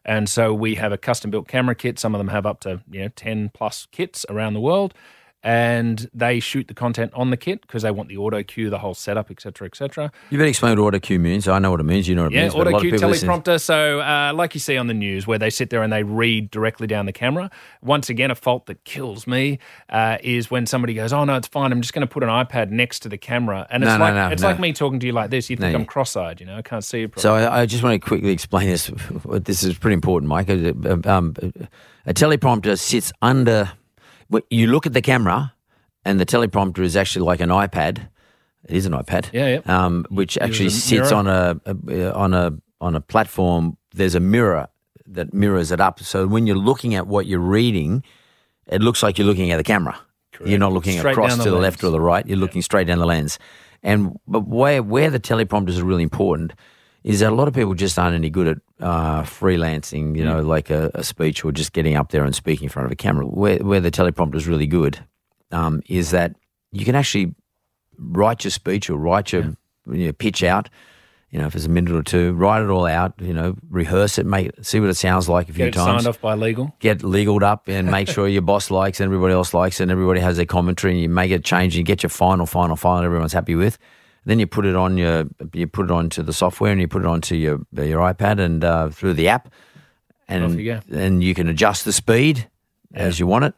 And 0.03 0.27
so 0.29 0.53
we 0.53 0.75
have 0.75 0.91
a 0.91 0.97
custom 0.97 1.29
built 1.31 1.47
camera 1.47 1.75
kit. 1.75 1.99
Some 1.99 2.13
of 2.15 2.19
them 2.19 2.29
have 2.29 2.45
up 2.45 2.59
to 2.61 2.81
you 2.91 3.01
know 3.01 3.09
10 3.15 3.49
plus 3.53 3.87
kits 3.91 4.25
around 4.29 4.53
the 4.53 4.61
world. 4.61 4.93
And 5.43 6.09
they 6.13 6.39
shoot 6.39 6.67
the 6.67 6.73
content 6.73 7.11
on 7.15 7.29
the 7.31 7.37
kit 7.37 7.61
because 7.61 7.81
they 7.83 7.91
want 7.91 8.09
the 8.09 8.17
auto 8.17 8.43
cue, 8.43 8.69
the 8.69 8.77
whole 8.79 8.93
setup, 8.93 9.31
etc., 9.31 9.51
cetera, 9.51 9.65
et 9.67 9.75
cetera. 9.75 10.11
You 10.29 10.37
better 10.37 10.47
explain 10.49 10.77
what 10.79 10.85
auto 10.85 10.99
cue 10.99 11.19
means. 11.19 11.47
I 11.47 11.57
know 11.59 11.71
what 11.71 11.79
it 11.79 11.83
means. 11.83 12.07
You 12.07 12.15
know 12.15 12.23
what 12.23 12.31
it 12.33 12.35
Yeah, 12.35 12.41
means. 12.43 12.53
a 12.53 12.57
auto 12.57 12.79
cue 12.79 12.91
teleprompter. 12.93 13.59
So, 13.59 14.01
uh, 14.01 14.33
like 14.35 14.53
you 14.53 14.59
see 14.59 14.77
on 14.77 14.87
the 14.87 14.93
news, 14.93 15.25
where 15.25 15.39
they 15.39 15.49
sit 15.49 15.69
there 15.71 15.81
and 15.81 15.91
they 15.91 16.03
read 16.03 16.51
directly 16.51 16.85
down 16.87 17.05
the 17.07 17.11
camera. 17.13 17.49
Once 17.81 18.09
again, 18.09 18.29
a 18.31 18.35
fault 18.35 18.67
that 18.67 18.83
kills 18.83 19.25
me 19.25 19.57
uh, 19.89 20.17
is 20.23 20.51
when 20.51 20.65
somebody 20.65 20.93
goes, 20.93 21.11
"Oh 21.11 21.23
no, 21.25 21.35
it's 21.35 21.47
fine. 21.47 21.71
I'm 21.71 21.81
just 21.81 21.93
going 21.93 22.07
to 22.07 22.11
put 22.13 22.21
an 22.23 22.29
iPad 22.29 22.69
next 22.69 22.99
to 23.01 23.09
the 23.09 23.17
camera," 23.17 23.65
and 23.71 23.83
it's 23.83 23.91
No, 23.91 23.97
like 23.97 24.13
no, 24.13 24.29
it's 24.29 24.41
no. 24.43 24.47
like 24.49 24.59
me 24.59 24.73
talking 24.73 24.99
to 24.99 25.07
you 25.07 25.13
like 25.13 25.31
this. 25.31 25.49
You 25.49 25.57
think 25.57 25.75
I'm 25.75 25.85
cross-eyed. 25.85 26.39
You 26.39 26.45
know, 26.45 26.57
I 26.57 26.61
can't 26.61 26.83
see 26.83 26.99
you. 27.01 27.07
Properly. 27.07 27.21
So 27.23 27.33
I, 27.51 27.61
I 27.61 27.65
just 27.65 27.81
want 27.83 27.99
to 28.01 28.07
quickly 28.07 28.31
explain 28.31 28.67
this. 28.69 28.91
This 29.41 29.63
is 29.63 29.77
pretty 29.77 29.95
important, 29.95 30.29
Mike. 30.29 30.49
Um, 30.49 31.35
a 32.05 32.13
teleprompter 32.13 32.77
sits 32.79 33.11
under. 33.21 33.71
You 34.49 34.67
look 34.67 34.85
at 34.85 34.93
the 34.93 35.01
camera, 35.01 35.53
and 36.05 36.19
the 36.19 36.25
teleprompter 36.25 36.79
is 36.79 36.95
actually 36.95 37.25
like 37.25 37.41
an 37.41 37.49
iPad. 37.49 38.07
It 38.65 38.75
is 38.75 38.85
an 38.85 38.93
iPad. 38.93 39.29
Yeah, 39.33 39.47
yeah. 39.65 39.85
Um, 39.85 40.05
which 40.09 40.37
actually 40.37 40.69
sits 40.69 41.11
mirror. 41.11 41.13
on 41.15 41.27
a, 41.27 41.61
a 41.65 42.13
on 42.13 42.33
a 42.33 42.53
on 42.79 42.95
a 42.95 43.01
platform. 43.01 43.77
There's 43.93 44.15
a 44.15 44.19
mirror 44.19 44.67
that 45.07 45.33
mirrors 45.33 45.71
it 45.71 45.81
up. 45.81 45.99
So 45.99 46.27
when 46.27 46.47
you're 46.47 46.55
looking 46.55 46.95
at 46.95 47.07
what 47.07 47.25
you're 47.25 47.39
reading, 47.39 48.03
it 48.67 48.81
looks 48.81 49.03
like 49.03 49.17
you're 49.17 49.27
looking 49.27 49.51
at 49.51 49.57
the 49.57 49.63
camera. 49.63 49.99
You're 50.45 50.59
not 50.59 50.73
looking 50.73 50.97
Straight 50.97 51.11
across 51.11 51.31
down 51.31 51.39
to 51.39 51.43
the 51.43 51.49
the 51.51 51.55
lens. 51.57 51.63
left 51.63 51.83
or 51.83 51.91
the 51.91 51.99
right. 51.99 52.25
You're 52.25 52.37
looking 52.37 52.61
straight 52.61 52.87
down 52.87 52.99
the 52.99 53.05
lens. 53.05 53.37
And 53.83 54.17
but 54.27 54.47
where 54.47 54.81
where 54.81 55.09
the 55.09 55.19
teleprompters 55.19 55.79
are 55.79 55.85
really 55.85 56.03
important 56.03 56.53
is 57.03 57.19
that 57.21 57.31
a 57.31 57.35
lot 57.35 57.47
of 57.47 57.53
people 57.53 57.73
just 57.73 57.97
aren't 57.97 58.15
any 58.15 58.29
good 58.29 58.47
at 58.47 58.57
uh, 58.79 59.23
freelancing. 59.23 60.15
You 60.15 60.23
know, 60.25 60.41
like 60.41 60.69
a, 60.69 60.91
a 60.93 61.03
speech 61.03 61.43
or 61.43 61.51
just 61.51 61.73
getting 61.73 61.95
up 61.95 62.11
there 62.11 62.23
and 62.23 62.35
speaking 62.35 62.65
in 62.65 62.69
front 62.69 62.85
of 62.85 62.91
a 62.91 62.95
camera. 62.95 63.25
Where 63.25 63.57
where 63.59 63.79
the 63.79 63.91
teleprompter 63.91 64.35
is 64.35 64.47
really 64.47 64.67
good 64.67 64.99
um, 65.51 65.81
is 65.87 66.11
that 66.11 66.35
you 66.71 66.85
can 66.85 66.95
actually 66.95 67.33
write 67.97 68.43
your 68.43 68.51
speech 68.51 68.89
or 68.89 68.97
write 68.97 69.31
your 69.31 69.55
you 69.87 70.07
know, 70.07 70.13
pitch 70.13 70.43
out. 70.43 70.69
You 71.29 71.39
know, 71.39 71.47
if 71.47 71.55
it's 71.55 71.65
a 71.65 71.69
minute 71.69 71.95
or 71.95 72.03
two, 72.03 72.33
write 72.33 72.61
it 72.61 72.69
all 72.69 72.85
out. 72.85 73.13
You 73.19 73.33
know, 73.33 73.55
rehearse 73.69 74.17
it, 74.17 74.25
make 74.25 74.51
see 74.61 74.81
what 74.81 74.89
it 74.89 74.95
sounds 74.95 75.29
like 75.29 75.47
a 75.47 75.53
few 75.53 75.65
Get 75.65 75.73
times 75.73 76.03
signed 76.03 76.07
off 76.07 76.19
by 76.19 76.35
legal. 76.35 76.75
get 76.79 77.03
legaled 77.03 77.41
up 77.41 77.69
and 77.69 77.89
make 77.89 78.07
sure 78.09 78.27
your 78.27 78.41
boss 78.41 78.69
likes 78.69 78.99
it, 78.99 79.05
everybody 79.05 79.33
else 79.33 79.53
likes 79.53 79.79
and 79.79 79.89
everybody 79.89 80.19
has 80.19 80.35
their 80.35 80.45
commentary, 80.45 80.93
and 80.93 81.01
you 81.01 81.07
make 81.07 81.31
a 81.31 81.39
change, 81.39 81.73
and 81.73 81.79
you 81.79 81.83
get 81.83 82.03
your 82.03 82.09
final, 82.09 82.45
final, 82.45 82.75
final, 82.75 83.05
everyone's 83.05 83.31
happy 83.33 83.55
with. 83.55 83.77
Then 84.25 84.39
you 84.39 84.47
put 84.47 84.65
it 84.65 84.75
on 84.75 84.97
your, 84.97 85.25
you 85.53 85.67
put 85.67 85.85
it 85.85 85.91
onto 85.91 86.21
the 86.21 86.33
software, 86.33 86.71
and 86.71 86.79
you 86.79 86.87
put 86.87 87.01
it 87.01 87.07
onto 87.07 87.35
your 87.35 87.59
your 87.73 87.99
iPad 88.01 88.39
and 88.39 88.63
uh, 88.63 88.89
through 88.89 89.13
the 89.13 89.29
app, 89.29 89.51
and 90.27 90.59
you 90.59 90.79
and 90.91 91.23
you 91.23 91.33
can 91.33 91.47
adjust 91.47 91.85
the 91.85 91.93
speed 91.93 92.47
as 92.93 93.19
you 93.19 93.25
want 93.25 93.45
it, 93.45 93.55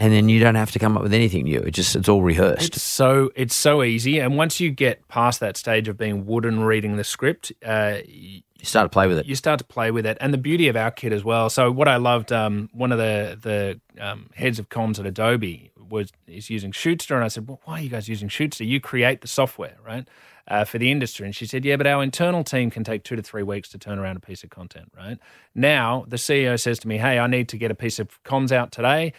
and 0.00 0.12
then 0.12 0.28
you 0.28 0.40
don't 0.40 0.56
have 0.56 0.72
to 0.72 0.78
come 0.78 0.96
up 0.96 1.02
with 1.02 1.14
anything 1.14 1.44
new. 1.44 1.60
It 1.60 1.72
just 1.72 1.94
it's 1.94 2.08
all 2.08 2.22
rehearsed. 2.22 2.74
It's 2.74 2.82
so 2.82 3.30
it's 3.36 3.54
so 3.54 3.82
easy, 3.82 4.18
and 4.18 4.36
once 4.36 4.58
you 4.58 4.70
get 4.70 5.06
past 5.08 5.38
that 5.40 5.56
stage 5.56 5.86
of 5.86 5.96
being 5.96 6.26
wooden 6.26 6.60
reading 6.60 6.96
the 6.96 7.04
script, 7.04 7.52
uh, 7.64 7.98
you 8.06 8.42
start 8.62 8.84
to 8.84 8.88
play 8.90 9.06
with 9.06 9.18
it. 9.18 9.26
you 9.26 9.34
start 9.34 9.58
to 9.58 9.64
play 9.64 9.90
with 9.90 10.04
it. 10.06 10.18
And 10.20 10.34
the 10.34 10.38
beauty 10.38 10.68
of 10.68 10.76
our 10.76 10.90
kit 10.90 11.12
as 11.12 11.24
well. 11.24 11.48
So 11.50 11.70
what 11.70 11.88
I 11.88 11.96
loved, 11.96 12.32
um, 12.32 12.68
one 12.72 12.92
of 12.92 12.98
the 12.98 13.38
the 13.40 13.80
um, 14.02 14.28
heads 14.34 14.58
of 14.58 14.68
comms 14.68 14.98
at 14.98 15.06
Adobe 15.06 15.69
was 15.90 16.12
is 16.26 16.48
using 16.48 16.72
Shootsta, 16.72 17.14
and 17.14 17.24
I 17.24 17.28
said, 17.28 17.48
well, 17.48 17.60
why 17.64 17.80
are 17.80 17.82
you 17.82 17.90
guys 17.90 18.08
using 18.08 18.28
Shootsta? 18.28 18.66
You 18.66 18.80
create 18.80 19.20
the 19.20 19.28
software, 19.28 19.76
right? 19.84 20.08
Uh, 20.48 20.64
for 20.64 20.78
the 20.78 20.90
industry, 20.90 21.26
and 21.26 21.36
she 21.36 21.46
said, 21.46 21.64
"Yeah, 21.64 21.76
but 21.76 21.86
our 21.86 22.02
internal 22.02 22.42
team 22.42 22.72
can 22.72 22.82
take 22.82 23.04
two 23.04 23.14
to 23.14 23.22
three 23.22 23.44
weeks 23.44 23.68
to 23.68 23.78
turn 23.78 24.00
around 24.00 24.16
a 24.16 24.20
piece 24.20 24.42
of 24.42 24.50
content, 24.50 24.90
right?" 24.96 25.16
Now 25.54 26.04
the 26.08 26.16
CEO 26.16 26.58
says 26.58 26.80
to 26.80 26.88
me, 26.88 26.98
"Hey, 26.98 27.20
I 27.20 27.28
need 27.28 27.48
to 27.50 27.56
get 27.56 27.70
a 27.70 27.74
piece 27.74 28.00
of 28.00 28.20
comms 28.24 28.50
out 28.50 28.72
today." 28.72 29.12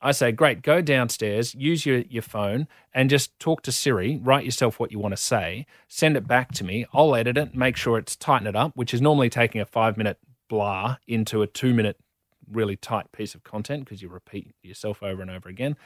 I 0.00 0.12
say, 0.12 0.32
"Great, 0.32 0.62
go 0.62 0.80
downstairs, 0.80 1.54
use 1.54 1.84
your 1.84 1.98
your 2.08 2.22
phone, 2.22 2.68
and 2.94 3.10
just 3.10 3.38
talk 3.38 3.60
to 3.62 3.72
Siri. 3.72 4.18
Write 4.22 4.46
yourself 4.46 4.80
what 4.80 4.90
you 4.90 4.98
want 4.98 5.12
to 5.12 5.22
say, 5.22 5.66
send 5.88 6.16
it 6.16 6.26
back 6.26 6.52
to 6.52 6.64
me. 6.64 6.86
I'll 6.94 7.14
edit 7.14 7.36
it, 7.36 7.54
make 7.54 7.76
sure 7.76 7.98
it's 7.98 8.16
tighten 8.16 8.46
it 8.46 8.56
up, 8.56 8.72
which 8.74 8.94
is 8.94 9.02
normally 9.02 9.28
taking 9.28 9.60
a 9.60 9.66
five 9.66 9.98
minute 9.98 10.18
blah 10.48 10.96
into 11.06 11.42
a 11.42 11.46
two 11.46 11.74
minute 11.74 11.98
really 12.50 12.76
tight 12.76 13.12
piece 13.12 13.34
of 13.34 13.44
content 13.44 13.84
because 13.84 14.02
you 14.02 14.08
repeat 14.08 14.54
yourself 14.62 15.02
over 15.02 15.22
and 15.22 15.30
over 15.30 15.48
again. 15.48 15.76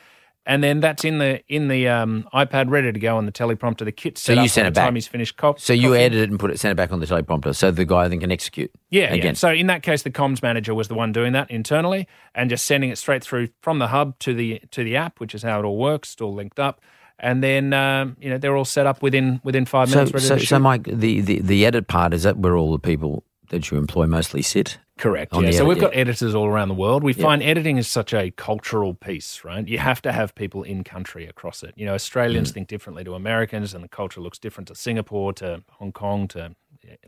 And 0.45 0.63
then 0.65 0.81
that's 0.81 1.05
in 1.05 1.19
the 1.19 1.41
in 1.49 1.69
the 1.69 1.87
um, 1.87 2.27
iPad 2.35 2.69
ready 2.69 2.93
to 2.93 2.99
go 2.99 3.17
on 3.17 3.27
the 3.27 3.33
teleprompter. 3.33 3.85
The 3.85 3.93
kit 3.93 4.19
set 4.19 4.39
you 4.39 4.49
send 4.49 4.65
by 4.65 4.69
it 4.69 4.75
the 4.75 4.81
time 4.81 4.89
back. 4.89 4.95
he's 4.97 5.07
finished. 5.07 5.37
Co- 5.37 5.55
So 5.57 5.73
you 5.73 5.91
coffee. 5.91 6.01
edit 6.03 6.19
it 6.19 6.31
and 6.31 6.41
put 6.41 6.51
it, 6.51 6.59
send 6.59 6.73
it 6.73 6.75
back 6.75 6.91
on 6.91 6.99
the 6.99 7.07
teleprompter, 7.07 7.55
so 7.55 7.71
the 7.71 7.85
guy 7.85 8.09
then 8.09 8.19
can 8.19 8.33
execute. 8.33 8.73
Yeah, 8.91 9.15
yeah. 9.15 9.35
So 9.35 9.51
in 9.53 9.69
that 9.69 9.85
case, 9.85 10.03
the 10.03 10.11
comms 10.11 10.43
manager 10.43 10.75
was 10.75 10.89
the 10.89 10.95
one 10.95 11.13
doing 11.13 11.33
that 11.35 11.49
internally 11.49 12.09
and 12.35 12.51
just 12.51 12.67
sending 12.67 12.91
it 12.91 12.99
straight 12.99 13.23
through 13.23 13.51
from 13.61 13.79
the 13.79 13.87
hub 13.87 14.19
to 14.21 14.35
the 14.35 14.61
to 14.73 14.83
the 14.83 14.97
app, 14.97 15.21
which 15.21 15.33
is 15.35 15.45
how 15.45 15.61
it 15.61 15.65
all 15.65 15.77
works. 15.79 16.15
It's 16.15 16.21
all 16.21 16.35
linked 16.35 16.59
up, 16.59 16.81
and 17.21 17.41
then 17.41 17.73
um, 17.73 18.17
you 18.21 18.29
know 18.29 18.37
they're 18.39 18.57
all 18.57 18.65
set 18.65 18.85
up 18.87 19.01
within 19.01 19.41
within 19.45 19.65
five 19.65 19.91
So, 19.91 19.99
minutes. 20.05 20.27
so, 20.27 20.39
to 20.39 20.45
so. 20.47 20.59
Mike, 20.59 20.83
the, 20.85 21.21
the 21.21 21.41
the 21.41 21.65
edit 21.65 21.87
part 21.87 22.13
is 22.13 22.25
that 22.25 22.37
where 22.39 22.57
all 22.57 22.73
the 22.73 22.81
people 22.81 23.23
that 23.51 23.71
you 23.71 23.79
employ 23.79 24.07
mostly 24.07 24.43
sit. 24.43 24.79
Correct. 25.03 25.33
Yeah. 25.35 25.41
So 25.41 25.47
edit, 25.47 25.67
we've 25.67 25.77
yeah. 25.79 25.83
got 25.83 25.97
editors 25.97 26.33
all 26.33 26.47
around 26.47 26.69
the 26.69 26.75
world. 26.75 27.03
We 27.03 27.13
find 27.13 27.43
editing 27.43 27.77
is 27.77 27.89
such 27.89 28.15
a 28.15 28.31
cultural 28.31 28.95
piece, 28.95 29.43
right? 29.43 29.67
You 29.67 29.79
have 29.79 30.01
to 30.03 30.13
have 30.13 30.33
people 30.37 30.63
in 30.63 30.85
country 30.85 31.27
across 31.27 31.65
it. 31.65 31.75
You 31.77 31.87
know, 31.87 31.95
Australians 31.95 32.53
Mm. 32.53 32.55
think 32.55 32.69
differently 32.69 33.03
to 33.03 33.15
Americans, 33.15 33.75
and 33.75 33.83
the 33.83 33.89
culture 33.89 34.21
looks 34.21 34.39
different 34.39 34.69
to 34.69 34.77
Singapore, 34.77 35.33
to 35.33 35.65
Hong 35.73 35.91
Kong, 35.91 36.29
to 36.29 36.55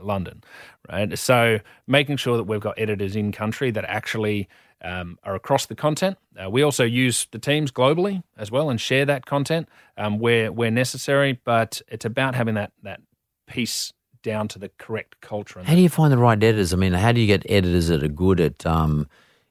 London, 0.00 0.42
right? 0.90 1.16
So 1.16 1.60
making 1.86 2.16
sure 2.16 2.36
that 2.36 2.44
we've 2.44 2.60
got 2.60 2.76
editors 2.78 3.14
in 3.14 3.30
country 3.30 3.70
that 3.70 3.84
actually 3.84 4.48
um, 4.82 5.16
are 5.22 5.36
across 5.36 5.66
the 5.66 5.76
content. 5.76 6.18
Uh, 6.36 6.50
we 6.50 6.62
also 6.62 6.82
use 6.82 7.28
the 7.30 7.38
teams 7.38 7.70
globally 7.70 8.24
as 8.36 8.50
well 8.50 8.70
and 8.70 8.80
share 8.80 9.04
that 9.06 9.24
content 9.24 9.68
um, 9.96 10.18
where 10.18 10.50
where 10.50 10.72
necessary. 10.72 11.40
But 11.44 11.80
it's 11.86 12.04
about 12.04 12.34
having 12.34 12.54
that 12.56 12.72
that 12.82 13.00
piece 13.46 13.92
down 14.24 14.48
to 14.48 14.58
the 14.58 14.70
correct 14.78 15.20
culture. 15.20 15.60
And 15.60 15.68
How 15.68 15.76
do 15.76 15.80
you 15.80 15.88
find 15.88 16.12
the 16.12 16.18
right 16.18 16.36
editors? 16.42 16.72
I 16.72 16.76
mean, 16.76 16.94
how 16.94 17.12
do 17.12 17.20
you 17.20 17.28
get 17.28 17.46
editors 17.48 17.86
that 17.88 18.02
are 18.02 18.08
good 18.08 18.40
at 18.40 18.66
um, 18.66 19.06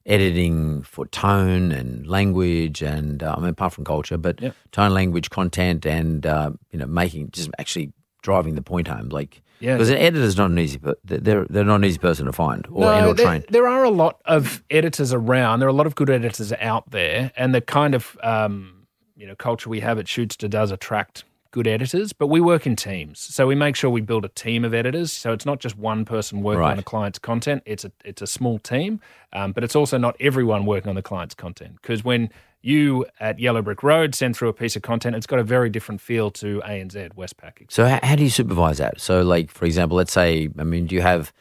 editing 0.05 0.83
for 0.83 1.05
tone 1.07 1.71
and 1.71 2.05
language 2.07 2.81
and 2.81 3.23
uh, 3.23 3.35
I 3.37 3.39
mean, 3.39 3.49
apart 3.49 3.71
from 3.73 3.85
culture, 3.85 4.17
but 4.17 4.41
Yep. 4.41 4.55
tone, 4.71 4.93
language, 4.93 5.29
content, 5.29 5.85
and 5.85 6.25
uh, 6.25 6.51
you 6.71 6.79
know, 6.79 6.85
making 6.87 7.31
just 7.31 7.49
actually 7.57 7.93
driving 8.21 8.55
the 8.55 8.61
point 8.61 8.87
home. 8.87 9.09
Like, 9.09 9.41
Yeah. 9.59 9.75
because 9.75 9.89
an 9.89 9.97
editor's 9.97 10.37
not 10.37 10.49
an 10.51 10.59
easy, 10.59 10.79
they're 11.05 11.45
they're 11.49 11.63
not 11.63 11.75
an 11.75 11.85
easy 11.85 11.99
person 11.99 12.25
to 12.25 12.33
find 12.33 12.67
or 12.69 12.91
and 12.91 13.05
or 13.05 13.13
there, 13.13 13.25
train. 13.25 13.43
there 13.49 13.67
are 13.67 13.83
a 13.85 13.89
lot 13.89 14.19
of 14.25 14.63
editors 14.69 15.13
around. 15.13 15.59
There 15.59 15.67
are 15.67 15.71
a 15.77 15.79
lot 15.81 15.87
of 15.87 15.95
good 15.95 16.09
editors 16.09 16.51
out 16.59 16.91
there, 16.91 17.31
and 17.37 17.53
the 17.55 17.61
kind 17.61 17.95
of 17.95 18.17
um, 18.23 18.87
you 19.15 19.25
know 19.27 19.35
culture 19.35 19.69
we 19.69 19.79
have 19.81 19.99
at 19.99 20.05
Shootsta 20.05 20.49
does 20.49 20.71
attract 20.71 21.23
good 21.53 21.67
editors. 21.67 22.11
But 22.11 22.27
we 22.27 22.41
work 22.41 22.65
in 22.67 22.75
teams, 22.75 23.19
so 23.19 23.47
we 23.47 23.55
make 23.55 23.77
sure 23.77 23.89
we 23.89 24.01
build 24.01 24.25
a 24.25 24.29
team 24.29 24.65
of 24.65 24.73
editors. 24.73 25.13
So 25.13 25.31
it's 25.31 25.45
not 25.45 25.59
just 25.61 25.77
one 25.77 26.03
person 26.03 26.41
working 26.41 26.59
Right. 26.59 26.71
on 26.73 26.79
a 26.79 26.83
client's 26.83 27.19
content. 27.19 27.63
It's 27.65 27.85
a 27.85 27.91
it's 28.03 28.21
a 28.21 28.27
small 28.27 28.59
team, 28.59 28.99
um, 29.31 29.53
but 29.53 29.63
it's 29.63 29.75
also 29.75 29.97
not 29.97 30.17
everyone 30.19 30.65
working 30.65 30.89
on 30.89 30.95
the 30.95 31.01
client's 31.01 31.35
content 31.35 31.77
because 31.81 32.03
when 32.03 32.29
you 32.61 33.05
at 33.19 33.39
Yellow 33.39 33.61
Brick 33.61 33.83
Road 33.83 34.15
send 34.15 34.35
through 34.35 34.49
a 34.49 34.53
piece 34.53 34.75
of 34.75 34.81
content, 34.81 35.15
it's 35.15 35.27
got 35.27 35.39
a 35.39 35.43
very 35.43 35.69
different 35.69 36.01
feel 36.01 36.31
to 36.31 36.61
ANZ 36.65 37.13
Westpac. 37.15 37.69
So 37.69 37.85
how, 37.85 37.99
how 38.01 38.15
do 38.15 38.23
you 38.23 38.29
supervise 38.29 38.77
that? 38.79 38.99
So, 38.99 39.21
like 39.21 39.51
for 39.51 39.65
example, 39.65 39.95
let's 39.97 40.13
say, 40.13 40.49
I 40.57 40.63
mean, 40.63 40.87
do 40.87 40.95
you 40.95 41.01
have 41.01 41.31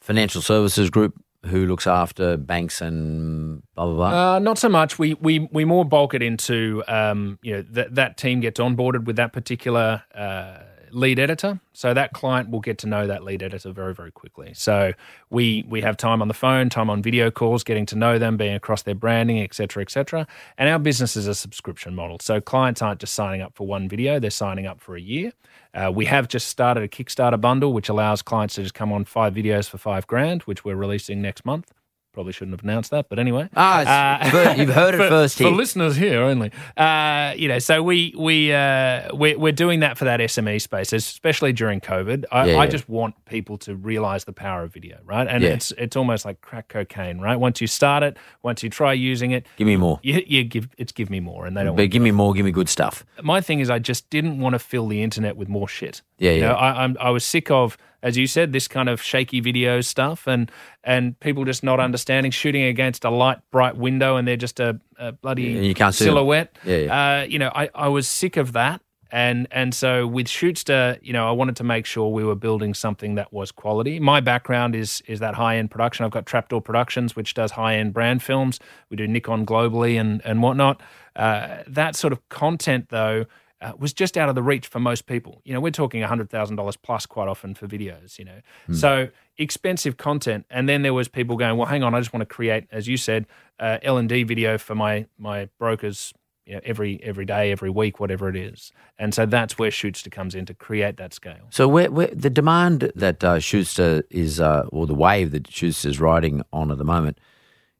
financial 0.00 0.42
services 0.42 0.90
group 0.90 1.14
who 1.46 1.66
looks 1.66 1.86
after 1.86 2.36
banks 2.36 2.80
and 2.80 3.62
blah 3.74 3.86
blah 3.86 3.94
blah? 3.94 4.34
Uh, 4.34 4.38
not 4.38 4.58
so 4.58 4.68
much. 4.68 4.98
We 4.98 5.14
we 5.14 5.48
we 5.52 5.64
more 5.64 5.84
bulk 5.84 6.14
it 6.14 6.22
into 6.22 6.82
um, 6.88 7.38
you 7.42 7.56
know 7.56 7.62
that 7.70 7.94
that 7.94 8.16
team 8.16 8.40
gets 8.40 8.60
onboarded 8.60 9.04
with 9.04 9.16
that 9.16 9.32
particular 9.32 10.02
uh, 10.14 10.58
lead 10.92 11.18
editor, 11.18 11.60
so 11.72 11.94
that 11.94 12.12
client 12.12 12.50
will 12.50 12.60
get 12.60 12.78
to 12.78 12.86
know 12.86 13.06
that 13.06 13.24
lead 13.24 13.42
editor 13.42 13.72
very 13.72 13.94
very 13.94 14.10
quickly. 14.10 14.52
So 14.54 14.92
we 15.30 15.64
we 15.68 15.80
have 15.82 15.96
time 15.96 16.22
on 16.22 16.28
the 16.28 16.34
phone, 16.34 16.68
time 16.68 16.90
on 16.90 17.02
video 17.02 17.30
calls, 17.30 17.64
getting 17.64 17.86
to 17.86 17.96
know 17.96 18.18
them, 18.18 18.36
being 18.36 18.54
across 18.54 18.82
their 18.82 18.94
branding, 18.94 19.40
etc. 19.42 19.82
etc. 19.82 20.26
And 20.56 20.68
our 20.68 20.78
business 20.78 21.16
is 21.16 21.26
a 21.26 21.34
subscription 21.34 21.94
model, 21.94 22.18
so 22.20 22.40
clients 22.40 22.82
aren't 22.82 23.00
just 23.00 23.14
signing 23.14 23.42
up 23.42 23.54
for 23.54 23.66
one 23.66 23.88
video; 23.88 24.18
they're 24.18 24.30
signing 24.30 24.66
up 24.66 24.80
for 24.80 24.96
a 24.96 25.00
year. 25.00 25.32
Uh, 25.74 25.92
we 25.94 26.06
have 26.06 26.28
just 26.28 26.48
started 26.48 26.82
a 26.82 26.88
Kickstarter 26.88 27.40
bundle, 27.40 27.72
which 27.72 27.88
allows 27.88 28.22
clients 28.22 28.54
to 28.54 28.62
just 28.62 28.74
come 28.74 28.92
on 28.92 29.04
five 29.04 29.34
videos 29.34 29.68
for 29.68 29.78
five 29.78 30.06
grand, 30.06 30.42
which 30.42 30.64
we're 30.64 30.76
releasing 30.76 31.20
next 31.22 31.44
month. 31.44 31.72
Probably 32.14 32.32
shouldn't 32.32 32.54
have 32.58 32.64
announced 32.64 32.90
that, 32.90 33.08
but 33.08 33.18
anyway. 33.20 33.48
Ah, 33.54 34.26
fir- 34.30 34.54
you've 34.58 34.70
heard 34.70 34.94
it 34.94 34.96
for, 35.02 35.08
first 35.08 35.38
for 35.38 35.50
listeners 35.50 35.94
here 35.94 36.22
only. 36.22 36.50
Uh, 36.76 37.32
you 37.36 37.46
know, 37.48 37.58
so 37.60 37.82
we 37.82 38.12
we 38.18 38.52
uh, 38.52 39.14
we're, 39.14 39.38
we're 39.38 39.52
doing 39.52 39.80
that 39.80 39.96
for 39.98 40.04
that 40.06 40.18
SME 40.20 40.60
space, 40.60 40.92
especially 40.92 41.52
during 41.52 41.80
COVID. 41.80 42.24
I, 42.32 42.46
Yeah, 42.46 42.56
I 42.56 42.64
yeah. 42.64 42.70
just 42.70 42.88
want 42.88 43.14
people 43.26 43.56
to 43.58 43.76
realize 43.76 44.24
the 44.24 44.32
power 44.32 44.64
of 44.64 44.72
video, 44.72 44.98
right? 45.04 45.28
And 45.28 45.44
Yeah. 45.44 45.50
it's 45.50 45.70
it's 45.72 45.96
almost 45.96 46.24
like 46.24 46.40
crack 46.40 46.68
cocaine, 46.68 47.20
right? 47.20 47.36
Once 47.36 47.60
you 47.60 47.66
start 47.66 48.02
it, 48.02 48.16
once 48.42 48.62
you 48.64 48.70
try 48.70 48.92
using 48.94 49.30
it, 49.30 49.46
Give 49.56 49.66
me 49.66 49.76
more. 49.76 50.00
you, 50.02 50.22
you 50.26 50.42
give 50.44 50.68
it's 50.76 50.92
give 50.92 51.10
me 51.10 51.20
more, 51.20 51.46
and 51.46 51.56
they 51.56 51.62
don't. 51.62 51.76
But 51.76 51.90
give 51.90 52.02
me 52.02 52.10
more, 52.10 52.32
give 52.34 52.44
me 52.46 52.50
good 52.52 52.68
stuff. 52.68 53.04
my 53.22 53.40
thing 53.40 53.60
is 53.60 53.70
I 53.70 53.78
just 53.78 54.10
didn't 54.10 54.40
want 54.40 54.54
to 54.54 54.58
fill 54.58 54.88
the 54.88 55.02
internet 55.02 55.36
with 55.36 55.48
more 55.48 55.68
shit. 55.68 56.02
Yeah, 56.18 56.32
You 56.32 56.40
yeah. 56.40 56.48
know, 56.48 56.54
I, 56.54 56.84
I'm, 56.84 56.96
I 57.00 57.10
was 57.10 57.24
sick 57.24 57.50
of, 57.50 57.76
as 58.02 58.16
you 58.16 58.26
said, 58.26 58.52
this 58.52 58.68
kind 58.68 58.88
of 58.88 59.00
shaky 59.02 59.40
video 59.40 59.80
stuff 59.80 60.26
and 60.26 60.50
and 60.84 61.18
people 61.20 61.44
just 61.44 61.62
not 61.62 61.80
understanding 61.80 62.30
shooting 62.32 62.62
against 62.64 63.04
a 63.04 63.10
light, 63.10 63.38
bright 63.50 63.76
window 63.76 64.16
and 64.16 64.26
they're 64.26 64.36
just 64.36 64.60
a, 64.60 64.80
a 64.98 65.12
bloody 65.12 65.42
Yeah, 65.44 65.60
you 65.62 65.74
can't 65.74 65.94
see 65.94 66.04
them. 66.04 66.14
silhouette. 66.14 66.56
Yeah, 66.64 67.20
Uh, 67.22 67.24
you 67.24 67.38
know, 67.38 67.50
I, 67.54 67.68
I 67.74 67.88
was 67.88 68.06
sick 68.08 68.36
of 68.36 68.52
that. 68.52 68.80
And 69.10 69.48
and 69.50 69.74
so 69.74 70.06
with 70.06 70.26
Shootsta, 70.26 70.98
you 71.02 71.14
know, 71.14 71.26
I 71.26 71.32
wanted 71.32 71.56
to 71.56 71.64
make 71.64 71.86
sure 71.86 72.12
we 72.12 72.22
were 72.24 72.34
building 72.34 72.74
something 72.74 73.14
that 73.14 73.32
was 73.32 73.50
quality. 73.50 73.98
My 73.98 74.20
background 74.20 74.74
is 74.74 75.02
is 75.06 75.18
that 75.20 75.34
high 75.34 75.56
end 75.56 75.70
production. 75.70 76.04
I've 76.04 76.10
got 76.10 76.26
Trapdoor 76.26 76.60
Productions, 76.60 77.16
which 77.16 77.32
does 77.32 77.52
high 77.52 77.76
end 77.76 77.94
brand 77.94 78.22
films. 78.22 78.60
We 78.90 78.98
do 78.98 79.06
Nikon 79.08 79.46
globally 79.46 79.98
and 79.98 80.20
and 80.26 80.42
whatnot. 80.42 80.82
Uh, 81.16 81.62
that 81.66 81.96
sort 81.96 82.12
of 82.12 82.20
content, 82.28 82.90
though, 82.90 83.24
uh, 83.60 83.72
was 83.78 83.92
just 83.92 84.16
out 84.16 84.28
of 84.28 84.34
the 84.34 84.42
reach 84.42 84.66
for 84.66 84.80
most 84.80 85.06
people. 85.06 85.40
You 85.44 85.54
know, 85.54 85.60
we're 85.60 85.70
talking 85.70 86.02
hundred 86.02 86.30
thousand 86.30 86.56
dollars 86.56 86.76
plus 86.76 87.06
quite 87.06 87.28
often 87.28 87.54
for 87.54 87.66
videos. 87.66 88.18
You 88.18 88.24
know, 88.26 88.40
so 88.72 89.08
expensive 89.36 89.96
content. 89.96 90.46
And 90.50 90.68
then 90.68 90.82
there 90.82 90.94
was 90.94 91.08
people 91.08 91.36
going, 91.36 91.56
well, 91.56 91.66
hang 91.68 91.82
on, 91.82 91.94
I 91.94 92.00
just 92.00 92.12
want 92.12 92.22
to 92.22 92.34
create, 92.34 92.66
as 92.70 92.86
you 92.88 92.96
said, 92.96 93.26
uh, 93.58 93.78
L 93.82 93.96
and 93.96 94.08
D 94.08 94.22
video 94.22 94.58
for 94.58 94.74
my 94.74 95.06
my 95.18 95.48
brokers. 95.58 96.12
You 96.46 96.54
know, 96.54 96.60
every 96.64 96.98
every 97.02 97.26
day, 97.26 97.52
every 97.52 97.68
week, 97.68 98.00
whatever 98.00 98.30
it 98.30 98.36
is, 98.36 98.72
and 98.98 99.12
so 99.12 99.26
that's 99.26 99.58
where 99.58 99.70
Shootsta 99.70 100.10
comes 100.10 100.34
in 100.34 100.46
to 100.46 100.54
create 100.54 100.96
that 100.96 101.12
scale. 101.12 101.46
So 101.50 101.68
where, 101.68 101.90
where 101.90 102.06
the 102.06 102.30
demand 102.30 102.90
that 102.94 103.22
uh, 103.22 103.36
Shootsta 103.36 104.02
is, 104.08 104.40
uh, 104.40 104.64
or 104.72 104.86
the 104.86 104.94
wave 104.94 105.32
that 105.32 105.42
Shootsta 105.42 105.84
is 105.84 106.00
riding 106.00 106.42
on 106.50 106.70
at 106.70 106.78
the 106.78 106.86
moment, 106.86 107.18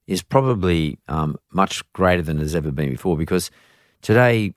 is 0.07 0.23
probably 0.23 0.99
um, 1.09 1.39
much 1.51 1.83
greater 1.95 2.21
than 2.21 2.37
it 2.37 2.43
has 2.43 2.55
ever 2.55 2.71
been 2.71 2.91
before. 2.91 3.17
Because 3.17 3.51
today, 4.03 4.53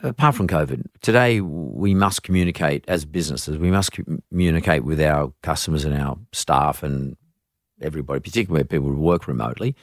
apart 0.00 0.34
from 0.34 0.46
COVID, 0.46 0.86
today 1.00 1.40
we 1.40 1.94
must 1.94 2.22
communicate 2.22 2.84
as 2.88 3.04
businesses. 3.04 3.58
We 3.58 3.70
must 3.70 3.92
communicate 4.30 4.84
with 4.84 5.00
our 5.00 5.32
customers 5.42 5.84
and 5.84 5.94
our 5.94 6.18
staff 6.32 6.82
and 6.82 7.16
everybody, 7.80 8.20
particularly 8.20 8.60
where 8.60 8.64
people 8.64 8.88
who 8.88 9.00
work 9.00 9.26
remotely. 9.26 9.74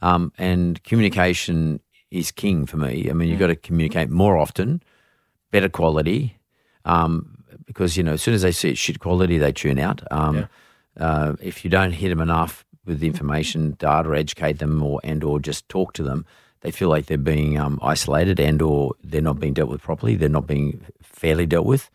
Um, 0.00 0.32
and 0.38 0.82
communication 0.84 1.80
is 2.10 2.30
king 2.30 2.66
for 2.66 2.76
me. 2.76 3.08
I 3.10 3.12
mean, 3.12 3.28
you've 3.28 3.38
got 3.38 3.48
to 3.48 3.56
communicate 3.56 4.10
more 4.10 4.38
often, 4.38 4.82
better 5.50 5.68
quality, 5.68 6.38
um, 6.84 7.44
because 7.66 7.96
you 7.96 8.02
know 8.02 8.12
as 8.12 8.22
soon 8.22 8.34
as 8.34 8.42
they 8.42 8.52
see 8.52 8.70
it's 8.70 8.78
shit 8.78 9.00
quality, 9.00 9.38
they 9.38 9.52
tune 9.52 9.78
out. 9.78 10.02
Um, 10.10 10.48
uh, 10.98 11.34
if 11.40 11.64
you 11.64 11.70
don't 11.70 11.92
hit 11.92 12.08
them 12.08 12.20
enough 12.20 12.64
with 12.86 13.00
the 13.00 13.06
information, 13.06 13.76
data, 13.78 14.10
educate 14.16 14.58
them, 14.58 14.82
or 14.82 15.00
and 15.04 15.22
or 15.22 15.38
just 15.38 15.68
talk 15.68 15.92
to 15.94 16.02
them, 16.02 16.24
they 16.60 16.70
feel 16.70 16.88
like 16.88 17.06
they're 17.06 17.18
being 17.18 17.58
um, 17.58 17.78
isolated 17.82 18.40
and 18.40 18.60
or 18.60 18.92
they're 19.02 19.20
not 19.20 19.38
being 19.40 19.54
dealt 19.54 19.70
with 19.70 19.82
properly. 19.82 20.16
They're 20.16 20.28
not 20.28 20.46
being 20.46 20.80
fairly 21.02 21.46
dealt 21.46 21.66
with. 21.66 21.90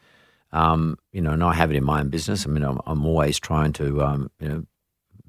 Um, 0.52 0.98
you 1.12 1.22
know, 1.22 1.32
and 1.32 1.44
I 1.44 1.54
have 1.54 1.72
it 1.72 1.76
in 1.76 1.84
my 1.84 2.00
own 2.00 2.10
business. 2.10 2.46
I 2.46 2.50
mean, 2.50 2.64
I'm, 2.64 2.80
I'm 2.86 3.06
always 3.06 3.40
trying 3.40 3.74
to 3.74 4.04
um, 4.04 4.32
you 4.40 4.48
know 4.50 4.66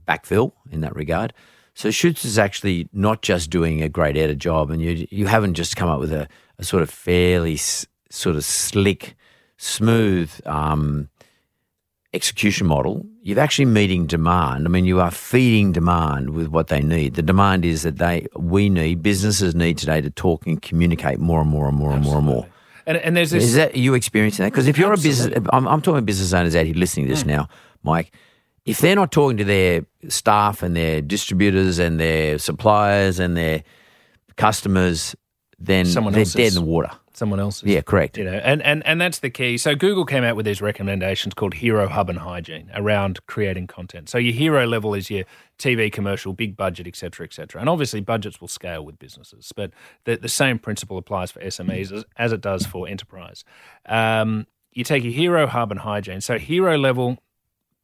backfill 0.06 0.52
in 0.70 0.80
that 0.82 0.94
regard. 0.94 1.32
So 1.74 1.88
Shootsta's 1.88 2.38
actually 2.38 2.88
not 2.92 3.22
just 3.22 3.50
doing 3.50 3.82
a 3.82 3.88
great 3.88 4.16
editor 4.16 4.34
job, 4.34 4.70
and 4.70 4.80
you 4.80 5.06
you 5.10 5.26
haven't 5.26 5.54
just 5.54 5.76
come 5.76 5.88
up 5.88 5.98
with 5.98 6.12
a, 6.12 6.28
a 6.58 6.64
sort 6.64 6.82
of 6.82 6.90
fairly 6.90 7.54
s- 7.54 7.86
sort 8.10 8.36
of 8.36 8.44
slick, 8.44 9.16
smooth 9.56 10.30
um, 10.46 11.08
execution 12.14 12.66
model. 12.66 13.04
You're 13.22 13.40
actually 13.40 13.66
meeting 13.66 14.06
demand. 14.06 14.66
I 14.66 14.70
mean, 14.70 14.84
you 14.84 15.00
are 15.00 15.10
feeding 15.10 15.72
demand 15.72 16.30
with 16.30 16.48
what 16.48 16.68
they 16.68 16.80
need. 16.80 17.14
The 17.14 17.22
demand 17.22 17.64
is 17.64 17.82
that 17.82 17.98
they 17.98 18.26
we 18.36 18.68
need 18.68 19.02
businesses 19.02 19.54
need 19.54 19.78
today 19.78 20.00
to 20.00 20.10
talk 20.10 20.46
and 20.46 20.62
communicate 20.62 21.18
more 21.18 21.40
and 21.40 21.50
more 21.50 21.68
and 21.68 21.76
more 21.76 21.92
and 21.92 22.02
more 22.02 22.16
and 22.18 22.26
more. 22.26 22.46
And, 22.86 22.98
and 22.98 23.16
there's 23.16 23.30
this. 23.30 23.44
Is 23.44 23.54
that 23.54 23.74
are 23.74 23.78
you 23.78 23.94
experiencing 23.94 24.44
that? 24.44 24.52
Because 24.52 24.68
if 24.68 24.78
you're 24.78 24.92
a 24.92 24.96
business, 24.96 25.36
I'm, 25.52 25.66
I'm 25.66 25.82
talking 25.82 26.04
business 26.04 26.32
owners 26.32 26.54
out 26.54 26.66
here 26.66 26.74
listening 26.74 27.06
to 27.06 27.12
this 27.12 27.22
hmm. 27.22 27.30
now, 27.30 27.48
Mike. 27.82 28.12
If 28.64 28.78
they're 28.78 28.96
not 28.96 29.12
talking 29.12 29.36
to 29.38 29.44
their 29.44 29.84
staff 30.08 30.62
and 30.62 30.74
their 30.74 31.02
distributors 31.02 31.78
and 31.78 32.00
their 32.00 32.38
suppliers 32.38 33.18
and 33.18 33.36
their 33.36 33.62
customers, 34.36 35.14
then 35.58 35.84
Someone 35.84 36.14
they're 36.14 36.24
dead 36.24 36.48
in 36.48 36.54
the 36.54 36.62
water. 36.62 36.90
Someone 37.16 37.40
else's. 37.40 37.64
Yeah, 37.64 37.80
correct. 37.80 38.18
You 38.18 38.24
know, 38.24 38.32
and, 38.32 38.62
and, 38.62 38.84
and 38.86 39.00
that's 39.00 39.20
the 39.20 39.30
key. 39.30 39.56
So 39.58 39.74
Google 39.74 40.04
came 40.04 40.24
out 40.24 40.36
with 40.36 40.46
these 40.46 40.60
recommendations 40.60 41.34
called 41.34 41.54
Hero 41.54 41.88
Hub 41.88 42.10
and 42.10 42.18
Hygiene 42.18 42.70
around 42.74 43.24
creating 43.26 43.66
content. 43.66 44.08
So 44.08 44.18
your 44.18 44.34
hero 44.34 44.66
level 44.66 44.94
is 44.94 45.10
your 45.10 45.24
TV 45.58 45.92
commercial, 45.92 46.32
big 46.32 46.56
budget, 46.56 46.86
et 46.86 46.96
cetera, 46.96 47.24
et 47.24 47.32
cetera. 47.32 47.60
And 47.60 47.68
obviously 47.68 48.00
budgets 48.00 48.40
will 48.40 48.48
scale 48.48 48.84
with 48.84 48.98
businesses, 48.98 49.52
but 49.54 49.70
the, 50.04 50.16
the 50.16 50.28
same 50.28 50.58
principle 50.58 50.98
applies 50.98 51.30
for 51.30 51.40
SMEs 51.40 51.92
as, 51.92 52.04
as 52.16 52.32
it 52.32 52.40
does 52.40 52.66
for 52.66 52.88
enterprise. 52.88 53.44
Um, 53.86 54.46
you 54.72 54.82
take 54.82 55.04
your 55.04 55.12
hero 55.12 55.46
hub 55.46 55.70
and 55.70 55.80
hygiene. 55.80 56.20
So 56.20 56.38
hero 56.38 56.76
level, 56.76 57.18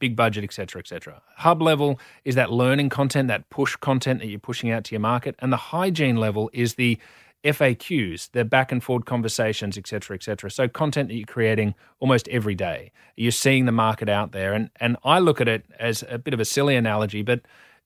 big 0.00 0.16
budget, 0.16 0.42
et 0.42 0.52
cetera, 0.52 0.80
et 0.80 0.88
cetera. 0.88 1.22
Hub 1.36 1.62
level 1.62 2.00
is 2.24 2.34
that 2.34 2.50
learning 2.50 2.88
content, 2.88 3.28
that 3.28 3.48
push 3.50 3.76
content 3.76 4.18
that 4.20 4.26
you're 4.26 4.40
pushing 4.40 4.70
out 4.70 4.82
to 4.84 4.92
your 4.92 5.00
market. 5.00 5.36
And 5.38 5.52
the 5.52 5.56
hygiene 5.56 6.16
level 6.16 6.50
is 6.52 6.74
the 6.74 6.98
FAQs, 7.44 8.30
the 8.32 8.44
back 8.44 8.70
and 8.70 8.82
forward 8.82 9.06
conversations, 9.06 9.78
et 9.78 9.86
cetera, 9.86 10.14
et 10.14 10.22
cetera. 10.22 10.50
So 10.50 10.68
content 10.68 11.08
that 11.08 11.14
you're 11.14 11.26
creating 11.26 11.74
almost 11.98 12.28
every 12.28 12.54
day. 12.54 12.92
You're 13.16 13.32
seeing 13.32 13.64
the 13.66 13.72
market 13.72 14.08
out 14.08 14.32
there. 14.32 14.52
And, 14.52 14.70
and 14.76 14.96
I 15.04 15.18
look 15.18 15.40
at 15.40 15.48
it 15.48 15.64
as 15.78 16.04
a 16.08 16.18
bit 16.18 16.34
of 16.34 16.40
a 16.40 16.44
silly 16.44 16.76
analogy, 16.76 17.22
but 17.22 17.40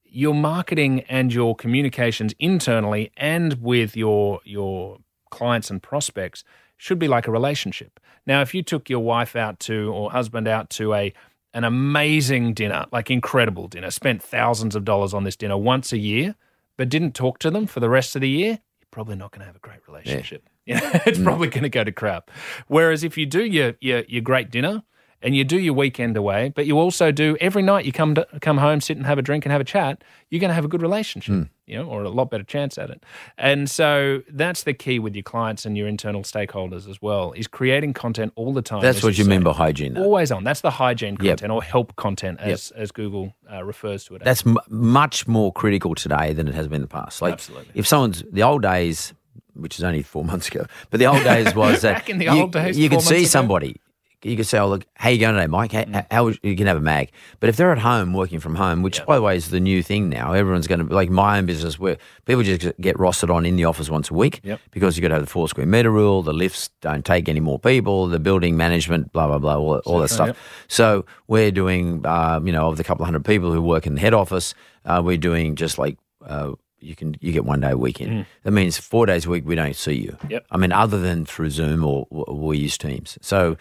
your 0.05 0.34
marketing 0.34 1.00
and 1.09 1.32
your 1.32 1.57
communications 1.57 2.34
internally 2.38 3.11
and 3.16 3.55
with 3.61 3.96
your 3.96 4.40
your 4.44 4.98
clients 5.30 5.70
and 5.70 5.82
prospects 5.82 6.44
should 6.76 6.98
be 7.00 7.09
like 7.09 7.26
a 7.26 7.32
relationship. 7.32 7.98
Now, 8.24 8.40
if 8.40 8.55
you 8.55 8.62
took 8.62 8.88
your 8.88 9.00
wife 9.00 9.34
out 9.34 9.59
to 9.61 9.92
or 9.92 10.12
husband 10.12 10.46
out 10.46 10.70
to 10.70 10.94
a 10.94 11.12
an 11.52 11.64
amazing 11.64 12.55
dinner, 12.55 12.86
like 12.92 13.11
incredible 13.11 13.68
dinner, 13.68 13.90
spent 13.90 14.22
thousands 14.22 14.74
of 14.74 14.84
dollars 14.84 15.14
on 15.14 15.24
this 15.24 15.36
dinner 15.36 15.57
once 15.57 15.92
a 15.92 15.98
year, 15.98 16.34
but 16.76 16.88
didn't 16.88 17.14
talk 17.14 17.38
to 17.40 17.50
them 17.50 17.66
for 17.66 17.80
the 17.80 17.88
rest 17.88 18.16
of 18.16 18.22
the 18.22 18.28
year, 18.28 18.59
probably 18.95 19.16
not 19.16 19.32
going 19.32 19.40
to 19.40 19.47
have 19.47 19.57
a 19.57 19.59
great 19.59 19.80
relationship. 19.88 20.49
You 20.64 20.74
know, 20.80 20.90
it's 21.05 21.18
mm. 21.18 21.24
probably 21.24 21.49
going 21.49 21.64
to 21.64 21.68
go 21.68 21.82
to 21.82 21.92
crap. 21.92 22.30
Whereas 22.68 23.03
if 23.03 23.18
you 23.18 23.26
do 23.26 23.45
your, 23.45 23.74
your 23.80 24.05
your 24.09 24.22
great 24.22 24.51
dinner 24.51 24.84
and 25.25 25.35
you 25.35 25.43
do 25.43 25.59
your 25.59 25.75
weekend 25.75 26.16
away, 26.16 26.51
but 26.55 26.66
you 26.66 26.79
also 26.79 27.11
do 27.11 27.37
every 27.41 27.62
night 27.62 27.85
you 27.85 27.91
come 27.93 28.14
to, 28.14 28.25
come 28.41 28.59
home, 28.59 28.81
sit 28.81 28.97
and 28.97 29.05
have 29.07 29.18
a 29.18 29.22
drink 29.22 29.45
and 29.45 29.51
have 29.53 29.61
a 29.61 29.64
chat, 29.64 30.05
you're 30.31 30.39
going 30.39 30.51
to 30.51 30.55
have 30.55 30.64
a 30.64 30.68
good 30.68 30.83
relationship, 30.83 31.49
you 31.66 31.77
know, 31.79 31.85
or 31.87 32.03
a 32.05 32.11
lot 32.11 32.31
better 32.31 32.45
chance 32.45 32.79
at 32.79 32.91
it. 32.91 33.03
And 33.39 33.68
so 33.70 34.22
that's 34.29 34.62
the 34.64 34.75
key 34.75 34.99
with 34.99 35.14
your 35.16 35.22
clients 35.22 35.64
and 35.66 35.77
your 35.77 35.89
internal 35.89 36.22
stakeholders 36.22 36.89
as 36.89 37.01
well, 37.03 37.33
is 37.33 37.47
creating 37.49 37.95
content 37.95 38.33
all 38.37 38.53
the 38.53 38.62
time. 38.62 38.83
That's 38.83 39.03
what 39.03 39.18
you 39.18 39.25
mean 39.25 39.43
by 39.43 39.53
hygiene. 39.55 39.95
Though. 39.95 40.03
Always 40.05 40.31
on. 40.31 40.45
That's 40.45 40.61
the 40.61 40.70
hygiene 40.70 41.16
Yep. 41.20 41.39
content 41.39 41.53
or 41.53 41.62
help 41.62 41.97
content, 41.97 42.41
as 42.41 42.70
as 42.72 42.93
Google 42.93 43.35
uh, 43.51 43.64
refers 43.64 44.05
to 44.05 44.14
it. 44.16 44.22
That's 44.25 44.47
m- 44.47 44.59
much 44.68 45.27
more 45.27 45.53
critical 45.53 45.95
today 45.95 46.33
than 46.35 46.47
it 46.49 46.55
has 46.55 46.68
been 46.68 46.77
in 46.77 46.83
the 46.83 46.89
past. 46.89 47.22
Like, 47.22 47.33
Absolutely. 47.35 47.72
if 47.75 47.87
someone's 47.87 48.22
the 48.31 48.43
old 48.43 48.62
days, 48.62 49.14
which 49.55 49.79
is 49.79 49.85
only 49.85 50.03
four 50.03 50.25
months 50.33 50.49
ago, 50.49 50.66
but 50.91 50.99
the 51.01 51.07
old 51.07 51.22
days 51.25 51.55
was 51.55 51.81
that 51.87 51.95
Back 51.95 52.11
in 52.11 52.18
the 52.18 52.27
you, 52.27 52.31
old 52.43 52.53
days, 52.53 52.77
you 52.79 52.91
could 52.91 53.01
see 53.01 53.18
ago. 53.20 53.25
somebody. 53.27 53.77
You 54.25 54.37
could 54.37 54.47
say, 54.47 54.59
"Oh, 54.59 54.68
look, 54.68 54.85
how 54.95 55.11
you 55.11 55.18
going 55.18 55.35
today, 55.35 55.47
Mike? 55.47 55.72
How, 55.72 55.85
Mm. 55.85 56.07
how 56.11 56.29
you 56.43 56.57
can 56.57 56.66
have 56.66 56.77
a 56.77 56.81
mag." 56.81 57.11
But 57.41 57.49
if 57.51 57.57
they're 57.57 57.72
at 57.72 57.79
home 57.79 58.12
working 58.14 58.41
from 58.41 58.55
home, 58.55 58.83
which 58.83 59.05
by 59.07 59.16
the 59.16 59.22
way 59.22 59.37
is 59.37 59.51
the 59.51 59.61
new 59.61 59.83
thing 59.83 60.09
now, 60.09 60.33
everyone's 60.33 60.66
going 60.66 60.87
to 60.87 60.95
like 60.95 61.11
my 61.11 61.39
own 61.39 61.47
business 61.47 61.79
where 61.79 61.99
people 62.25 62.43
just 62.43 62.72
get 62.81 62.97
rostered 62.97 63.33
on 63.35 63.45
in 63.47 63.57
the 63.57 63.64
office 63.64 63.91
once 63.91 64.11
a 64.11 64.14
week 64.14 64.41
Yep. 64.43 64.61
because 64.70 64.97
you've 64.97 65.03
got 65.03 65.09
to 65.09 65.14
have 65.14 65.25
the 65.25 65.31
four 65.31 65.49
square 65.49 65.66
meter 65.66 65.91
rule. 65.91 66.22
The 66.22 66.33
lifts 66.33 66.70
don't 66.81 67.05
take 67.05 67.29
any 67.29 67.41
more 67.41 67.59
people. 67.59 68.07
The 68.07 68.18
building 68.18 68.57
management, 68.57 69.12
blah 69.12 69.27
blah 69.29 69.39
blah, 69.39 69.57
all, 69.59 69.77
all 69.85 69.99
that 70.01 70.09
stuff. 70.09 70.29
yep. 70.29 70.37
So 70.68 71.05
we're 71.29 71.51
doing, 71.51 72.01
uh, 72.07 72.41
you 72.45 72.53
know, 72.53 72.68
of 72.68 72.77
the 72.77 72.85
couple 72.85 73.03
of 73.03 73.07
hundred 73.07 73.25
people 73.25 73.53
who 73.53 73.61
work 73.62 73.87
in 73.87 73.95
the 73.95 74.01
head 74.01 74.14
office, 74.14 74.55
uh, 74.85 75.03
we're 75.05 75.16
doing 75.18 75.55
just 75.57 75.79
like 75.79 75.99
uh, 76.27 76.53
you 76.81 76.95
can 76.95 77.14
you 77.20 77.33
get 77.33 77.45
one 77.47 77.61
day 77.61 77.70
a 77.70 77.77
week 77.79 78.01
in. 78.01 78.27
That 78.43 78.51
means 78.53 78.77
four 78.79 79.07
days 79.07 79.25
a 79.27 79.31
week 79.31 79.45
we 79.47 79.55
don't 79.55 79.75
see 79.77 79.95
you. 79.95 80.16
Yep. 80.29 80.47
I 80.51 80.57
mean, 80.59 80.70
other 80.72 80.99
than 81.01 81.25
through 81.25 81.51
Zoom 81.51 81.83
or, 81.85 82.07
or 82.11 82.35
we 82.37 82.59
use 82.59 82.77
Teams. 82.77 83.16
So, 83.22 83.57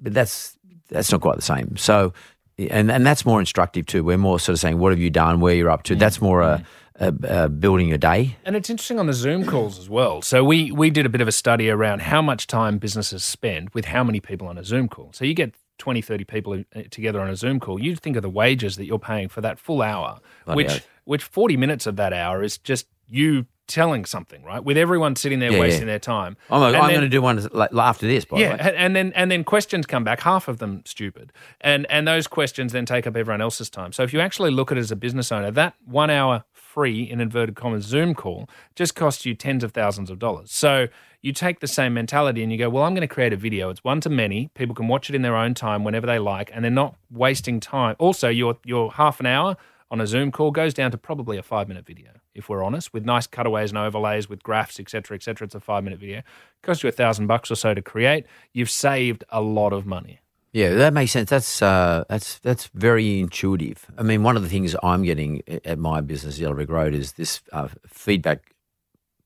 but 0.00 0.14
that's 0.14 0.56
that's 0.88 1.10
not 1.10 1.20
quite 1.20 1.36
the 1.36 1.42
same. 1.42 1.76
So, 1.76 2.12
and 2.58 2.90
and 2.90 3.06
that's 3.06 3.24
more 3.26 3.40
instructive 3.40 3.86
too. 3.86 4.04
We're 4.04 4.18
more 4.18 4.38
sort 4.40 4.54
of 4.54 4.60
saying, 4.60 4.78
what 4.78 4.92
have 4.92 4.98
you 4.98 5.10
done? 5.10 5.40
Where 5.40 5.54
you're 5.54 5.70
up 5.70 5.82
to? 5.84 5.94
That's 5.96 6.20
more 6.20 6.42
a, 6.42 6.64
a, 6.98 7.14
a 7.28 7.48
building 7.48 7.88
your 7.88 7.98
day. 7.98 8.36
And 8.44 8.56
it's 8.56 8.70
interesting 8.70 8.98
on 8.98 9.06
the 9.06 9.12
Zoom 9.12 9.44
calls 9.44 9.78
as 9.78 9.88
well. 9.90 10.22
So 10.22 10.44
we 10.44 10.70
we 10.72 10.90
did 10.90 11.06
a 11.06 11.08
bit 11.08 11.20
of 11.20 11.28
a 11.28 11.32
study 11.32 11.68
around 11.70 12.02
how 12.02 12.22
much 12.22 12.46
time 12.46 12.78
businesses 12.78 13.24
spend 13.24 13.70
with 13.70 13.86
how 13.86 14.02
many 14.04 14.20
people 14.20 14.48
on 14.48 14.58
a 14.58 14.64
Zoom 14.64 14.88
call. 14.88 15.10
So 15.12 15.24
you 15.24 15.34
get 15.34 15.54
20, 15.78 16.00
30 16.00 16.24
people 16.24 16.64
uh, 16.74 16.82
together 16.90 17.20
on 17.20 17.28
a 17.28 17.36
Zoom 17.36 17.60
call. 17.60 17.80
You 17.80 17.96
think 17.96 18.16
of 18.16 18.22
the 18.22 18.30
wages 18.30 18.76
that 18.76 18.86
you're 18.86 18.98
paying 18.98 19.28
for 19.28 19.42
that 19.42 19.58
full 19.58 19.82
hour, 19.82 20.20
Bloody 20.46 20.56
which 20.56 20.72
oath. 20.72 20.88
which 21.04 21.22
40 21.24 21.56
minutes 21.56 21.86
of 21.86 21.96
that 21.96 22.12
hour 22.12 22.42
is 22.42 22.56
just 22.58 22.86
you 23.08 23.46
telling 23.66 24.04
something, 24.04 24.42
right? 24.44 24.62
With 24.62 24.76
everyone 24.76 25.16
sitting 25.16 25.38
there 25.38 25.52
Yeah, 25.52 25.60
wasting 25.60 25.82
yeah. 25.82 25.86
their 25.94 25.98
time. 25.98 26.36
I'm, 26.50 26.62
And 26.62 26.76
I'm 26.76 26.90
going 26.90 27.00
to 27.02 27.08
do 27.08 27.20
one 27.22 27.46
like, 27.52 27.70
after 27.74 28.06
this. 28.06 28.24
By 28.24 28.38
yeah, 28.38 28.56
the 28.56 28.62
way. 28.62 28.68
and- 28.70 28.76
and 28.76 28.96
then 28.96 29.12
and 29.14 29.30
then 29.30 29.44
questions 29.44 29.86
come 29.86 30.04
back, 30.04 30.20
half 30.20 30.48
of 30.48 30.58
them 30.58 30.82
stupid, 30.84 31.32
and 31.60 31.86
and 31.90 32.06
those 32.06 32.26
questions 32.26 32.72
then 32.72 32.86
take 32.86 33.06
up 33.06 33.16
everyone 33.16 33.40
else's 33.40 33.68
time. 33.70 33.92
So 33.92 34.02
if 34.02 34.12
you 34.12 34.20
actually 34.20 34.50
look 34.50 34.70
at 34.72 34.78
it 34.78 34.80
as 34.80 34.90
a 34.90 34.96
business 34.96 35.30
owner, 35.32 35.50
that 35.52 35.74
one 35.84 36.10
hour 36.10 36.44
free 36.52 37.02
in 37.02 37.20
inverted 37.20 37.56
commas 37.56 37.84
Zoom 37.84 38.14
call 38.14 38.48
just 38.74 38.94
costs 38.94 39.24
you 39.24 39.34
tens 39.34 39.64
of 39.64 39.72
thousands 39.72 40.10
of 40.10 40.18
dollars. 40.18 40.52
So 40.52 40.88
you 41.22 41.32
take 41.32 41.60
the 41.60 41.66
same 41.66 41.94
mentality 41.94 42.42
and 42.42 42.52
you 42.52 42.58
go, 42.58 42.68
well, 42.68 42.84
I'm 42.84 42.92
going 42.94 43.08
to 43.08 43.12
create 43.12 43.32
a 43.32 43.36
video. 43.36 43.70
It's 43.70 43.82
one 43.82 44.00
to 44.02 44.10
many. 44.10 44.48
People 44.54 44.74
can 44.74 44.86
watch 44.86 45.08
it 45.08 45.16
in 45.16 45.22
their 45.22 45.34
own 45.36 45.54
time 45.54 45.82
whenever 45.84 46.06
they 46.06 46.18
like, 46.18 46.50
and 46.52 46.62
they're 46.62 46.70
not 46.70 46.94
wasting 47.10 47.58
time. 47.60 47.96
Also, 47.98 48.28
your 48.28 48.58
your 48.64 48.92
half 48.92 49.18
an 49.20 49.26
hour 49.26 49.56
on 49.90 50.00
a 50.00 50.06
Zoom 50.06 50.30
call 50.30 50.50
goes 50.50 50.74
down 50.74 50.90
to 50.90 50.98
probably 50.98 51.36
a 51.38 51.42
five 51.42 51.66
minute 51.66 51.86
video, 51.86 52.10
if 52.36 52.48
we're 52.48 52.62
honest, 52.62 52.92
with 52.92 53.04
nice 53.04 53.26
cutaways 53.26 53.70
and 53.70 53.78
overlays, 53.78 54.28
with 54.28 54.42
graphs, 54.42 54.78
et 54.78 54.88
cetera, 54.90 55.16
et 55.16 55.22
cetera. 55.22 55.46
It's 55.46 55.54
a 55.54 55.60
five 55.60 55.82
minute 55.82 55.98
video. 55.98 56.18
It 56.18 56.24
costs 56.62 56.82
you 56.82 56.88
a 56.88 56.92
thousand 56.92 57.26
bucks 57.26 57.50
or 57.50 57.56
so 57.56 57.74
to 57.74 57.82
create. 57.82 58.26
You've 58.52 58.70
saved 58.70 59.24
a 59.30 59.40
lot 59.40 59.72
of 59.72 59.86
money. 59.86 60.20
Yeah, 60.52 60.74
that 60.74 60.92
makes 60.94 61.12
sense. 61.12 61.28
That's 61.28 61.60
uh, 61.60 62.04
that's 62.08 62.38
that's 62.38 62.68
very 62.72 63.20
intuitive. 63.20 63.86
I 63.98 64.02
mean, 64.02 64.22
one 64.22 64.36
of 64.36 64.42
the 64.42 64.48
things 64.48 64.74
I'm 64.82 65.02
getting 65.02 65.42
at 65.64 65.78
my 65.78 66.00
business, 66.00 66.38
Yellow 66.38 66.54
Brick 66.54 66.70
Road, 66.70 66.94
is 66.94 67.12
this 67.12 67.42
uh, 67.52 67.68
feedback 67.86 68.54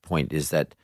point 0.02 0.32
is 0.32 0.50
that 0.50 0.74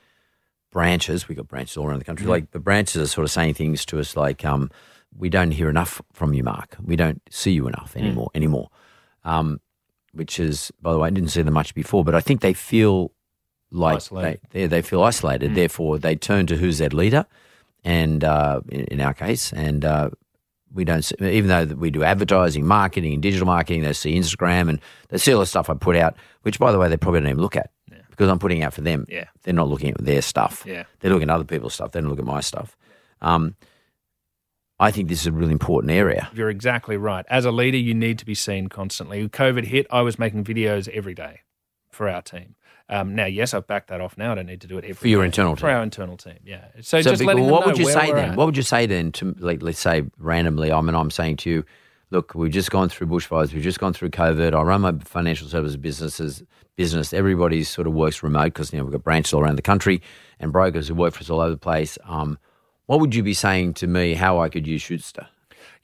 branches, 0.70 1.26
we've 1.26 1.36
got 1.36 1.48
branches 1.48 1.76
all 1.76 1.86
around 1.86 1.98
the 1.98 2.04
country, 2.04 2.26
like 2.26 2.50
the 2.50 2.60
branches 2.60 3.02
are 3.02 3.06
sort 3.06 3.24
of 3.24 3.30
saying 3.30 3.54
things 3.54 3.84
to 3.86 3.98
us 3.98 4.16
like, 4.16 4.44
um, 4.44 4.70
we 5.16 5.28
don't 5.28 5.50
hear 5.50 5.70
enough 5.70 6.00
from 6.12 6.34
you, 6.34 6.44
Mark. 6.44 6.76
We 6.84 6.94
don't 6.94 7.20
see 7.30 7.52
you 7.52 7.66
enough 7.66 7.96
anymore, 7.96 8.30
anymore. 8.34 8.68
Um, 9.24 9.60
which 10.16 10.40
is, 10.40 10.72
by 10.82 10.92
the 10.92 10.98
way, 10.98 11.06
I 11.08 11.10
didn't 11.10 11.30
see 11.30 11.42
them 11.42 11.54
much 11.54 11.74
before, 11.74 12.04
but 12.04 12.14
I 12.14 12.20
think 12.20 12.40
they 12.40 12.52
feel 12.54 13.12
like 13.70 13.96
Isolated. 13.96 14.40
they, 14.50 14.60
they, 14.62 14.66
they 14.66 14.82
feel 14.82 15.02
isolated. 15.02 15.54
Therefore, 15.54 15.98
they 15.98 16.16
turn 16.16 16.46
to 16.46 16.56
who's 16.56 16.78
their 16.78 16.88
leader, 16.90 17.26
and 17.84 18.22
uh, 18.24 18.60
in, 18.68 18.80
in 18.84 19.00
our 19.00 19.14
case, 19.14 19.52
and 19.52 19.84
uh, 19.84 20.10
we 20.72 20.84
don't 20.84 21.10
even 21.20 21.48
though 21.48 21.74
we 21.74 21.90
do 21.90 22.02
advertising, 22.04 22.66
marketing, 22.66 23.14
and 23.14 23.22
digital 23.22 23.46
marketing. 23.46 23.82
They 23.82 23.92
see 23.92 24.18
Instagram 24.18 24.68
and 24.68 24.80
they 25.08 25.18
see 25.18 25.32
all 25.32 25.40
the 25.40 25.46
stuff 25.46 25.70
I 25.70 25.74
put 25.74 25.96
out, 25.96 26.16
which, 26.42 26.58
by 26.58 26.72
the 26.72 26.78
way, 26.78 26.88
they 26.88 26.96
probably 26.96 27.20
don't 27.20 27.30
even 27.30 27.42
look 27.42 27.56
at 27.56 27.70
because 28.10 28.30
I'm 28.30 28.38
putting 28.38 28.62
out 28.62 28.72
for 28.72 28.80
them. 28.80 29.04
Yeah. 29.08 29.26
they're 29.42 29.52
not 29.54 29.68
looking 29.68 29.90
at 29.90 30.02
their 30.04 30.22
stuff. 30.22 30.64
Yeah. 30.66 30.84
they're 31.00 31.10
looking 31.10 31.28
at 31.28 31.34
other 31.34 31.44
people's 31.44 31.74
stuff. 31.74 31.92
They 31.92 32.00
don't 32.00 32.08
look 32.08 32.18
at 32.18 32.24
my 32.24 32.40
stuff. 32.40 32.76
Um, 33.20 33.54
I 34.78 34.90
think 34.90 35.08
this 35.08 35.20
is 35.22 35.26
a 35.26 35.32
really 35.32 35.52
important 35.52 35.90
area. 35.90 36.28
You're 36.34 36.50
exactly 36.50 36.96
right. 36.96 37.24
As 37.30 37.44
a 37.44 37.50
leader, 37.50 37.78
you 37.78 37.94
need 37.94 38.18
to 38.18 38.26
be 38.26 38.34
seen 38.34 38.68
constantly. 38.68 39.20
When 39.20 39.30
COVID 39.30 39.64
hit, 39.64 39.86
I 39.90 40.02
was 40.02 40.18
making 40.18 40.44
videos 40.44 40.86
every 40.88 41.14
day 41.14 41.40
for 41.90 42.08
our 42.08 42.20
team. 42.20 42.56
Um, 42.88 43.14
now, 43.14 43.24
yes, 43.24 43.54
I've 43.54 43.66
backed 43.66 43.88
that 43.88 44.00
off 44.00 44.16
now. 44.18 44.32
I 44.32 44.34
don't 44.36 44.46
need 44.46 44.60
to 44.60 44.66
do 44.68 44.76
it 44.78 44.84
every 44.84 44.94
For 44.94 45.08
your 45.08 45.22
day. 45.22 45.26
internal 45.26 45.56
For 45.56 45.62
team. 45.62 45.70
our 45.70 45.82
internal 45.82 46.16
team, 46.16 46.38
yeah. 46.44 46.66
So, 46.82 47.00
So, 47.00 47.10
just 47.10 47.18
big- 47.20 47.26
letting 47.26 47.48
what 47.48 47.66
would 47.66 47.78
you 47.78 47.86
say 47.90 48.12
then? 48.12 48.30
at. 48.32 48.36
What 48.36 48.46
would 48.46 48.56
you 48.56 48.62
say 48.62 48.86
then 48.86 49.10
to, 49.12 49.34
like, 49.38 49.62
let's 49.62 49.80
say 49.80 50.04
randomly? 50.18 50.70
I 50.70 50.80
mean, 50.82 50.94
I'm 50.94 51.10
saying 51.10 51.38
to 51.38 51.50
you, 51.50 51.64
look, 52.10 52.34
we've 52.36 52.52
just 52.52 52.70
gone 52.70 52.88
through 52.88 53.08
bushfires, 53.08 53.52
we've 53.52 53.62
just 53.64 53.80
gone 53.80 53.92
through 53.92 54.10
COVID. 54.10 54.54
I 54.54 54.62
run 54.62 54.82
my 54.82 54.92
financial 55.00 55.48
services 55.48 55.76
businesses 55.76 56.44
business. 56.76 57.12
Everybody 57.14 57.64
sort 57.64 57.86
of 57.88 57.94
works 57.94 58.22
remote 58.22 58.44
because 58.52 58.72
you 58.72 58.78
know 58.78 58.84
we've 58.84 58.92
got 58.92 59.02
branches 59.02 59.32
all 59.32 59.40
around 59.40 59.56
the 59.56 59.62
country 59.62 60.00
and 60.38 60.52
brokers 60.52 60.86
who 60.86 60.94
work 60.94 61.14
for 61.14 61.20
us 61.20 61.30
all 61.30 61.40
over 61.40 61.50
the 61.52 61.56
place. 61.56 61.96
Um, 62.04 62.38
what 62.86 63.00
would 63.00 63.14
you 63.14 63.22
be 63.22 63.34
saying 63.34 63.74
to 63.74 63.86
me? 63.86 64.14
How 64.14 64.40
I 64.40 64.48
could 64.48 64.66
use 64.66 64.82
Shootsta? 64.82 65.26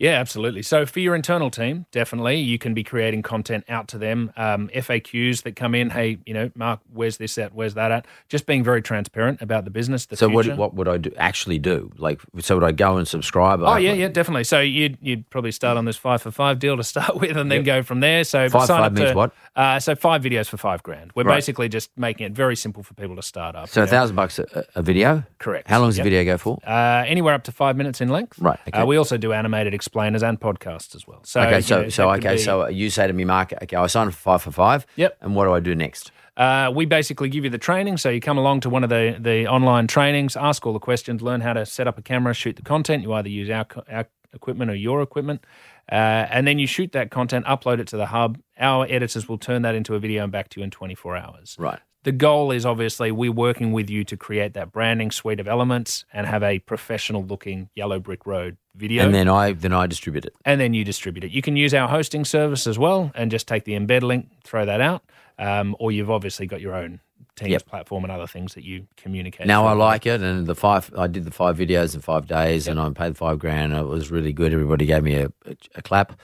Yeah, 0.03 0.19
absolutely. 0.19 0.63
So 0.63 0.85
for 0.85 0.99
your 0.99 1.15
internal 1.15 1.49
team, 1.49 1.87
definitely, 1.93 2.37
you 2.41 2.59
can 2.59 2.75
be 2.75 2.83
creating 2.83 3.23
content 3.23 3.63
out 3.69 3.87
to 3.89 3.99
them. 3.99 4.33
Um, 4.37 4.69
FAQs 4.75 5.45
that 5.45 5.55
come 5.55 5.77
in, 5.77 5.91
hey, 5.91 6.19
you 6.27 6.35
know, 6.35 6.51
Mark, 6.57 6.81
where's 6.93 7.19
this 7.19 7.39
at? 7.39 7.55
Where's 7.55 7.75
that 7.75 7.93
at? 7.93 8.07
Just 8.29 8.45
being 8.47 8.65
very 8.65 8.83
transparent 8.83 9.41
about 9.41 9.65
the 9.65 9.71
business. 9.71 10.07
The 10.07 10.17
So 10.17 10.29
what 10.29 10.45
future. 10.45 10.57
what 10.59 10.75
would 10.75 10.89
I 10.89 10.97
do, 10.97 11.13
actually 11.17 11.61
do? 11.61 11.93
Like, 11.99 12.21
so 12.41 12.57
would 12.57 12.65
I 12.65 12.73
go 12.73 12.97
and 12.97 13.07
subscribe? 13.07 13.61
Oh 13.63 13.77
yeah, 13.77 13.93
yeah, 13.93 14.09
definitely. 14.09 14.43
So 14.43 14.59
you'd 14.59 14.99
you'd 15.01 15.31
probably 15.31 15.53
start 15.53 15.77
on 15.77 15.85
this 15.85 15.97
five 15.97 16.21
for 16.21 16.33
five 16.33 16.59
deal 16.59 16.77
to 16.77 16.83
start 16.95 17.21
with, 17.21 17.37
and 17.37 17.49
then 17.51 17.63
go 17.63 17.85
from 17.85 18.01
there. 18.01 18.25
So 18.25 18.49
Five 18.49 18.67
sign 18.67 18.79
five 18.79 18.87
up 18.87 18.93
means 18.99 19.11
to, 19.11 19.17
what? 19.17 19.33
Uh, 19.55 19.79
so 19.79 19.95
five 19.95 20.23
videos 20.23 20.49
for 20.49 20.57
five 20.57 20.83
grand. 20.83 21.13
We're 21.15 21.23
Right. 21.23 21.37
basically 21.37 21.69
just 21.69 21.91
making 21.97 22.27
it 22.27 22.33
very 22.33 22.57
simple 22.57 22.83
for 22.83 22.95
people 22.95 23.15
to 23.15 23.23
start 23.23 23.55
up. 23.55 23.69
So 23.69 23.83
a 23.83 23.85
know. 23.85 23.91
thousand 23.91 24.17
bucks 24.17 24.41
a, 24.41 24.65
a 24.75 24.83
video. 24.83 25.23
Correct. 25.39 25.69
How 25.69 25.79
long 25.79 25.91
does 25.91 25.99
Yep. 25.99 26.05
the 26.05 26.11
video 26.11 26.25
go 26.33 26.39
for? 26.39 26.59
Uh, 26.67 27.05
anywhere 27.07 27.35
up 27.35 27.45
to 27.45 27.53
five 27.53 27.77
minutes 27.77 28.01
in 28.01 28.09
length. 28.09 28.41
Right, 28.41 28.59
okay. 28.67 28.81
Uh, 28.81 28.85
we 28.87 28.97
also 28.97 29.17
do 29.17 29.33
animated 29.33 29.75
explainers 29.93 30.23
and 30.23 30.41
podcasts 30.41 30.95
as 30.95 31.07
well. 31.07 31.21
So 31.23 31.43
okay, 31.43 31.57
you 31.57 31.63
so 31.63 31.83
know, 31.83 31.89
so 31.91 32.11
okay, 32.13 32.33
be- 32.37 32.39
so 32.39 32.67
you 32.69 32.89
say 32.89 33.07
to 33.07 33.13
me, 33.13 33.27
Mark, 33.27 33.53
okay, 33.63 33.77
I 33.77 33.87
signed 33.89 34.09
up 34.09 34.15
for 34.15 34.21
five 34.21 34.43
for 34.43 34.51
five. 34.51 34.87
Yep. 34.97 35.19
And 35.21 35.37
what 35.37 35.45
do 35.45 35.53
I 35.53 35.61
do 35.61 35.75
next? 35.75 36.11
Uh, 36.35 36.73
we 36.75 36.87
basically 36.87 37.29
give 37.29 37.45
you 37.45 37.51
the 37.51 37.59
training. 37.59 37.99
So 37.99 38.09
you 38.09 38.19
come 38.19 38.39
along 38.39 38.61
to 38.61 38.71
one 38.71 38.85
of 38.85 38.89
the, 38.89 39.19
the 39.21 39.47
online 39.47 39.87
trainings, 39.87 40.35
ask 40.35 40.67
all 40.67 40.73
the 40.73 40.79
questions, 40.79 41.21
learn 41.21 41.43
how 41.43 41.53
to 41.53 41.67
set 41.67 41.87
up 41.87 41.99
a 41.99 42.03
camera, 42.03 42.33
shoot 42.33 42.57
the 42.57 42.63
content. 42.63 43.03
You 43.03 43.13
either 43.13 43.29
use 43.29 43.51
our, 43.51 43.67
our 43.91 44.09
equipment 44.33 44.71
or 44.71 44.75
your 44.75 45.03
equipment. 45.03 45.45
Uh, 45.91 46.25
and 46.31 46.47
then 46.47 46.59
you 46.59 46.67
shoot 46.67 46.93
that 46.93 47.11
content, 47.11 47.45
upload 47.45 47.79
it 47.79 47.89
to 47.89 47.99
the 47.99 48.07
hub. 48.07 48.39
Our 48.59 48.87
editors 48.89 49.29
will 49.29 49.37
turn 49.37 49.61
that 49.63 49.75
into 49.75 49.95
a 49.95 49.99
video 49.99 50.23
and 50.23 50.33
back 50.33 50.49
to 50.51 50.61
you 50.61 50.65
in 50.65 50.71
24 50.71 51.19
hours. 51.19 51.55
Right. 51.59 51.81
The 52.05 52.13
goal 52.13 52.51
is 52.51 52.67
obviously 52.67 53.13
we're 53.13 53.31
working 53.31 53.73
with 53.73 53.89
you 53.89 54.03
to 54.05 54.17
create 54.17 54.55
that 54.55 54.73
branding 54.73 55.11
suite 55.13 55.39
of 55.39 55.47
elements 55.47 56.05
and 56.13 56.27
have 56.27 56.43
a 56.43 56.59
professional 56.59 57.25
looking 57.25 57.69
yellow 57.77 58.01
brick 58.01 58.27
road 58.27 58.57
video. 58.75 59.05
And 59.05 59.15
then 59.15 59.29
I 59.29 59.53
then 59.53 59.73
I 59.73 59.87
distribute 59.87 60.25
it. 60.25 60.35
and 60.45 60.61
then 60.61 60.75
you 60.75 60.85
distribute 60.85 61.25
it. 61.25 61.31
You 61.31 61.43
can 61.43 61.55
use 61.57 61.73
our 61.75 61.89
hosting 61.89 62.25
service 62.25 62.67
as 62.67 62.79
well 62.79 63.13
and 63.15 63.31
just 63.31 63.47
take 63.47 63.65
the 63.65 63.73
embed 63.75 64.03
link, 64.03 64.29
throw 64.43 64.65
that 64.67 64.81
out. 64.81 65.03
Um, 65.39 65.77
or 65.79 65.93
you've 65.93 66.11
obviously 66.11 66.47
got 66.47 66.61
your 66.61 66.75
own 66.75 67.01
Teams 67.35 67.53
Yep. 67.53 67.67
platform 67.67 68.05
and 68.05 68.13
other 68.13 68.27
things 68.27 68.53
that 68.55 68.63
you 68.65 68.87
communicate. 68.97 69.47
Now 69.47 69.65
I 69.67 69.73
like 69.73 70.05
it, 70.05 70.21
and 70.21 70.47
the 70.47 70.55
five 70.55 70.93
I 70.99 71.07
did 71.07 71.25
the 71.25 71.31
five 71.31 71.57
videos 71.57 71.95
in 71.95 72.03
five 72.03 72.27
days, 72.27 72.69
and 72.69 72.79
I 72.79 72.91
paid 72.91 73.17
five 73.17 73.39
grand. 73.39 73.73
It 73.73 73.87
was 73.87 74.11
really 74.11 74.35
good. 74.35 74.53
Everybody 74.53 74.85
gave 74.85 75.03
me 75.03 75.15
a, 75.15 75.27
a, 75.47 75.57
a 75.77 75.83
clap. 75.83 76.21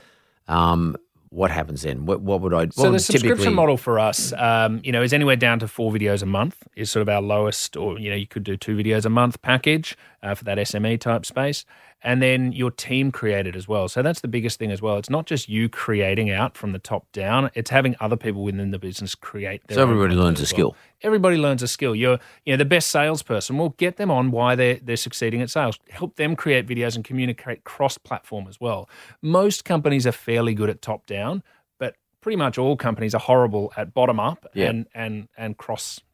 Um, 0.49 0.97
what 1.31 1.51
happens 1.51 1.83
then? 1.83 2.07
What, 2.07 2.21
what 2.23 2.41
would 2.41 2.55
I? 2.55 2.65
What 2.67 2.73
So 2.75 2.91
the 2.93 2.99
subscription 2.99 3.37
typically- 3.37 3.55
model 3.55 3.77
for 3.77 3.99
us, 3.99 4.33
um, 4.35 4.81
you 4.83 4.93
know, 4.93 5.03
is 5.03 5.13
anywhere 5.13 5.37
down 5.37 5.59
to 5.61 5.69
four 5.69 5.93
videos 5.93 6.23
a 6.23 6.27
month 6.27 6.67
is 6.77 6.91
sort 6.91 7.03
of 7.03 7.09
our 7.09 7.21
lowest, 7.23 7.77
or 7.77 7.99
you 7.99 8.11
know, 8.11 8.17
you 8.17 8.27
could 8.27 8.45
do 8.45 8.57
two 8.57 8.77
videos 8.77 9.05
a 9.05 9.11
month 9.11 9.41
package 9.43 9.97
uh, 10.23 10.35
for 10.35 10.45
that 10.45 10.59
SME 10.59 11.01
type 11.01 11.25
space, 11.25 11.65
and 12.03 12.21
then 12.23 12.53
your 12.53 12.71
team 12.71 13.11
created 13.13 13.55
as 13.57 13.69
well. 13.69 13.89
So 13.89 14.03
that's 14.03 14.21
the 14.21 14.29
biggest 14.29 14.59
thing 14.59 14.71
as 14.71 14.83
well. 14.83 14.97
It's 14.99 15.11
not 15.11 15.27
just 15.27 15.49
you 15.49 15.69
creating 15.69 16.31
out 16.31 16.57
from 16.57 16.73
the 16.73 16.79
top 16.79 17.11
down; 17.13 17.51
it's 17.55 17.71
having 17.71 17.95
other 18.01 18.17
people 18.17 18.43
within 18.43 18.71
the 18.71 18.79
business 18.79 19.15
create. 19.15 19.67
Their 19.69 19.77
So 19.77 19.83
everybody 19.83 20.15
learns 20.15 20.41
a 20.41 20.43
as 20.43 20.49
skill. 20.49 20.77
Everybody 21.03 21.37
learns 21.37 21.63
a 21.63 21.69
skill. 21.69 21.95
You're, 21.95 22.19
you 22.45 22.53
know, 22.53 22.57
the 22.57 22.65
best 22.65 22.91
salesperson. 22.91 23.57
Well, 23.59 23.75
get 23.79 23.97
them 23.97 24.11
on 24.11 24.31
why 24.31 24.55
they're 24.55 24.81
they're 24.83 24.97
succeeding 24.97 25.41
at 25.43 25.51
sales. 25.51 25.79
Help 25.91 26.17
them 26.17 26.35
create 26.37 26.67
videos 26.67 26.97
and 26.97 27.05
communicate 27.05 27.65
cross-platform 27.65 28.47
as 28.49 28.61
well. 28.61 28.89
Most 29.23 29.65
companies 29.65 30.07
are 30.07 30.13
fairly 30.13 30.55
good 30.55 30.69
at 30.71 30.83
top-down, 30.83 31.43
but 31.79 31.95
pretty 32.21 32.37
much 32.37 32.59
all 32.59 32.77
companies 32.77 33.15
are 33.15 33.21
horrible 33.21 33.73
at 33.77 33.95
bottom-up 33.95 34.47
Yeah. 34.55 34.71
and 34.71 34.87
and 34.95 35.29
and 35.37 35.57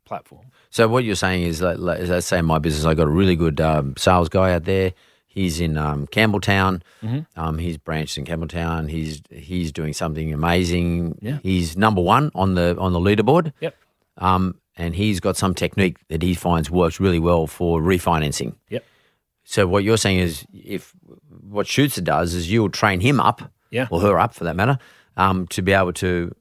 cross-platform. 0.05 0.47
So 0.71 0.89
what 0.89 1.05
you're 1.05 1.15
saying 1.15 1.45
is, 1.45 1.63
like, 1.63 1.79
let's 1.79 2.27
say 2.27 2.39
in 2.39 2.45
my 2.45 2.59
business, 2.59 2.85
I 2.85 2.95
got 2.95 3.07
a 3.07 3.11
really 3.11 3.37
good 3.37 3.61
um, 3.61 3.95
sales 3.97 4.29
guy 4.29 4.53
out 4.55 4.65
there. 4.65 4.93
He's 5.27 5.61
in 5.61 5.77
um, 5.77 6.07
Campbelltown. 6.07 6.83
Mm-hmm. 7.03 7.21
Um, 7.41 7.59
he's 7.59 7.77
branched 7.77 8.19
in 8.19 8.25
Campbelltown. 8.25 8.89
He's 8.89 9.21
he's 9.31 9.73
doing 9.73 9.93
something 9.93 10.33
amazing. 10.33 11.19
Yeah. 11.21 11.39
He's 11.43 11.77
number 11.77 12.01
one 12.01 12.31
on 12.35 12.55
the 12.55 12.77
on 12.79 12.93
the 12.93 13.01
leaderboard. 13.01 13.53
Yep. 13.61 13.75
Um, 14.19 14.61
and 14.77 14.95
he's 14.95 15.19
got 15.21 15.37
some 15.37 15.55
technique 15.55 15.99
that 16.09 16.23
he 16.23 16.35
finds 16.35 16.71
works 16.71 17.01
really 17.01 17.19
well 17.19 17.47
for 17.49 17.81
refinancing. 17.81 18.55
Yep. 18.71 18.85
So 19.45 19.67
what 19.67 19.83
you're 19.83 19.97
saying 19.97 20.19
is, 20.21 20.47
if 20.53 20.93
what 21.51 21.67
Shootsta 21.67 22.03
does 22.03 22.33
is 22.35 22.51
you'll 22.51 22.71
train 22.71 23.01
him 23.01 23.21
up, 23.21 23.43
Yeah. 23.71 23.89
or 23.91 24.01
her 24.01 24.19
up 24.19 24.35
for 24.35 24.45
that 24.45 24.55
matter, 24.57 24.79
um, 25.17 25.47
to 25.49 25.63
be 25.63 25.73
able 25.73 25.93
to 25.95 26.35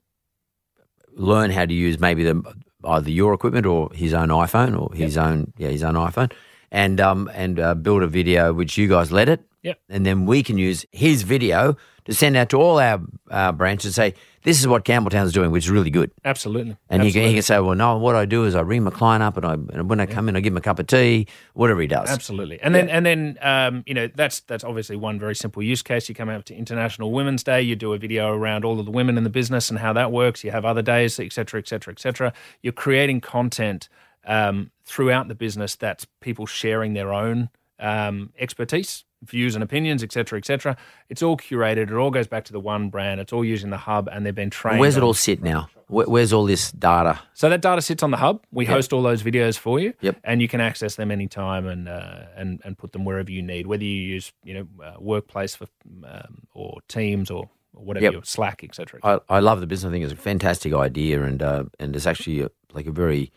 learn 1.16 1.49
how 1.51 1.66
to 1.66 1.74
use 1.74 1.99
maybe 1.99 2.24
the 2.24 2.41
either 2.86 3.09
your 3.11 3.34
equipment 3.34 3.65
or 3.65 3.89
his 3.93 4.13
own 4.13 4.29
iPhone 4.29 4.79
or 4.79 4.93
his 4.95 5.17
own 5.17 5.53
yeah 5.57 5.69
his 5.69 5.84
own 5.84 5.95
iPhone, 5.95 6.31
and 6.71 6.99
um 7.01 7.29
and 7.34 7.59
uh, 7.59 7.73
build 7.75 8.03
a 8.03 8.07
video 8.07 8.53
which 8.53 8.77
you 8.77 8.88
guys 8.88 9.11
let 9.11 9.29
it, 9.29 9.41
Yep. 9.63 9.79
and 9.89 10.05
then 10.05 10.25
we 10.25 10.43
can 10.43 10.57
use 10.57 10.86
his 10.91 11.23
video 11.23 11.77
to 12.05 12.13
send 12.13 12.35
out 12.35 12.49
to 12.49 12.57
all 12.57 12.79
our 12.79 13.01
uh, 13.31 13.51
branches 13.51 13.85
and 13.85 13.93
say 13.95 14.13
this 14.43 14.59
is 14.59 14.67
what 14.67 14.83
Campbelltown's 14.83 15.31
doing, 15.31 15.51
which 15.51 15.65
is 15.65 15.71
really 15.71 15.89
good. 15.89 16.11
Absolutely. 16.25 16.75
And 16.89 17.01
he 17.01 17.11
can, 17.11 17.23
he 17.23 17.33
can 17.33 17.43
say, 17.43 17.59
well, 17.59 17.75
no, 17.75 17.97
what 17.97 18.15
I 18.15 18.25
do 18.25 18.43
is 18.43 18.55
I 18.55 18.61
ring 18.61 18.83
my 18.83 18.91
client 18.91 19.23
up 19.23 19.37
and, 19.37 19.45
I, 19.45 19.53
and 19.53 19.89
when 19.89 20.01
I 20.01 20.05
come 20.05 20.27
in, 20.27 20.35
I 20.35 20.41
give 20.41 20.51
him 20.51 20.57
a 20.57 20.61
cup 20.61 20.79
of 20.79 20.87
tea, 20.87 21.27
whatever 21.53 21.79
he 21.79 21.87
does. 21.87 22.09
Absolutely, 22.09 22.61
and 22.61 22.75
then 22.75 22.89
and 22.89 23.05
then 23.05 23.37
um, 23.41 23.83
you 23.85 23.93
know 23.93 24.09
that's 24.13 24.41
that's 24.41 24.63
obviously 24.63 24.95
one 24.95 25.19
very 25.19 25.35
simple 25.35 25.63
use 25.63 25.81
case. 25.81 26.09
You 26.09 26.15
come 26.15 26.29
out 26.29 26.45
to 26.47 26.55
International 26.55 27.11
Women's 27.11 27.43
Day, 27.43 27.61
you 27.61 27.75
do 27.75 27.93
a 27.93 27.97
video 27.97 28.33
around 28.33 28.65
all 28.65 28.79
of 28.79 28.85
the 28.85 28.91
women 28.91 29.17
in 29.17 29.23
the 29.23 29.29
business 29.29 29.69
and 29.69 29.79
how 29.79 29.93
that 29.93 30.11
works. 30.11 30.43
You 30.43 30.51
have 30.51 30.65
other 30.65 30.81
days, 30.81 31.19
et 31.19 31.31
cetera, 31.31 31.59
et 31.59 31.67
cetera, 31.67 31.93
et 31.93 31.99
cetera. 31.99 32.33
You're 32.61 32.73
creating 32.73 33.21
content 33.21 33.87
um, 34.25 34.71
throughout 34.85 35.27
the 35.27 35.35
business 35.35 35.75
that's 35.75 36.05
people 36.19 36.45
sharing 36.45 36.93
their 36.93 37.13
own 37.13 37.49
um, 37.79 38.31
expertise, 38.39 39.05
views, 39.26 39.55
and 39.55 39.63
opinions, 39.63 40.03
et 40.03 40.11
cetera, 40.11 40.38
et 40.38 40.45
cetera. 40.45 40.76
It's 41.09 41.21
all 41.24 41.38
curated. 41.38 41.84
It 41.89 41.93
all 41.93 42.11
goes 42.11 42.28
back 42.28 42.43
to 42.45 42.53
the 42.53 42.59
one 42.59 42.89
brand. 42.89 43.19
It's 43.19 43.34
all 43.34 43.45
using 43.45 43.69
the 43.69 43.78
hub, 43.78 44.07
and 44.11 44.26
they've 44.26 44.36
been 44.36 44.49
trained. 44.49 44.80
Where's 44.80 44.97
it 44.97 45.03
all 45.03 45.13
sit 45.13 45.41
now? 45.41 45.69
Where's 45.89 46.34
all 46.34 46.45
this 46.45 46.71
data? 46.71 47.19
So 47.34 47.49
that 47.49 47.61
data 47.61 47.82
sits 47.82 48.01
on 48.01 48.09
the 48.11 48.17
hub. 48.17 48.43
We 48.51 48.65
host 48.65 48.93
all 48.93 49.03
those 49.03 49.21
videos 49.21 49.57
for 49.57 49.80
you, 49.80 49.93
Yep. 50.01 50.17
and 50.24 50.41
you 50.41 50.47
can 50.47 50.59
access 50.59 50.95
them 50.95 51.11
anytime 51.11 51.67
and 51.67 51.88
uh, 51.88 52.21
and 52.36 52.61
and 52.65 52.78
put 52.78 52.93
them 52.93 53.05
wherever 53.05 53.30
you 53.32 53.41
need. 53.43 53.67
Whether 53.67 53.84
you 53.84 54.01
use 54.15 54.32
you 54.43 54.53
know 54.55 54.67
uh, 54.84 54.93
workplace 54.99 55.53
for 55.55 55.67
um, 56.05 56.47
or 56.53 56.80
Teams 56.88 57.30
or, 57.30 57.49
or 57.74 57.84
whatever 57.86 58.05
Yep. 58.05 58.13
your 58.13 58.24
Slack, 58.24 58.63
etc. 58.63 58.99
I, 59.03 59.19
I 59.30 59.39
love 59.39 59.59
the 59.59 59.67
business. 59.67 59.89
I 59.89 59.91
think 59.93 60.03
it's 60.05 60.13
a 60.13 60.17
fantastic 60.17 60.74
idea, 60.74 61.21
and 61.24 61.43
uh, 61.43 61.65
and 61.80 61.95
it's 61.95 62.07
actually 62.07 62.41
a, 62.41 62.49
like 62.74 62.88
a 62.88 62.91
very, 62.91 63.32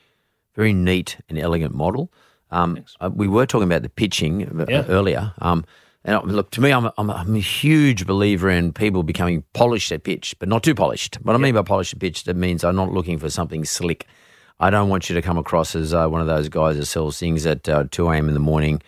very 0.54 0.72
neat 0.72 1.18
and 1.28 1.38
elegant 1.38 1.74
model. 1.74 2.10
Um, 2.50 2.84
uh, 3.00 3.10
we 3.12 3.28
were 3.28 3.46
talking 3.46 3.66
about 3.66 3.82
the 3.82 3.88
pitching 3.88 4.60
uh, 4.60 4.66
Yeah. 4.68 4.84
earlier. 4.88 5.32
Um, 5.40 5.64
and 6.04 6.22
look, 6.30 6.50
to 6.52 6.60
me, 6.60 6.70
I'm 6.70 6.86
a, 6.86 6.94
I'm, 6.98 7.10
a, 7.10 7.14
I'm 7.14 7.34
a 7.34 7.40
huge 7.40 8.06
believer 8.06 8.48
in 8.48 8.72
people 8.72 9.02
becoming 9.02 9.42
polished 9.54 9.90
at 9.90 10.04
pitch, 10.04 10.36
but 10.38 10.48
not 10.48 10.62
too 10.62 10.74
polished. 10.74 11.16
What 11.22 11.34
I 11.34 11.38
mean 11.38 11.54
by 11.54 11.62
polished 11.62 11.94
at 11.94 11.98
pitch, 11.98 12.24
that 12.24 12.36
means 12.36 12.62
I'm 12.62 12.76
not 12.76 12.92
looking 12.92 13.18
for 13.18 13.28
something 13.28 13.64
slick. 13.64 14.06
I 14.60 14.70
don't 14.70 14.88
want 14.88 15.08
you 15.10 15.14
to 15.16 15.22
come 15.22 15.36
across 15.36 15.74
as 15.74 15.92
uh, 15.92 16.06
one 16.08 16.20
of 16.20 16.28
those 16.28 16.48
guys 16.48 16.76
that 16.76 16.86
sells 16.86 17.18
things 17.18 17.44
at 17.44 17.68
uh, 17.68 17.84
2 17.90 18.08
a.m. 18.08 18.28
in 18.28 18.34
the 18.34 18.40
morning 18.40 18.80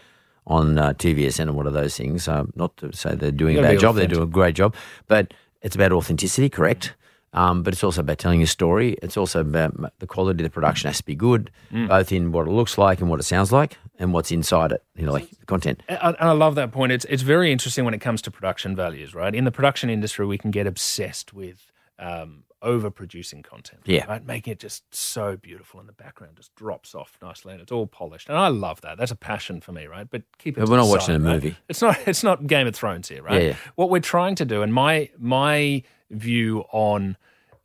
on 0.47 0.79
uh, 0.79 0.93
TVSN 0.95 1.41
and 1.41 1.57
one 1.57 1.67
of 1.67 1.73
those 1.75 1.97
things. 1.97 2.29
Uh, 2.29 2.45
not 2.55 2.77
to 2.79 2.93
say 2.95 3.15
they're 3.17 3.33
doing 3.33 3.59
a 3.59 3.63
bad 3.63 3.81
job, 3.81 3.97
they're 3.97 4.07
doing 4.07 4.23
a 4.23 4.27
great 4.27 4.55
job, 4.55 4.75
but 5.09 5.35
it's 5.61 5.75
about 5.75 5.93
authenticity, 5.93 6.49
correct? 6.49 6.95
Um, 7.35 7.63
but 7.63 7.75
it's 7.75 7.85
also 7.85 8.01
about 8.01 8.19
telling 8.19 8.43
a 8.43 8.47
story. 8.47 8.97
It's 9.03 9.17
also 9.17 9.41
about 9.41 9.93
the 9.99 10.07
quality 10.07 10.43
of 10.43 10.51
the 10.51 10.55
production 10.55 10.89
has 10.89 10.97
to 10.99 11.05
be 11.05 11.15
good, 11.15 11.51
both 11.71 12.11
in 12.11 12.33
what 12.33 12.47
it 12.47 12.51
looks 12.51 12.79
like 12.79 13.01
and 13.01 13.11
what 13.11 13.21
it 13.21 13.25
sounds 13.25 13.53
like, 13.53 13.77
and 13.99 14.13
what's 14.15 14.31
inside 14.33 14.73
it. 14.73 14.83
You 14.97 15.05
know, 15.07 15.13
like 15.13 15.29
the 15.39 15.45
content. 15.47 15.83
And 15.89 16.17
I 16.19 16.33
love 16.33 16.55
that 16.55 16.73
point. 16.73 16.93
It's 16.93 17.05
it's 17.07 17.23
very 17.23 17.53
interesting 17.53 17.85
when 17.85 17.93
it 17.95 18.01
comes 18.01 18.23
to 18.23 18.31
production 18.31 18.75
values, 18.75 19.15
right? 19.15 19.35
In 19.35 19.45
the 19.45 19.51
production 19.53 19.91
industry, 19.91 20.25
we 20.27 20.39
can 20.39 20.51
get 20.51 20.67
obsessed 20.67 21.35
with 21.35 21.71
um, 21.99 22.45
overproducing 22.63 23.43
content, 23.45 23.83
Yeah. 23.85 24.05
right? 24.07 24.25
Making 24.25 24.53
it 24.53 24.59
just 24.61 24.83
so 24.95 25.37
beautiful, 25.37 25.81
and 25.81 25.89
the 25.89 25.93
background 25.93 26.37
just 26.37 26.55
drops 26.55 26.95
off 26.95 27.19
nicely, 27.21 27.53
and 27.53 27.61
it's 27.61 27.73
all 27.73 27.87
polished. 27.87 28.29
And 28.29 28.39
I 28.39 28.49
love 28.49 28.81
that. 28.83 28.99
That's 28.99 29.11
a 29.11 29.17
passion 29.17 29.61
for 29.61 29.73
me, 29.73 29.87
right? 29.87 30.09
But 30.09 30.23
keep 30.39 30.57
it. 30.57 30.61
But 30.61 30.69
we're 30.71 30.77
not 30.77 30.89
watching 30.89 31.15
side, 31.15 31.21
a 31.21 31.25
right? 31.25 31.35
movie. 31.35 31.57
It's 31.69 31.83
not. 31.83 31.99
It's 32.07 32.23
not 32.23 32.47
Game 32.47 32.67
of 32.67 32.75
Thrones 32.75 33.09
here, 33.09 33.23
right? 33.23 33.43
Yeah, 33.43 33.49
yeah. 33.49 33.57
What 33.75 33.91
we're 33.91 34.01
trying 34.01 34.35
to 34.37 34.45
do, 34.45 34.63
and 34.63 34.73
my 34.73 35.11
my 35.19 35.83
view 36.11 36.65
on 36.73 37.17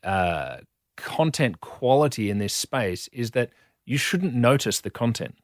uh, 0.04 0.58
content 0.98 1.62
quality 1.62 2.30
in 2.30 2.38
this 2.38 2.54
space 2.54 3.08
is 3.12 3.32
that 3.32 3.50
you 3.86 3.98
shouldn't 3.98 4.34
notice 4.34 4.82
the 4.82 4.90
content 4.90 5.36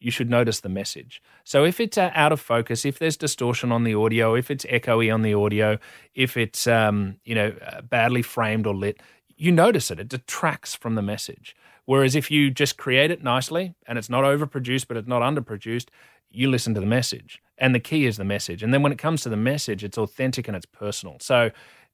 you 0.00 0.10
should 0.10 0.30
notice 0.30 0.60
the 0.60 0.68
message. 0.68 1.22
So 1.44 1.64
if 1.64 1.80
it's 1.80 1.98
uh, 1.98 2.10
out 2.14 2.32
of 2.32 2.40
focus, 2.40 2.84
if 2.84 2.98
there's 2.98 3.16
distortion 3.16 3.72
on 3.72 3.84
the 3.84 3.94
audio, 3.94 4.34
if 4.34 4.50
it's 4.50 4.64
echoey 4.66 5.12
on 5.12 5.22
the 5.22 5.34
audio, 5.34 5.78
if 6.14 6.36
it's 6.36 6.66
um, 6.66 7.16
you 7.24 7.34
know 7.34 7.54
uh, 7.66 7.82
badly 7.82 8.22
framed 8.22 8.66
or 8.66 8.74
lit, 8.74 9.00
you 9.36 9.50
notice 9.52 9.90
it. 9.90 9.98
It 9.98 10.08
detracts 10.08 10.74
from 10.74 10.94
the 10.94 11.02
message. 11.02 11.56
Whereas 11.84 12.14
if 12.14 12.30
you 12.30 12.50
just 12.50 12.76
create 12.76 13.10
it 13.10 13.22
nicely 13.22 13.74
and 13.86 13.98
it's 13.98 14.10
not 14.10 14.24
overproduced 14.24 14.86
but 14.88 14.96
it's 14.96 15.08
not 15.08 15.22
underproduced, 15.22 15.86
you 16.30 16.50
listen 16.50 16.74
to 16.74 16.80
the 16.80 16.86
message. 16.86 17.40
And 17.56 17.74
the 17.74 17.80
key 17.80 18.06
is 18.06 18.18
the 18.18 18.24
message. 18.24 18.62
And 18.62 18.72
then 18.72 18.82
when 18.82 18.92
it 18.92 18.98
comes 18.98 19.22
to 19.22 19.28
the 19.28 19.36
message, 19.36 19.82
it's 19.82 19.98
authentic 19.98 20.46
and 20.46 20.56
it's 20.56 20.66
personal. 20.66 21.16
So 21.20 21.50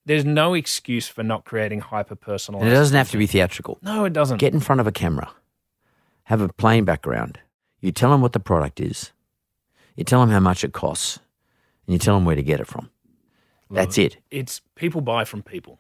there's 0.07 0.24
no 0.24 0.55
excuse 0.55 1.09
for 1.09 1.22
not 1.22 1.44
creating 1.44 1.80
hyper 1.80 2.14
personalized. 2.14 2.68
It 2.68 2.74
doesn't 2.74 2.96
have 2.96 3.11
to 3.11 3.18
be 3.18 3.26
theatrical. 3.26 3.78
No, 3.82 4.05
it 4.05 4.12
doesn't. 4.12 4.38
Get 4.38 4.52
in 4.52 4.61
front 4.61 4.80
of 4.80 4.86
a 4.86 4.92
camera, 4.92 5.30
have 6.24 6.40
a 6.40 6.48
plain 6.48 6.84
background. 6.84 7.38
You 7.80 7.92
tell 7.92 8.11
them 8.11 8.20
what 8.20 8.32
the 8.32 8.40
product 8.40 8.80
is, 8.80 9.12
you 9.96 10.05
tell 10.05 10.20
them 10.20 10.30
how 10.30 10.40
much 10.40 10.64
it 10.64 10.72
costs, 10.72 11.18
and 11.86 11.92
you 11.92 11.98
tell 11.98 12.14
them 12.14 12.24
where 12.24 12.36
to 12.36 12.42
get 12.42 12.61
it 12.61 12.66
from. 12.66 12.90
That's 13.70 13.98
it. 13.98 14.18
It's 14.30 14.61
people 14.76 15.00
buy 15.00 15.24
from 15.24 15.42
people. 15.42 15.78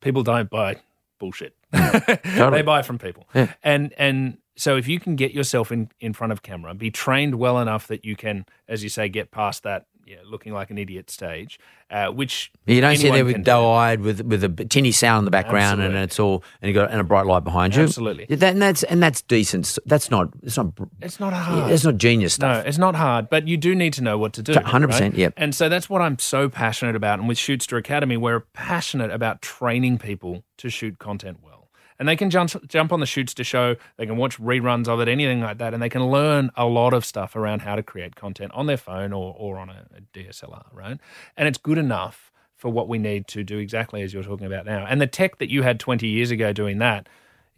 People 0.00 0.22
don't 0.22 0.50
buy 0.50 0.76
bullshit. 1.18 1.54
they 1.72 2.62
buy 2.62 2.82
from 2.82 2.98
people. 2.98 3.26
Yeah. 3.34 3.52
And 3.62 3.92
and 3.96 4.38
so 4.56 4.76
if 4.76 4.88
you 4.88 5.00
can 5.00 5.16
get 5.16 5.32
yourself 5.32 5.72
in, 5.72 5.90
in 6.00 6.12
front 6.12 6.32
of 6.32 6.42
camera, 6.42 6.74
be 6.74 6.90
trained 6.90 7.36
well 7.36 7.58
enough 7.60 7.86
that 7.86 8.04
you 8.04 8.16
can, 8.16 8.44
as 8.68 8.82
you 8.82 8.88
say, 8.88 9.08
get 9.08 9.30
past 9.30 9.62
that 9.62 9.86
yeah, 10.10 10.16
looking 10.24 10.52
like 10.52 10.70
an 10.70 10.78
idiot 10.78 11.08
stage, 11.08 11.60
uh, 11.90 12.08
which 12.08 12.50
You 12.66 12.80
don't 12.80 12.96
sit 12.96 13.04
anyone 13.12 13.16
there 13.16 13.24
with 13.24 13.36
do. 13.36 13.42
doe-eyed 13.42 14.00
with 14.00 14.22
with 14.22 14.42
a 14.42 14.48
tinny 14.48 14.90
sound 14.90 15.20
in 15.20 15.24
the 15.26 15.30
background, 15.30 15.80
and 15.80 15.94
it's 15.94 16.18
all 16.18 16.42
and 16.60 16.68
you 16.68 16.74
got 16.74 16.90
and 16.90 17.00
a 17.00 17.04
bright 17.04 17.26
light 17.26 17.44
behind 17.44 17.76
you. 17.76 17.82
Absolutely. 17.84 18.26
Yeah, 18.28 18.36
That, 18.36 18.52
and 18.54 18.62
that's 18.62 18.82
and 18.82 19.00
that's 19.00 19.22
decent. 19.22 19.78
That's 19.86 20.10
not. 20.10 20.30
It's 20.42 20.56
not. 20.56 20.72
It's 21.00 21.20
not 21.20 21.32
hard. 21.32 21.70
It's 21.70 21.84
not 21.84 21.96
genius 21.96 22.34
stuff. 22.34 22.64
No, 22.64 22.68
it's 22.68 22.78
not 22.78 22.96
hard, 22.96 23.30
but 23.30 23.46
you 23.46 23.56
do 23.56 23.74
need 23.74 23.92
to 23.94 24.02
know 24.02 24.18
what 24.18 24.32
to 24.32 24.42
do. 24.42 24.52
100%, 24.54 25.00
right? 25.00 25.14
yep. 25.14 25.34
And 25.36 25.54
so 25.54 25.68
that's 25.68 25.88
what 25.88 26.02
I'm 26.02 26.18
so 26.18 26.48
passionate 26.48 26.96
about. 26.96 27.20
And 27.20 27.28
with 27.28 27.38
Shootsta 27.38 27.78
Academy, 27.78 28.16
we're 28.16 28.40
passionate 28.40 29.10
about 29.12 29.42
training 29.42 29.98
people 29.98 30.42
to 30.58 30.68
shoot 30.70 30.98
content 30.98 31.38
well. 31.42 31.59
And 32.00 32.08
they 32.08 32.16
can 32.16 32.30
jump 32.30 32.66
jump 32.66 32.92
on 32.92 33.00
the 33.00 33.06
shoots 33.06 33.34
to 33.34 33.44
show, 33.44 33.76
they 33.98 34.06
can 34.06 34.16
watch 34.16 34.40
reruns 34.40 34.88
of 34.88 35.00
it, 35.00 35.06
anything 35.06 35.42
like 35.42 35.58
that, 35.58 35.74
and 35.74 35.82
they 35.82 35.90
can 35.90 36.06
learn 36.06 36.50
a 36.56 36.64
lot 36.64 36.94
of 36.94 37.04
stuff 37.04 37.36
around 37.36 37.60
how 37.60 37.76
to 37.76 37.82
create 37.82 38.16
content 38.16 38.50
on 38.52 38.66
their 38.66 38.78
phone 38.78 39.12
or, 39.12 39.36
or 39.38 39.58
on 39.58 39.68
a, 39.68 39.86
a 39.96 40.18
DSLR, 40.18 40.64
right? 40.72 40.98
And 41.36 41.46
it's 41.46 41.58
good 41.58 41.76
enough 41.76 42.32
for 42.56 42.70
what 42.70 42.88
we 42.88 42.98
need 42.98 43.28
to 43.28 43.44
do 43.44 43.58
exactly 43.58 44.02
as 44.02 44.14
you're 44.14 44.22
talking 44.22 44.46
about 44.46 44.64
now. 44.66 44.86
And 44.88 45.00
the 45.00 45.06
tech 45.06 45.38
that 45.38 45.50
you 45.50 45.62
had 45.62 45.78
20 45.78 46.08
years 46.08 46.30
ago 46.30 46.52
doing 46.52 46.78
that 46.78 47.06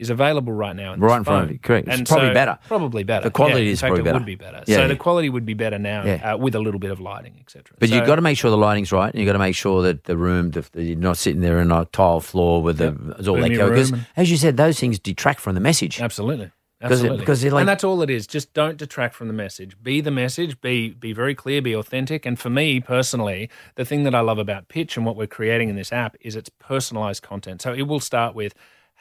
is 0.02 0.10
available 0.10 0.52
right 0.52 0.76
now. 0.76 0.92
In 0.92 1.00
Right 1.00 1.16
in 1.16 1.24
front 1.24 1.44
of 1.46 1.50
you, 1.52 1.58
correct. 1.58 1.88
It's 1.88 1.96
And 1.98 2.06
probably 2.06 2.28
so- 2.28 2.34
better. 2.34 2.58
Probably 2.68 3.04
better. 3.04 3.24
The 3.24 3.30
quality 3.30 3.64
Yeah, 3.66 3.72
is 3.72 3.80
fact, 3.80 3.88
probably 3.92 4.00
it 4.02 4.04
better. 4.04 4.18
would 4.18 4.26
be 4.26 4.34
better. 4.34 4.62
Yeah, 4.66 4.74
so 4.76 4.80
yeah. 4.82 4.86
the 4.88 4.96
quality 4.96 5.28
would 5.30 5.46
be 5.46 5.54
better 5.54 5.78
now 5.78 6.04
Yeah. 6.04 6.34
uh, 6.34 6.36
with 6.36 6.54
a 6.54 6.60
little 6.60 6.80
bit 6.80 6.90
of 6.90 7.00
lighting, 7.00 7.34
etc. 7.40 7.76
But 7.78 7.88
so, 7.88 7.94
you've 7.94 8.06
got 8.06 8.16
to 8.16 8.22
make 8.22 8.36
sure 8.36 8.50
the 8.50 8.56
lighting's 8.58 8.92
right, 8.92 9.10
and 9.12 9.18
you've 9.20 9.26
got 9.26 9.32
to 9.34 9.38
make 9.38 9.54
sure 9.56 9.80
that 9.82 10.04
the 10.04 10.16
room, 10.16 10.50
the, 10.50 10.66
the, 10.72 10.82
you're 10.84 10.96
not 10.98 11.16
sitting 11.16 11.40
there 11.40 11.60
in 11.60 11.70
a 11.72 11.86
tile 11.86 12.20
floor 12.20 12.62
with 12.62 12.76
the 12.78 12.94
it's 13.18 13.28
all. 13.28 13.36
Because, 13.40 13.92
as 14.16 14.30
you 14.30 14.36
said, 14.36 14.56
those 14.58 14.78
things 14.78 14.98
detract 14.98 15.40
from 15.40 15.54
the 15.54 15.60
message. 15.60 16.00
Absolutely. 16.00 16.46
it- 16.46 16.52
Absolutely. 16.86 17.18
because 17.18 17.44
like- 17.44 17.60
and 17.60 17.68
that's 17.68 17.84
all 17.84 18.02
it 18.02 18.10
is. 18.10 18.26
Just 18.26 18.52
don't 18.54 18.76
detract 18.76 19.14
from 19.14 19.28
the 19.28 19.32
message. 19.32 19.76
Be 19.80 20.00
the 20.00 20.10
message. 20.10 20.60
Be 20.60 20.90
be 20.90 21.12
very 21.12 21.32
clear. 21.32 21.62
Be 21.62 21.74
authentic. 21.76 22.26
And 22.26 22.36
for 22.36 22.50
me 22.50 22.80
personally, 22.80 23.48
the 23.76 23.84
thing 23.84 24.02
that 24.02 24.16
I 24.16 24.20
love 24.20 24.38
about 24.38 24.66
Pitch 24.66 24.96
and 24.96 25.06
what 25.06 25.14
we're 25.14 25.28
creating 25.28 25.68
in 25.68 25.76
this 25.76 25.92
app 25.92 26.16
is 26.22 26.34
it's 26.34 26.50
personalized 26.58 27.22
content. 27.22 27.62
So 27.62 27.72
it 27.72 27.82
will 27.82 28.00
start 28.00 28.34
with, 28.34 28.52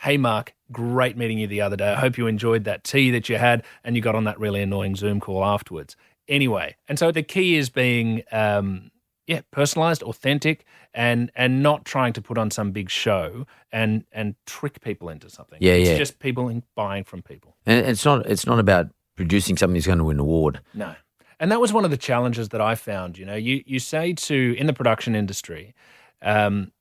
"Hey 0.02 0.18
Mark, 0.18 0.54
great 0.72 1.18
meeting 1.18 1.40
you 1.40 1.48
the 1.48 1.62
other 1.62 1.76
day. 1.76 1.92
I 1.92 2.00
hope 2.00 2.18
you 2.18 2.28
enjoyed 2.28 2.64
that 2.66 2.84
tea 2.84 3.12
that 3.12 3.30
you 3.30 3.38
had, 3.38 3.64
and 3.84 3.96
you 3.96 4.02
got 4.02 4.16
on 4.16 4.26
that 4.26 4.40
really 4.40 4.62
annoying 4.62 4.96
Zoom 4.96 5.20
call 5.20 5.44
afterwards." 5.44 5.96
Anyway, 6.28 6.76
and 6.88 7.00
so 7.00 7.12
the 7.12 7.24
key 7.24 7.56
is 7.56 7.70
being. 7.70 8.24
Um, 8.32 8.92
yeah, 9.28 9.42
personalized, 9.52 10.04
authentic, 10.04 10.66
and 10.94 11.32
and 11.36 11.64
not 11.64 11.86
trying 11.86 12.12
to 12.14 12.22
put 12.22 12.38
on 12.38 12.52
some 12.52 12.72
big 12.72 12.90
show 12.90 13.46
and 13.72 14.04
and 14.12 14.36
trick 14.46 14.82
people 14.82 15.08
into 15.08 15.30
something. 15.30 15.58
Yeah, 15.62 15.74
it's 15.74 15.90
yeah. 15.90 15.98
just 15.98 16.20
people 16.20 16.50
in, 16.50 16.64
buying 16.76 17.06
from 17.06 17.22
people. 17.22 17.56
And 17.66 17.86
it's 17.86 18.04
not. 18.04 18.26
It's 18.26 18.46
not 18.46 18.60
about 18.60 18.88
producing 19.16 19.56
something 19.56 19.76
that's 19.76 19.86
going 19.86 20.00
to 20.00 20.04
win 20.04 20.18
an 20.18 20.22
award. 20.22 20.62
No. 20.74 20.96
And 21.40 21.52
that 21.52 21.62
was 21.62 21.74
one 21.74 21.86
of 21.86 21.92
the 21.92 21.98
challenges 21.98 22.50
that 22.50 22.62
I 22.62 22.76
found. 22.76 23.18
You 23.18 23.26
know, 23.26 23.36
you, 23.36 23.64
you 23.66 23.80
say 23.80 24.14
to, 24.14 24.56
in 24.60 24.68
the 24.68 24.74
production 24.74 25.16
industry, 25.16 25.74
um, 26.22 26.72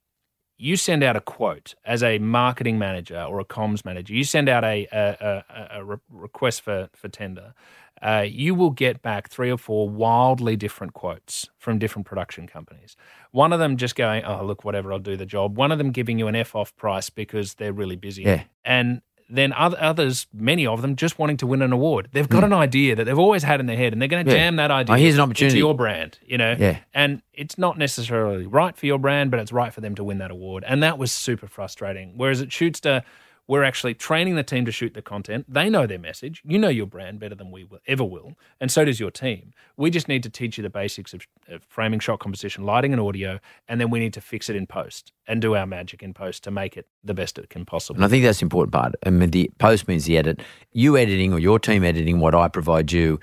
you 0.61 0.77
send 0.77 1.03
out 1.03 1.17
a 1.17 1.21
quote 1.21 1.75
as 1.85 2.03
a 2.03 2.19
marketing 2.19 2.79
manager 2.79 3.23
or 3.23 3.41
a 3.41 3.45
comms 3.45 3.85
manager, 3.85 4.13
you 4.13 4.25
send 4.25 4.49
out 4.49 4.63
a, 4.63 4.87
a, 4.93 5.43
a, 5.49 5.79
a 5.79 5.85
re- 5.85 5.97
request 6.11 6.63
for, 6.63 6.91
for 6.95 7.09
tender. 7.09 7.55
Uh, 8.03 8.25
you 8.27 8.55
will 8.55 8.71
get 8.71 9.03
back 9.03 9.29
three 9.29 9.51
or 9.51 9.59
four 9.59 9.89
wildly 9.89 10.57
different 10.57 10.95
quotes 10.95 11.49
from 11.59 11.79
different 11.79 12.07
production 12.07 12.47
companies. 12.47 12.97
One 13.31 13.53
of 13.53 13.59
them 13.59 13.77
just 13.77 13.95
going, 13.95 14.25
oh, 14.25 14.45
look, 14.45 14.65
whatever, 14.65 14.93
I'll 14.93 14.99
do 14.99 15.17
the 15.17 15.27
job. 15.27 15.57
One 15.57 15.71
of 15.71 15.79
them 15.79 15.91
giving 15.91 16.19
you 16.19 16.27
an 16.27 16.35
F 16.37 16.55
off 16.55 16.75
price 16.77 17.11
because 17.11 17.55
they're 17.55 17.75
really 17.75 17.97
busy. 17.97 18.23
Yeah. 18.23 18.43
And 18.65 19.03
then 19.31 19.53
others, 19.53 20.27
many 20.33 20.67
of 20.67 20.83
them, 20.83 20.97
just 20.97 21.19
wanting 21.19 21.37
to 21.39 21.47
win 21.47 21.63
an 21.63 21.73
award. 21.73 22.09
They've 22.13 22.29
got 22.29 22.45
an 22.45 22.53
idea 22.53 22.97
that 22.97 23.05
they've 23.05 23.19
always 23.19 23.43
had 23.43 23.61
in 23.61 23.67
their 23.67 23.77
head, 23.77 23.93
and 23.93 24.03
they're 24.03 24.09
going 24.09 24.25
to. 24.25 24.31
Yeah. 24.31 24.39
jam 24.39 24.57
that 24.57 24.71
idea. 24.71 24.95
Oh, 24.95 24.99
here's 24.99 25.15
an 25.15 25.21
into 25.21 25.31
opportunity. 25.31 25.59
your 25.59 25.75
brand, 25.75 26.19
you 26.27 26.39
know. 26.39 26.57
Yeah. 26.59 26.79
And 26.95 27.23
it's 27.33 27.59
not 27.59 27.79
necessarily 27.79 28.47
right 28.47 28.77
for 28.77 28.87
your 28.87 28.99
brand, 28.99 29.31
but 29.31 29.41
it's 29.41 29.53
right 29.53 29.73
for 29.73 29.81
them 29.81 29.95
to 29.95 30.05
win 30.05 30.19
that 30.19 30.31
award. 30.31 30.65
And 30.67 30.83
that 30.83 30.99
was 30.99 31.13
super 31.13 31.47
frustrating. 31.47 32.15
Whereas 32.17 32.41
at 32.41 32.49
Shootsta, 32.49 33.03
we're 33.51 33.65
actually 33.65 33.95
training 33.95 34.37
the 34.37 34.45
team 34.45 34.65
to 34.65 34.71
shoot 34.71 34.95
the 34.95 35.03
content. 35.03 35.45
They 35.49 35.69
know 35.69 35.85
their 35.85 35.99
message. 35.99 36.41
You 36.45 36.57
know 36.57 36.69
your 36.69 36.87
brand 36.87 37.19
better 37.19 37.35
than 37.35 37.51
we 37.51 37.65
will, 37.65 37.81
ever 37.85 38.05
will, 38.05 38.35
and 38.61 38.71
so 38.71 38.85
does 38.85 39.01
your 39.01 39.11
team. 39.11 39.55
We 39.77 39.91
just 39.91 40.07
need 40.07 40.23
to 40.23 40.31
teach 40.31 40.57
you 40.57 40.63
the 40.63 40.71
basics 40.71 41.13
of, 41.13 41.27
of 41.49 41.65
framing, 41.65 41.99
shot 41.99 42.21
composition, 42.21 42.63
lighting, 42.63 42.93
and 42.93 43.03
audio, 43.03 43.41
and 43.67 43.81
then 43.81 43.91
we 43.91 43.99
need 43.99 44.15
to 44.15 44.21
fix 44.21 44.49
it 44.51 44.55
in 44.55 44.69
post 44.69 45.11
and 45.27 45.43
do 45.43 45.57
our 45.57 45.67
magic 45.67 46.01
in 46.01 46.15
post 46.15 46.45
to 46.45 46.53
make 46.53 46.77
it 46.77 46.87
the 47.03 47.13
best 47.13 47.39
it 47.39 47.51
can 47.51 47.65
possibly. 47.65 47.99
And 47.99 48.05
I 48.05 48.09
think 48.09 48.23
that's 48.23 48.39
the 48.39 48.45
important 48.45 48.73
part. 48.73 48.95
I 49.05 49.11
mean, 49.11 49.33
the 49.33 49.51
post 49.59 49.89
means 49.89 50.05
the 50.05 50.17
edit. 50.17 50.39
You 50.71 50.97
editing 50.97 51.33
or 51.33 51.41
your 51.41 51.59
team 51.59 51.83
editing 51.83 52.21
what 52.21 52.37
I 52.37 52.47
provide 52.47 52.93
you 52.93 53.19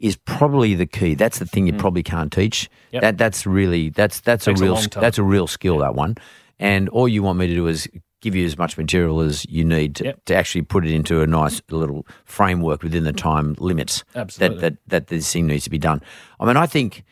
is 0.00 0.16
probably 0.16 0.74
the 0.74 0.86
key. 0.86 1.14
That's 1.14 1.38
the 1.38 1.46
thing 1.46 1.68
you 1.68 1.72
probably 1.72 2.02
can't 2.02 2.32
teach. 2.32 2.64
Mm. 2.64 2.94
Yep. 2.94 3.02
That 3.02 3.18
that's 3.18 3.46
really 3.46 3.90
that's 3.90 4.18
that's 4.22 4.46
Takes 4.46 4.60
a 4.60 4.64
a 4.64 4.66
real 4.66 4.76
time. 4.76 5.00
that's 5.00 5.18
a 5.18 5.22
real 5.22 5.46
skill 5.46 5.78
that 5.78 5.94
one. 5.94 6.16
And 6.58 6.88
all 6.88 7.06
you 7.06 7.22
want 7.22 7.38
me 7.38 7.46
to 7.46 7.54
do 7.54 7.68
is 7.68 7.88
give 8.20 8.34
you 8.34 8.44
as 8.44 8.58
much 8.58 8.76
material 8.76 9.20
as 9.20 9.46
you 9.48 9.64
need 9.64 9.94
to, 9.96 10.04
Yep. 10.04 10.24
to 10.26 10.34
actually 10.34 10.62
put 10.62 10.84
it 10.86 10.92
into 10.92 11.20
a 11.22 11.26
nice 11.26 11.62
little 11.70 12.06
framework 12.24 12.82
within 12.82 13.04
the 13.04 13.12
time 13.12 13.54
limits 13.58 14.02
Absolutely. 14.14 14.58
that, 14.58 14.60
that 14.72 14.88
that 14.88 15.06
this 15.08 15.32
thing 15.32 15.46
needs 15.46 15.64
to 15.64 15.70
be 15.70 15.78
done. 15.78 16.02
I 16.40 16.46
mean, 16.46 16.56
I 16.56 16.66
think 16.66 17.04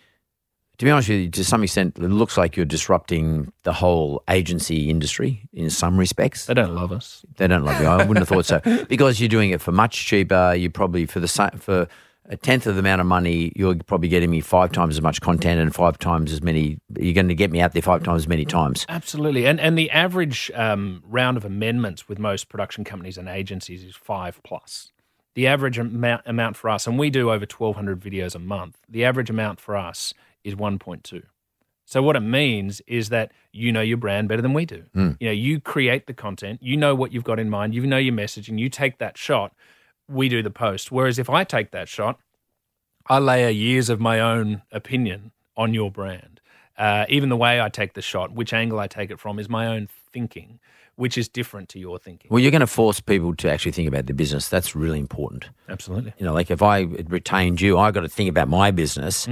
to 0.78 0.84
be 0.84 0.90
honest 0.90 1.08
with 1.08 1.18
you, 1.20 1.30
to 1.30 1.42
some 1.44 1.62
extent, 1.62 1.96
it 1.98 2.08
looks 2.08 2.36
like 2.36 2.54
you're 2.54 2.66
disrupting 2.66 3.50
the 3.62 3.72
whole 3.72 4.22
agency 4.28 4.90
industry 4.90 5.48
in 5.54 5.70
some 5.70 5.96
respects. 5.96 6.44
they 6.46 6.52
don't 6.54 6.74
love 6.74 6.92
us. 6.92 7.24
They 7.38 7.46
don't 7.46 7.64
love 7.64 7.80
you. 7.80 7.86
I 7.86 7.96
wouldn't 8.04 8.18
have 8.18 8.28
thought 8.28 8.44
so 8.44 8.84
because 8.88 9.18
you're 9.18 9.30
doing 9.30 9.50
it 9.52 9.62
for 9.62 9.72
much 9.72 10.04
cheaper. 10.04 10.54
You 10.54 10.68
probably 10.68 11.06
for 11.06 11.18
the 11.20 11.28
for 11.58 11.88
a 12.28 12.36
tenth 12.36 12.66
of 12.66 12.74
the 12.74 12.80
amount 12.80 13.00
of 13.00 13.06
money, 13.06 13.52
you're 13.56 13.76
probably 13.86 14.08
getting 14.08 14.30
me 14.30 14.40
five 14.40 14.72
times 14.72 14.96
as 14.96 15.02
much 15.02 15.20
content 15.20 15.60
and 15.60 15.74
five 15.74 15.98
times 15.98 16.32
as 16.32 16.42
many. 16.42 16.78
You're 16.98 17.14
going 17.14 17.28
to 17.28 17.34
get 17.34 17.50
me 17.50 17.60
out 17.60 17.72
there 17.72 17.82
five 17.82 18.02
times 18.02 18.22
as 18.22 18.28
many 18.28 18.44
times. 18.44 18.84
Absolutely, 18.88 19.46
and 19.46 19.60
and 19.60 19.76
the 19.78 19.90
average 19.90 20.50
um, 20.54 21.02
round 21.06 21.36
of 21.36 21.44
amendments 21.44 22.08
with 22.08 22.18
most 22.18 22.48
production 22.48 22.84
companies 22.84 23.18
and 23.18 23.28
agencies 23.28 23.84
is 23.84 23.94
five 23.94 24.40
plus. 24.42 24.92
The 25.34 25.46
average 25.46 25.78
amount 25.78 26.22
amount 26.26 26.56
for 26.56 26.70
us, 26.70 26.86
and 26.86 26.98
we 26.98 27.10
do 27.10 27.30
over 27.30 27.46
twelve 27.46 27.76
hundred 27.76 28.00
videos 28.00 28.34
a 28.34 28.40
month. 28.40 28.78
The 28.88 29.04
average 29.04 29.30
amount 29.30 29.60
for 29.60 29.76
us 29.76 30.14
is 30.44 30.56
one 30.56 30.78
point 30.78 31.04
two. 31.04 31.22
So 31.84 32.02
what 32.02 32.16
it 32.16 32.20
means 32.20 32.82
is 32.88 33.10
that 33.10 33.30
you 33.52 33.70
know 33.70 33.80
your 33.80 33.96
brand 33.96 34.28
better 34.28 34.42
than 34.42 34.54
we 34.54 34.64
do. 34.64 34.84
You 35.20 35.28
know, 35.28 35.32
you 35.32 35.60
create 35.60 36.06
the 36.08 36.14
content, 36.14 36.60
you 36.60 36.76
know 36.76 36.96
what 36.96 37.12
you've 37.12 37.22
got 37.22 37.38
in 37.38 37.48
mind, 37.48 37.74
you 37.74 37.86
know 37.86 37.96
your 37.96 38.12
message, 38.12 38.48
and 38.48 38.58
you 38.58 38.68
take 38.68 38.98
that 38.98 39.16
shot. 39.16 39.54
We 40.08 40.28
do 40.28 40.42
the 40.42 40.50
post. 40.50 40.92
Whereas 40.92 41.18
if 41.18 41.28
I 41.28 41.44
take 41.44 41.70
that 41.72 41.88
shot, 41.88 42.18
I 43.06 43.18
layer 43.18 43.50
years 43.50 43.88
of 43.88 44.00
my 44.00 44.20
own 44.20 44.62
opinion 44.72 45.32
on 45.56 45.74
your 45.74 45.90
brand. 45.90 46.40
Uh, 46.76 47.06
even 47.08 47.28
the 47.28 47.36
way 47.36 47.60
I 47.60 47.68
take 47.68 47.94
the 47.94 48.02
shot, 48.02 48.32
which 48.32 48.52
angle 48.52 48.78
I 48.78 48.86
take 48.86 49.10
it 49.10 49.18
from, 49.18 49.38
is 49.38 49.48
my 49.48 49.66
own 49.66 49.88
thinking, 50.12 50.58
which 50.96 51.16
is 51.16 51.28
different 51.28 51.68
to 51.70 51.78
your 51.78 51.98
thinking. 51.98 52.28
Well, 52.30 52.40
you're 52.40 52.50
going 52.50 52.60
to 52.60 52.66
force 52.66 53.00
people 53.00 53.34
to 53.36 53.50
actually 53.50 53.72
think 53.72 53.88
about 53.88 54.06
their 54.06 54.14
business. 54.14 54.48
That's 54.48 54.74
really 54.74 54.98
important. 54.98 55.48
Absolutely. 55.68 56.12
You 56.18 56.26
know, 56.26 56.34
like 56.34 56.50
if 56.50 56.62
I 56.62 56.80
retained 56.80 57.60
you, 57.60 57.78
I 57.78 57.90
got 57.90 58.00
to 58.00 58.08
think 58.08 58.28
about 58.28 58.48
my 58.48 58.70
business. 58.70 59.26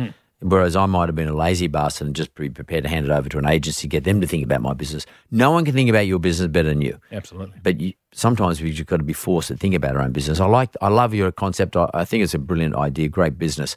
Whereas 0.47 0.77
I 0.77 0.85
might 0.85 1.09
have 1.09 1.15
been 1.15 1.29
a 1.29 1.35
lazy 1.35 1.69
bastard 1.69 2.07
and 2.07 2.15
just 2.15 2.35
be 2.35 2.51
prepared 2.51 2.85
to 2.85 2.91
hand 2.91 3.07
it 3.07 3.11
over 3.11 3.31
to 3.31 3.39
an 3.39 3.47
agency, 3.47 3.89
get 3.89 4.05
them 4.05 4.21
to 4.21 4.27
think 4.27 4.45
about 4.45 4.61
my 4.61 4.75
business. 4.75 5.07
No 5.31 5.51
one 5.51 5.65
can 5.65 5.73
think 5.73 5.89
about 5.89 6.07
your 6.07 6.19
business 6.19 6.49
better 6.49 6.69
than 6.69 6.83
you. 6.83 7.01
Absolutely. 7.11 7.59
but 7.63 7.81
you, 7.81 7.95
sometimes 8.13 8.61
we've 8.61 8.75
just 8.75 8.87
got 8.87 8.99
to 8.99 9.05
be 9.05 9.15
forced 9.15 9.49
to 9.49 9.57
think 9.57 9.75
about 9.75 9.97
our 9.97 10.03
own 10.03 10.13
business. 10.13 10.41
I 10.41 10.45
like, 10.47 10.69
I 10.83 10.89
love 10.89 11.15
your 11.15 11.33
concept. 11.33 11.77
I, 11.77 11.89
I 11.95 12.05
think 12.05 12.23
it's 12.23 12.35
a 12.35 12.39
brilliant 12.39 12.75
idea, 12.75 13.09
great 13.09 13.39
business. 13.39 13.75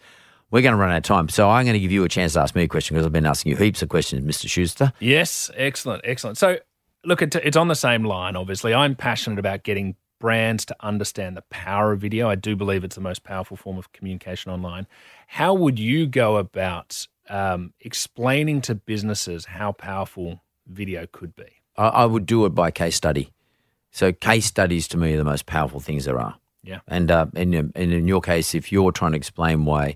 We're 0.51 0.61
going 0.61 0.73
to 0.73 0.77
run 0.77 0.91
out 0.91 0.97
of 0.97 1.03
time, 1.03 1.29
so 1.29 1.49
I'm 1.49 1.63
going 1.63 1.75
to 1.75 1.79
give 1.79 1.93
you 1.93 2.03
a 2.03 2.09
chance 2.09 2.33
to 2.33 2.41
ask 2.41 2.53
me 2.53 2.63
a 2.63 2.67
question 2.67 2.95
because 2.95 3.05
I've 3.05 3.13
been 3.13 3.25
asking 3.25 3.53
you 3.53 3.57
heaps 3.57 3.81
of 3.81 3.87
questions, 3.87 4.25
Mr. 4.25 4.47
Shootsta. 4.47 4.91
Yes, 4.99 5.49
excellent, 5.55 6.01
excellent. 6.03 6.37
So, 6.37 6.59
look, 7.05 7.21
it's 7.21 7.55
on 7.55 7.69
the 7.69 7.75
same 7.75 8.03
line, 8.03 8.35
obviously. 8.35 8.73
I'm 8.73 8.93
passionate 8.93 9.39
about 9.39 9.63
getting 9.63 9.95
brands 10.19 10.65
to 10.65 10.75
understand 10.79 11.37
the 11.37 11.43
power 11.43 11.91
of 11.91 11.99
video. 11.99 12.29
I 12.29 12.35
do 12.35 12.55
believe 12.55 12.83
it's 12.83 12.95
the 12.95 13.01
most 13.01 13.23
powerful 13.23 13.57
form 13.57 13.77
of 13.77 13.91
communication 13.93 14.51
online. 14.51 14.87
How 15.27 15.53
would 15.53 15.79
you 15.79 16.07
go 16.07 16.37
about 16.37 17.07
um, 17.29 17.73
explaining 17.81 18.61
to 18.61 18.75
businesses 18.75 19.45
how 19.45 19.71
powerful 19.71 20.41
video 20.67 21.07
could 21.11 21.35
be? 21.35 21.45
I, 21.75 21.87
I 21.87 22.05
would 22.05 22.25
do 22.25 22.45
it 22.45 22.49
by 22.49 22.71
case 22.71 22.95
study. 22.95 23.31
So 23.91 24.11
case 24.11 24.45
studies 24.45 24.87
to 24.89 24.97
me 24.97 25.13
are 25.13 25.17
the 25.17 25.23
most 25.23 25.45
powerful 25.45 25.79
things 25.79 26.05
there 26.05 26.19
are. 26.19 26.37
Yeah. 26.63 26.79
And 26.87 27.09
uh, 27.09 27.27
and, 27.35 27.55
and 27.55 27.73
in 27.75 28.07
your 28.07 28.21
case, 28.21 28.53
if 28.53 28.71
you're 28.71 28.91
trying 28.91 29.11
to 29.11 29.17
explain 29.17 29.65
why, 29.65 29.95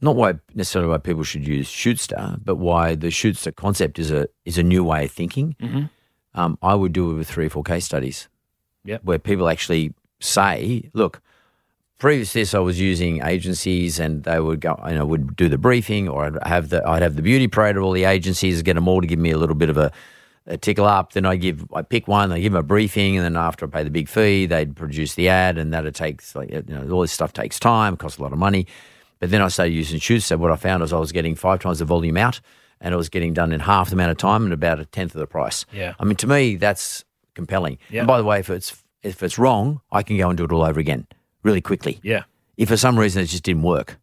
not 0.00 0.16
why 0.16 0.34
necessarily 0.54 0.90
why 0.90 0.98
people 0.98 1.22
should 1.22 1.46
use 1.46 1.68
Shootsta, 1.68 2.40
but 2.44 2.56
why 2.56 2.94
the 2.96 3.08
Shootsta 3.08 3.54
concept 3.54 3.98
is 3.98 4.10
a 4.10 4.28
is 4.44 4.58
a 4.58 4.62
new 4.62 4.82
way 4.82 5.04
of 5.04 5.12
thinking, 5.12 5.54
um, 6.34 6.58
I 6.60 6.74
would 6.74 6.92
do 6.92 7.10
it 7.10 7.14
with 7.14 7.28
three 7.28 7.46
or 7.46 7.50
four 7.50 7.62
case 7.62 7.84
studies. 7.84 8.28
Yep. 8.86 9.04
Where 9.04 9.18
people 9.18 9.48
actually 9.48 9.92
say, 10.20 10.88
look, 10.94 11.20
previous 11.98 12.32
to 12.32 12.40
this, 12.40 12.54
I 12.54 12.58
was 12.58 12.80
using 12.80 13.22
agencies, 13.22 13.98
and 13.98 14.24
they 14.24 14.40
would 14.40 14.60
go, 14.60 14.78
you 14.88 14.94
know, 14.94 15.06
would 15.06 15.36
do 15.36 15.48
the 15.48 15.58
briefing, 15.58 16.08
or 16.08 16.26
I'd 16.26 16.46
have 16.46 16.68
the 16.68 16.86
I'd 16.86 17.02
have 17.02 17.16
the 17.16 17.22
beauty 17.22 17.48
parade 17.48 17.76
of 17.76 17.82
all 17.82 17.92
the 17.92 18.04
agencies, 18.04 18.62
get 18.62 18.74
them 18.74 18.88
all 18.88 19.00
to 19.00 19.06
give 19.06 19.18
me 19.18 19.30
a 19.30 19.38
little 19.38 19.54
bit 19.54 19.70
of 19.70 19.76
a, 19.76 19.92
a 20.46 20.56
tickle 20.56 20.86
up. 20.86 21.12
Then 21.12 21.26
I 21.26 21.36
give 21.36 21.66
I 21.72 21.82
pick 21.82 22.08
one, 22.08 22.32
I 22.32 22.40
give 22.40 22.52
them 22.52 22.60
a 22.60 22.62
briefing, 22.62 23.16
and 23.16 23.24
then 23.24 23.36
after 23.36 23.66
I 23.66 23.68
pay 23.68 23.84
the 23.84 23.90
big 23.90 24.08
fee, 24.08 24.46
they'd 24.46 24.76
produce 24.76 25.14
the 25.14 25.28
ad, 25.28 25.58
and 25.58 25.72
that 25.72 25.86
it 25.86 25.94
takes 25.94 26.34
like 26.34 26.50
you 26.50 26.62
know 26.68 26.88
all 26.90 27.00
this 27.00 27.12
stuff 27.12 27.32
takes 27.32 27.58
time, 27.58 27.96
costs 27.96 28.18
a 28.18 28.22
lot 28.22 28.32
of 28.32 28.38
money. 28.38 28.66
But 29.18 29.30
then 29.30 29.40
I 29.40 29.48
started 29.48 29.72
using 29.72 29.98
Shootsta. 29.98 30.22
So 30.22 30.36
what 30.36 30.52
I 30.52 30.56
found 30.56 30.82
was 30.82 30.92
I 30.92 30.98
was 30.98 31.12
getting 31.12 31.34
five 31.34 31.60
times 31.60 31.78
the 31.78 31.86
volume 31.86 32.18
out, 32.18 32.40
and 32.80 32.92
it 32.92 32.96
was 32.96 33.08
getting 33.08 33.32
done 33.32 33.52
in 33.52 33.60
half 33.60 33.88
the 33.88 33.94
amount 33.94 34.10
of 34.10 34.18
time 34.18 34.44
and 34.44 34.52
about 34.52 34.78
a 34.78 34.84
tenth 34.84 35.14
of 35.14 35.20
the 35.20 35.26
price. 35.26 35.64
Yeah. 35.72 35.94
I 35.98 36.04
mean, 36.04 36.16
to 36.16 36.26
me, 36.26 36.56
that's 36.56 37.05
compelling. 37.36 37.78
Yeah. 37.90 38.00
And 38.00 38.08
by 38.08 38.18
the 38.18 38.24
way, 38.24 38.40
if 38.40 38.50
it's 38.50 38.82
if 39.02 39.22
it's 39.22 39.38
wrong, 39.38 39.80
I 39.92 40.02
can 40.02 40.16
go 40.16 40.28
and 40.28 40.36
do 40.36 40.44
it 40.44 40.50
all 40.52 40.64
over 40.64 40.80
again 40.80 41.06
really 41.44 41.60
quickly. 41.60 42.00
Yeah. 42.02 42.24
If 42.56 42.68
for 42.68 42.76
some 42.76 42.98
reason 42.98 43.22
it 43.22 43.26
just 43.26 43.44
didn't 43.44 43.62
work, 43.62 43.98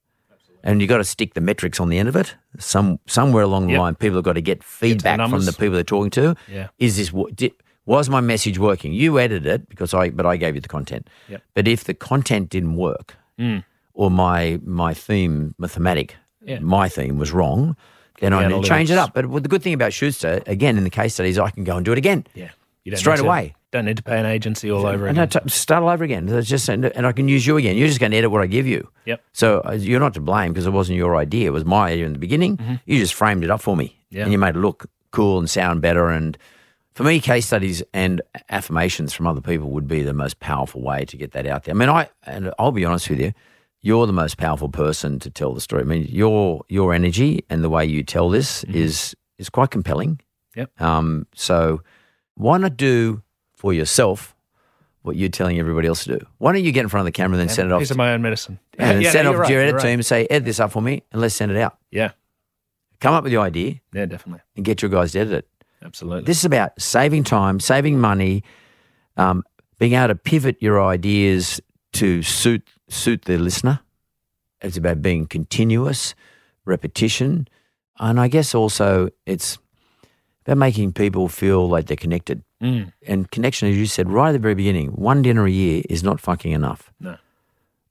and 0.63 0.79
you've 0.79 0.87
got 0.89 0.99
to 0.99 1.03
stick 1.03 1.33
the 1.33 1.41
metrics 1.41 1.79
on 1.81 1.89
the 1.89 1.97
end 1.99 2.07
of 2.07 2.15
it. 2.15 2.35
Some 2.59 2.99
somewhere 3.05 3.43
along 3.43 3.65
the 3.67 3.73
Yep. 3.73 3.81
line, 3.81 3.95
people 3.95 4.15
have 4.17 4.23
got 4.23 4.33
to 4.33 4.41
get 4.41 4.63
feedback 4.63 5.19
from 5.19 5.31
numbers. 5.31 5.45
the 5.45 5.53
people 5.53 5.73
they're 5.73 5.83
talking 5.83 6.11
to. 6.11 6.35
Yeah. 6.49 6.67
Is 6.79 6.95
this 6.95 7.11
did, 7.35 7.51
was 7.85 8.09
my 8.09 8.21
message 8.21 8.57
working? 8.59 8.93
You 8.93 9.19
edited 9.19 9.45
it 9.45 9.67
because 9.69 9.93
I, 9.93 10.09
but 10.11 10.25
I 10.25 10.37
gave 10.37 10.55
you 10.55 10.61
the 10.61 10.69
content. 10.69 11.09
Yep. 11.27 11.41
But 11.53 11.67
if 11.67 11.83
the 11.83 11.93
content 11.93 12.49
didn't 12.49 12.75
work, 12.77 13.15
mm. 13.37 13.63
or 13.93 14.09
my 14.09 14.59
my 14.63 14.93
theme, 14.93 15.53
my 15.57 15.67
thematic, 15.67 16.15
Yeah. 16.45 16.59
my 16.59 16.87
theme 16.87 17.17
was 17.17 17.31
wrong, 17.33 17.75
then 18.19 18.31
the 18.31 18.37
I 18.37 18.47
need 18.47 18.61
to 18.63 18.69
change 18.69 18.89
it 18.89 18.97
up. 18.97 19.13
But 19.13 19.23
the 19.43 19.49
good 19.49 19.61
thing 19.63 19.73
about 19.73 19.91
Shootsta, 19.91 20.47
again, 20.47 20.77
in 20.77 20.83
the 20.85 20.89
case 20.89 21.15
studies, 21.15 21.37
I 21.37 21.49
can 21.49 21.63
go 21.65 21.75
and 21.75 21.83
do 21.85 21.91
it 21.91 21.97
again. 21.97 22.25
Yeah. 22.35 22.51
You 22.83 22.91
don't 22.91 22.99
Straight 22.99 23.17
to- 23.17 23.23
away. 23.25 23.55
Don't 23.71 23.85
need 23.85 23.97
to 23.97 24.03
pay 24.03 24.19
an 24.19 24.27
agency 24.27 24.69
all 24.69 24.85
over 24.85 25.07
And 25.07 25.17
again. 25.17 25.41
I 25.41 25.45
t- 25.45 25.49
start 25.49 25.81
all 25.81 25.89
over 25.89 26.03
again. 26.03 26.27
Just, 26.43 26.69
and, 26.69 26.85
and 26.85 27.07
I 27.07 27.11
can 27.11 27.27
use 27.27 27.47
you 27.47 27.57
again. 27.57 27.75
You're 27.75 27.87
just 27.87 27.99
going 27.99 28.11
to 28.11 28.17
edit 28.17 28.29
what 28.29 28.41
I 28.41 28.45
give 28.45 28.67
you. 28.67 28.87
Yep. 29.05 29.23
So 29.31 29.61
uh, 29.65 29.71
you're 29.71 29.99
not 29.99 30.13
to 30.13 30.21
blame 30.21 30.53
because 30.53 30.67
it 30.67 30.71
wasn't 30.73 30.97
your 30.97 31.15
idea. 31.15 31.47
It 31.47 31.53
was 31.53 31.65
my 31.65 31.89
idea 31.89 32.05
in 32.05 32.13
the 32.13 32.19
beginning. 32.19 32.79
You 32.85 32.99
just 32.99 33.15
framed 33.15 33.43
it 33.43 33.49
up 33.49 33.61
for 33.61 33.75
me. 33.75 33.85
Mm-hmm. 33.85 34.15
Yeah. 34.17 34.23
And 34.23 34.31
you 34.31 34.37
made 34.37 34.55
it 34.55 34.59
look 34.59 34.85
cool 35.09 35.39
and 35.39 35.49
sound 35.49 35.81
better. 35.81 36.09
And 36.09 36.37
for 36.93 37.03
me, 37.03 37.19
case 37.19 37.47
studies 37.47 37.81
and 37.95 38.21
affirmations 38.49 39.11
from 39.11 39.25
other 39.25 39.41
people 39.41 39.71
would 39.71 39.87
be 39.87 40.03
the 40.03 40.13
most 40.13 40.39
powerful 40.39 40.81
way 40.83 41.05
to 41.05 41.17
get 41.17 41.31
that 41.31 41.47
out 41.47 41.63
there. 41.63 41.73
I 41.73 41.77
mean, 41.77 41.89
I 41.89 42.09
and 42.27 42.53
I'll 42.59 42.71
be 42.71 42.85
honest 42.85 43.09
with 43.09 43.19
you, 43.19 43.33
you're 43.81 44.05
the 44.05 44.13
most 44.13 44.37
powerful 44.37 44.69
person 44.69 45.17
to 45.21 45.31
tell 45.31 45.51
the 45.55 45.61
story. 45.61 45.81
I 45.81 45.85
mean, 45.85 46.05
your 46.11 46.63
your 46.69 46.93
energy 46.93 47.43
and 47.49 47.63
the 47.63 47.69
way 47.71 47.85
you 47.87 48.03
tell 48.03 48.29
this 48.29 48.63
is 48.65 49.15
is 49.39 49.49
quite 49.49 49.71
compelling. 49.71 50.17
Mm-hmm. 50.55 50.59
Yep. 50.59 50.81
Um, 50.81 51.25
so 51.33 51.81
why 52.35 52.57
not 52.57 52.77
do 52.77 53.21
for 53.55 53.73
yourself 53.73 54.35
what 55.03 55.15
you're 55.15 55.29
telling 55.29 55.59
everybody 55.59 55.87
else 55.87 56.03
to 56.05 56.17
do? 56.17 56.25
Why 56.37 56.53
don't 56.53 56.63
you 56.63 56.71
get 56.71 56.81
in 56.81 56.89
front 56.89 57.01
of 57.01 57.05
the 57.05 57.11
camera 57.11 57.37
and 57.39 57.47
then 57.49 57.55
send 57.55 57.69
it 57.69 57.73
off 57.73 57.79
Piece 57.81 57.91
of 57.91 57.97
my 57.97 58.13
own 58.13 58.21
medicine. 58.21 58.59
and 58.77 59.01
Yeah, 59.01 59.11
send 59.11 59.25
no, 59.25 59.33
it 59.33 59.39
off 59.39 59.47
to 59.47 59.53
your 59.53 59.61
right, 59.61 59.67
edit 59.69 59.81
you're 59.81 59.89
team 59.91 59.99
and 59.99 60.05
say, 60.05 60.25
edit 60.29 60.45
this 60.45 60.59
up 60.59 60.71
for 60.71 60.81
me 60.81 61.03
and 61.11 61.21
let's 61.21 61.35
send 61.35 61.51
it 61.51 61.57
out. 61.57 61.77
Yeah. 61.91 62.11
Come 62.99 63.13
up 63.13 63.23
with 63.23 63.33
your 63.33 63.41
idea 63.43 63.81
Yeah, 63.93 64.05
definitely. 64.05 64.41
and 64.55 64.63
get 64.63 64.81
your 64.81 64.89
guys 64.89 65.11
to 65.11 65.19
edit 65.19 65.33
it. 65.33 65.47
Absolutely. 65.83 66.23
This 66.23 66.37
is 66.39 66.45
about 66.45 66.79
saving 66.81 67.25
time, 67.25 67.59
saving 67.59 67.99
money, 67.99 68.43
um, 69.17 69.43
being 69.79 69.93
able 69.93 70.07
to 70.07 70.15
pivot 70.15 70.55
your 70.61 70.81
ideas 70.81 71.59
to 71.93 72.21
suit 72.23 72.65
suit 72.87 73.23
the 73.23 73.37
listener. 73.37 73.81
It's 74.61 74.77
about 74.77 75.01
being 75.01 75.25
continuous, 75.27 76.15
repetition, 76.63 77.49
and 77.99 78.17
I 78.19 78.29
guess 78.29 78.55
also 78.55 79.09
it's 79.25 79.57
about 80.45 80.57
making 80.57 80.93
people 80.93 81.27
feel 81.27 81.67
like 81.67 81.87
they're 81.87 81.97
connected. 81.97 82.43
Mm. 82.61 82.93
And 83.07 83.29
connection, 83.31 83.69
as 83.69 83.77
you 83.77 83.85
said 83.85 84.09
right 84.09 84.29
at 84.29 84.33
the 84.33 84.39
very 84.39 84.55
beginning, 84.55 84.89
one 84.89 85.21
dinner 85.21 85.45
a 85.45 85.51
year 85.51 85.83
is 85.89 86.03
not 86.03 86.19
fucking 86.19 86.51
enough. 86.51 86.91
No. 86.99 87.17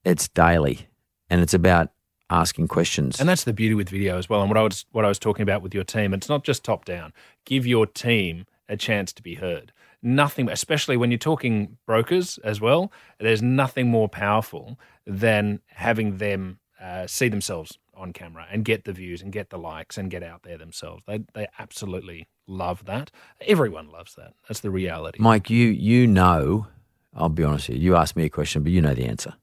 It's 0.05 0.29
daily, 0.29 0.89
and 1.31 1.41
it's 1.41 1.55
about 1.55 1.91
asking 2.31 2.69
questions. 2.69 3.21
And 3.21 3.29
that's 3.29 3.45
the 3.45 3.53
beauty 3.53 3.75
with 3.75 3.89
video 3.89 4.19
as 4.19 4.29
well. 4.29 4.41
And 4.41 4.51
what 4.51 4.57
I 4.57 4.63
was 4.63 4.87
what 4.93 5.05
I 5.05 5.09
was 5.09 5.19
talking 5.19 5.43
about 5.43 5.63
with 5.63 5.75
your 5.75 5.85
team, 5.85 6.15
it's 6.15 6.29
not 6.29 6.45
just 6.45 6.65
top 6.65 6.85
down. 6.85 7.13
Give 7.45 7.67
your 7.67 7.87
team 7.87 8.47
a 8.69 8.77
chance 8.77 9.13
to 9.13 9.23
be 9.23 9.35
heard. 9.35 9.73
Nothing, 10.03 10.49
especially 10.49 10.97
when 10.97 11.13
you're 11.13 11.19
talking 11.19 11.77
brokers 11.87 12.39
as 12.39 12.61
well. 12.61 12.91
There's 13.21 13.43
nothing 13.43 13.89
more 13.89 14.09
powerful 14.09 14.81
than 15.07 15.61
having 15.67 16.17
them 16.17 16.59
uh, 16.81 17.07
see 17.07 17.29
themselves 17.29 17.79
on 17.95 18.13
camera 18.13 18.47
and 18.51 18.65
get 18.65 18.85
the 18.85 18.93
views 18.93 19.23
and 19.23 19.33
get 19.33 19.51
the 19.51 19.59
likes 19.59 19.97
and 19.97 20.11
get 20.11 20.23
out 20.23 20.43
there 20.43 20.59
themselves. 20.59 21.05
They 21.07 21.21
they 21.35 21.47
absolutely 21.59 22.27
love 22.47 22.84
that. 22.86 23.11
Everyone 23.47 23.90
loves 23.90 24.14
that. 24.16 24.34
That's 24.49 24.61
the 24.61 24.70
reality. 24.70 25.18
Mike, 25.20 25.51
you 25.51 25.68
you 25.68 26.07
know, 26.07 26.66
I'll 27.14 27.28
be 27.28 27.45
honest 27.45 27.68
with 27.68 27.78
you. 27.78 27.84
You 27.84 27.97
asked 27.97 28.16
me 28.16 28.24
a 28.24 28.28
question, 28.28 28.62
but 28.62 28.72
you 28.72 28.80
know 28.80 28.95
the 28.95 29.05
answer. 29.07 29.34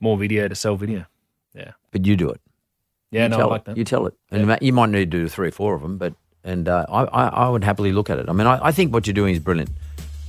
more 0.00 0.16
video 0.18 0.48
to 0.48 0.54
sell 0.54 0.76
video. 0.76 1.06
Yeah, 1.54 1.72
But 1.90 2.06
you 2.06 2.16
do 2.16 2.28
it. 2.30 2.40
yeah. 3.10 3.24
you 3.24 3.28
no, 3.30 3.40
I 3.40 3.44
like 3.44 3.60
it. 3.62 3.64
that. 3.66 3.76
You 3.76 3.84
tell 3.84 4.06
it, 4.06 4.14
and 4.30 4.46
ma- 4.46 4.58
you 4.60 4.72
might 4.72 4.90
need 4.90 5.10
to 5.10 5.18
do 5.18 5.28
three 5.28 5.48
or 5.48 5.50
four 5.52 5.74
of 5.74 5.82
them, 5.82 5.98
but 5.98 6.14
and 6.44 6.68
uh, 6.68 6.84
I, 6.88 7.02
I 7.04 7.28
I 7.28 7.48
would 7.48 7.64
happily 7.64 7.92
look 7.92 8.10
at 8.10 8.18
it. 8.18 8.28
I 8.28 8.32
mean, 8.32 8.46
I, 8.46 8.66
I 8.68 8.72
think 8.72 8.92
what 8.92 9.06
you're 9.06 9.14
doing 9.14 9.34
is 9.34 9.40
brilliant. 9.40 9.70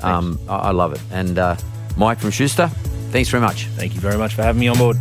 Um, 0.01 0.39
I, 0.47 0.55
I 0.55 0.71
love 0.71 0.93
it. 0.93 1.01
And 1.11 1.37
uh, 1.37 1.55
Mike 1.97 2.19
from 2.19 2.31
Shootsta, 2.31 2.69
thanks 3.11 3.29
very 3.29 3.41
much. 3.41 3.65
Thank 3.75 3.93
you 3.95 3.99
very 4.01 4.17
much 4.17 4.33
for 4.33 4.43
having 4.43 4.59
me 4.61 4.69
on 4.69 4.77
board. 4.77 4.97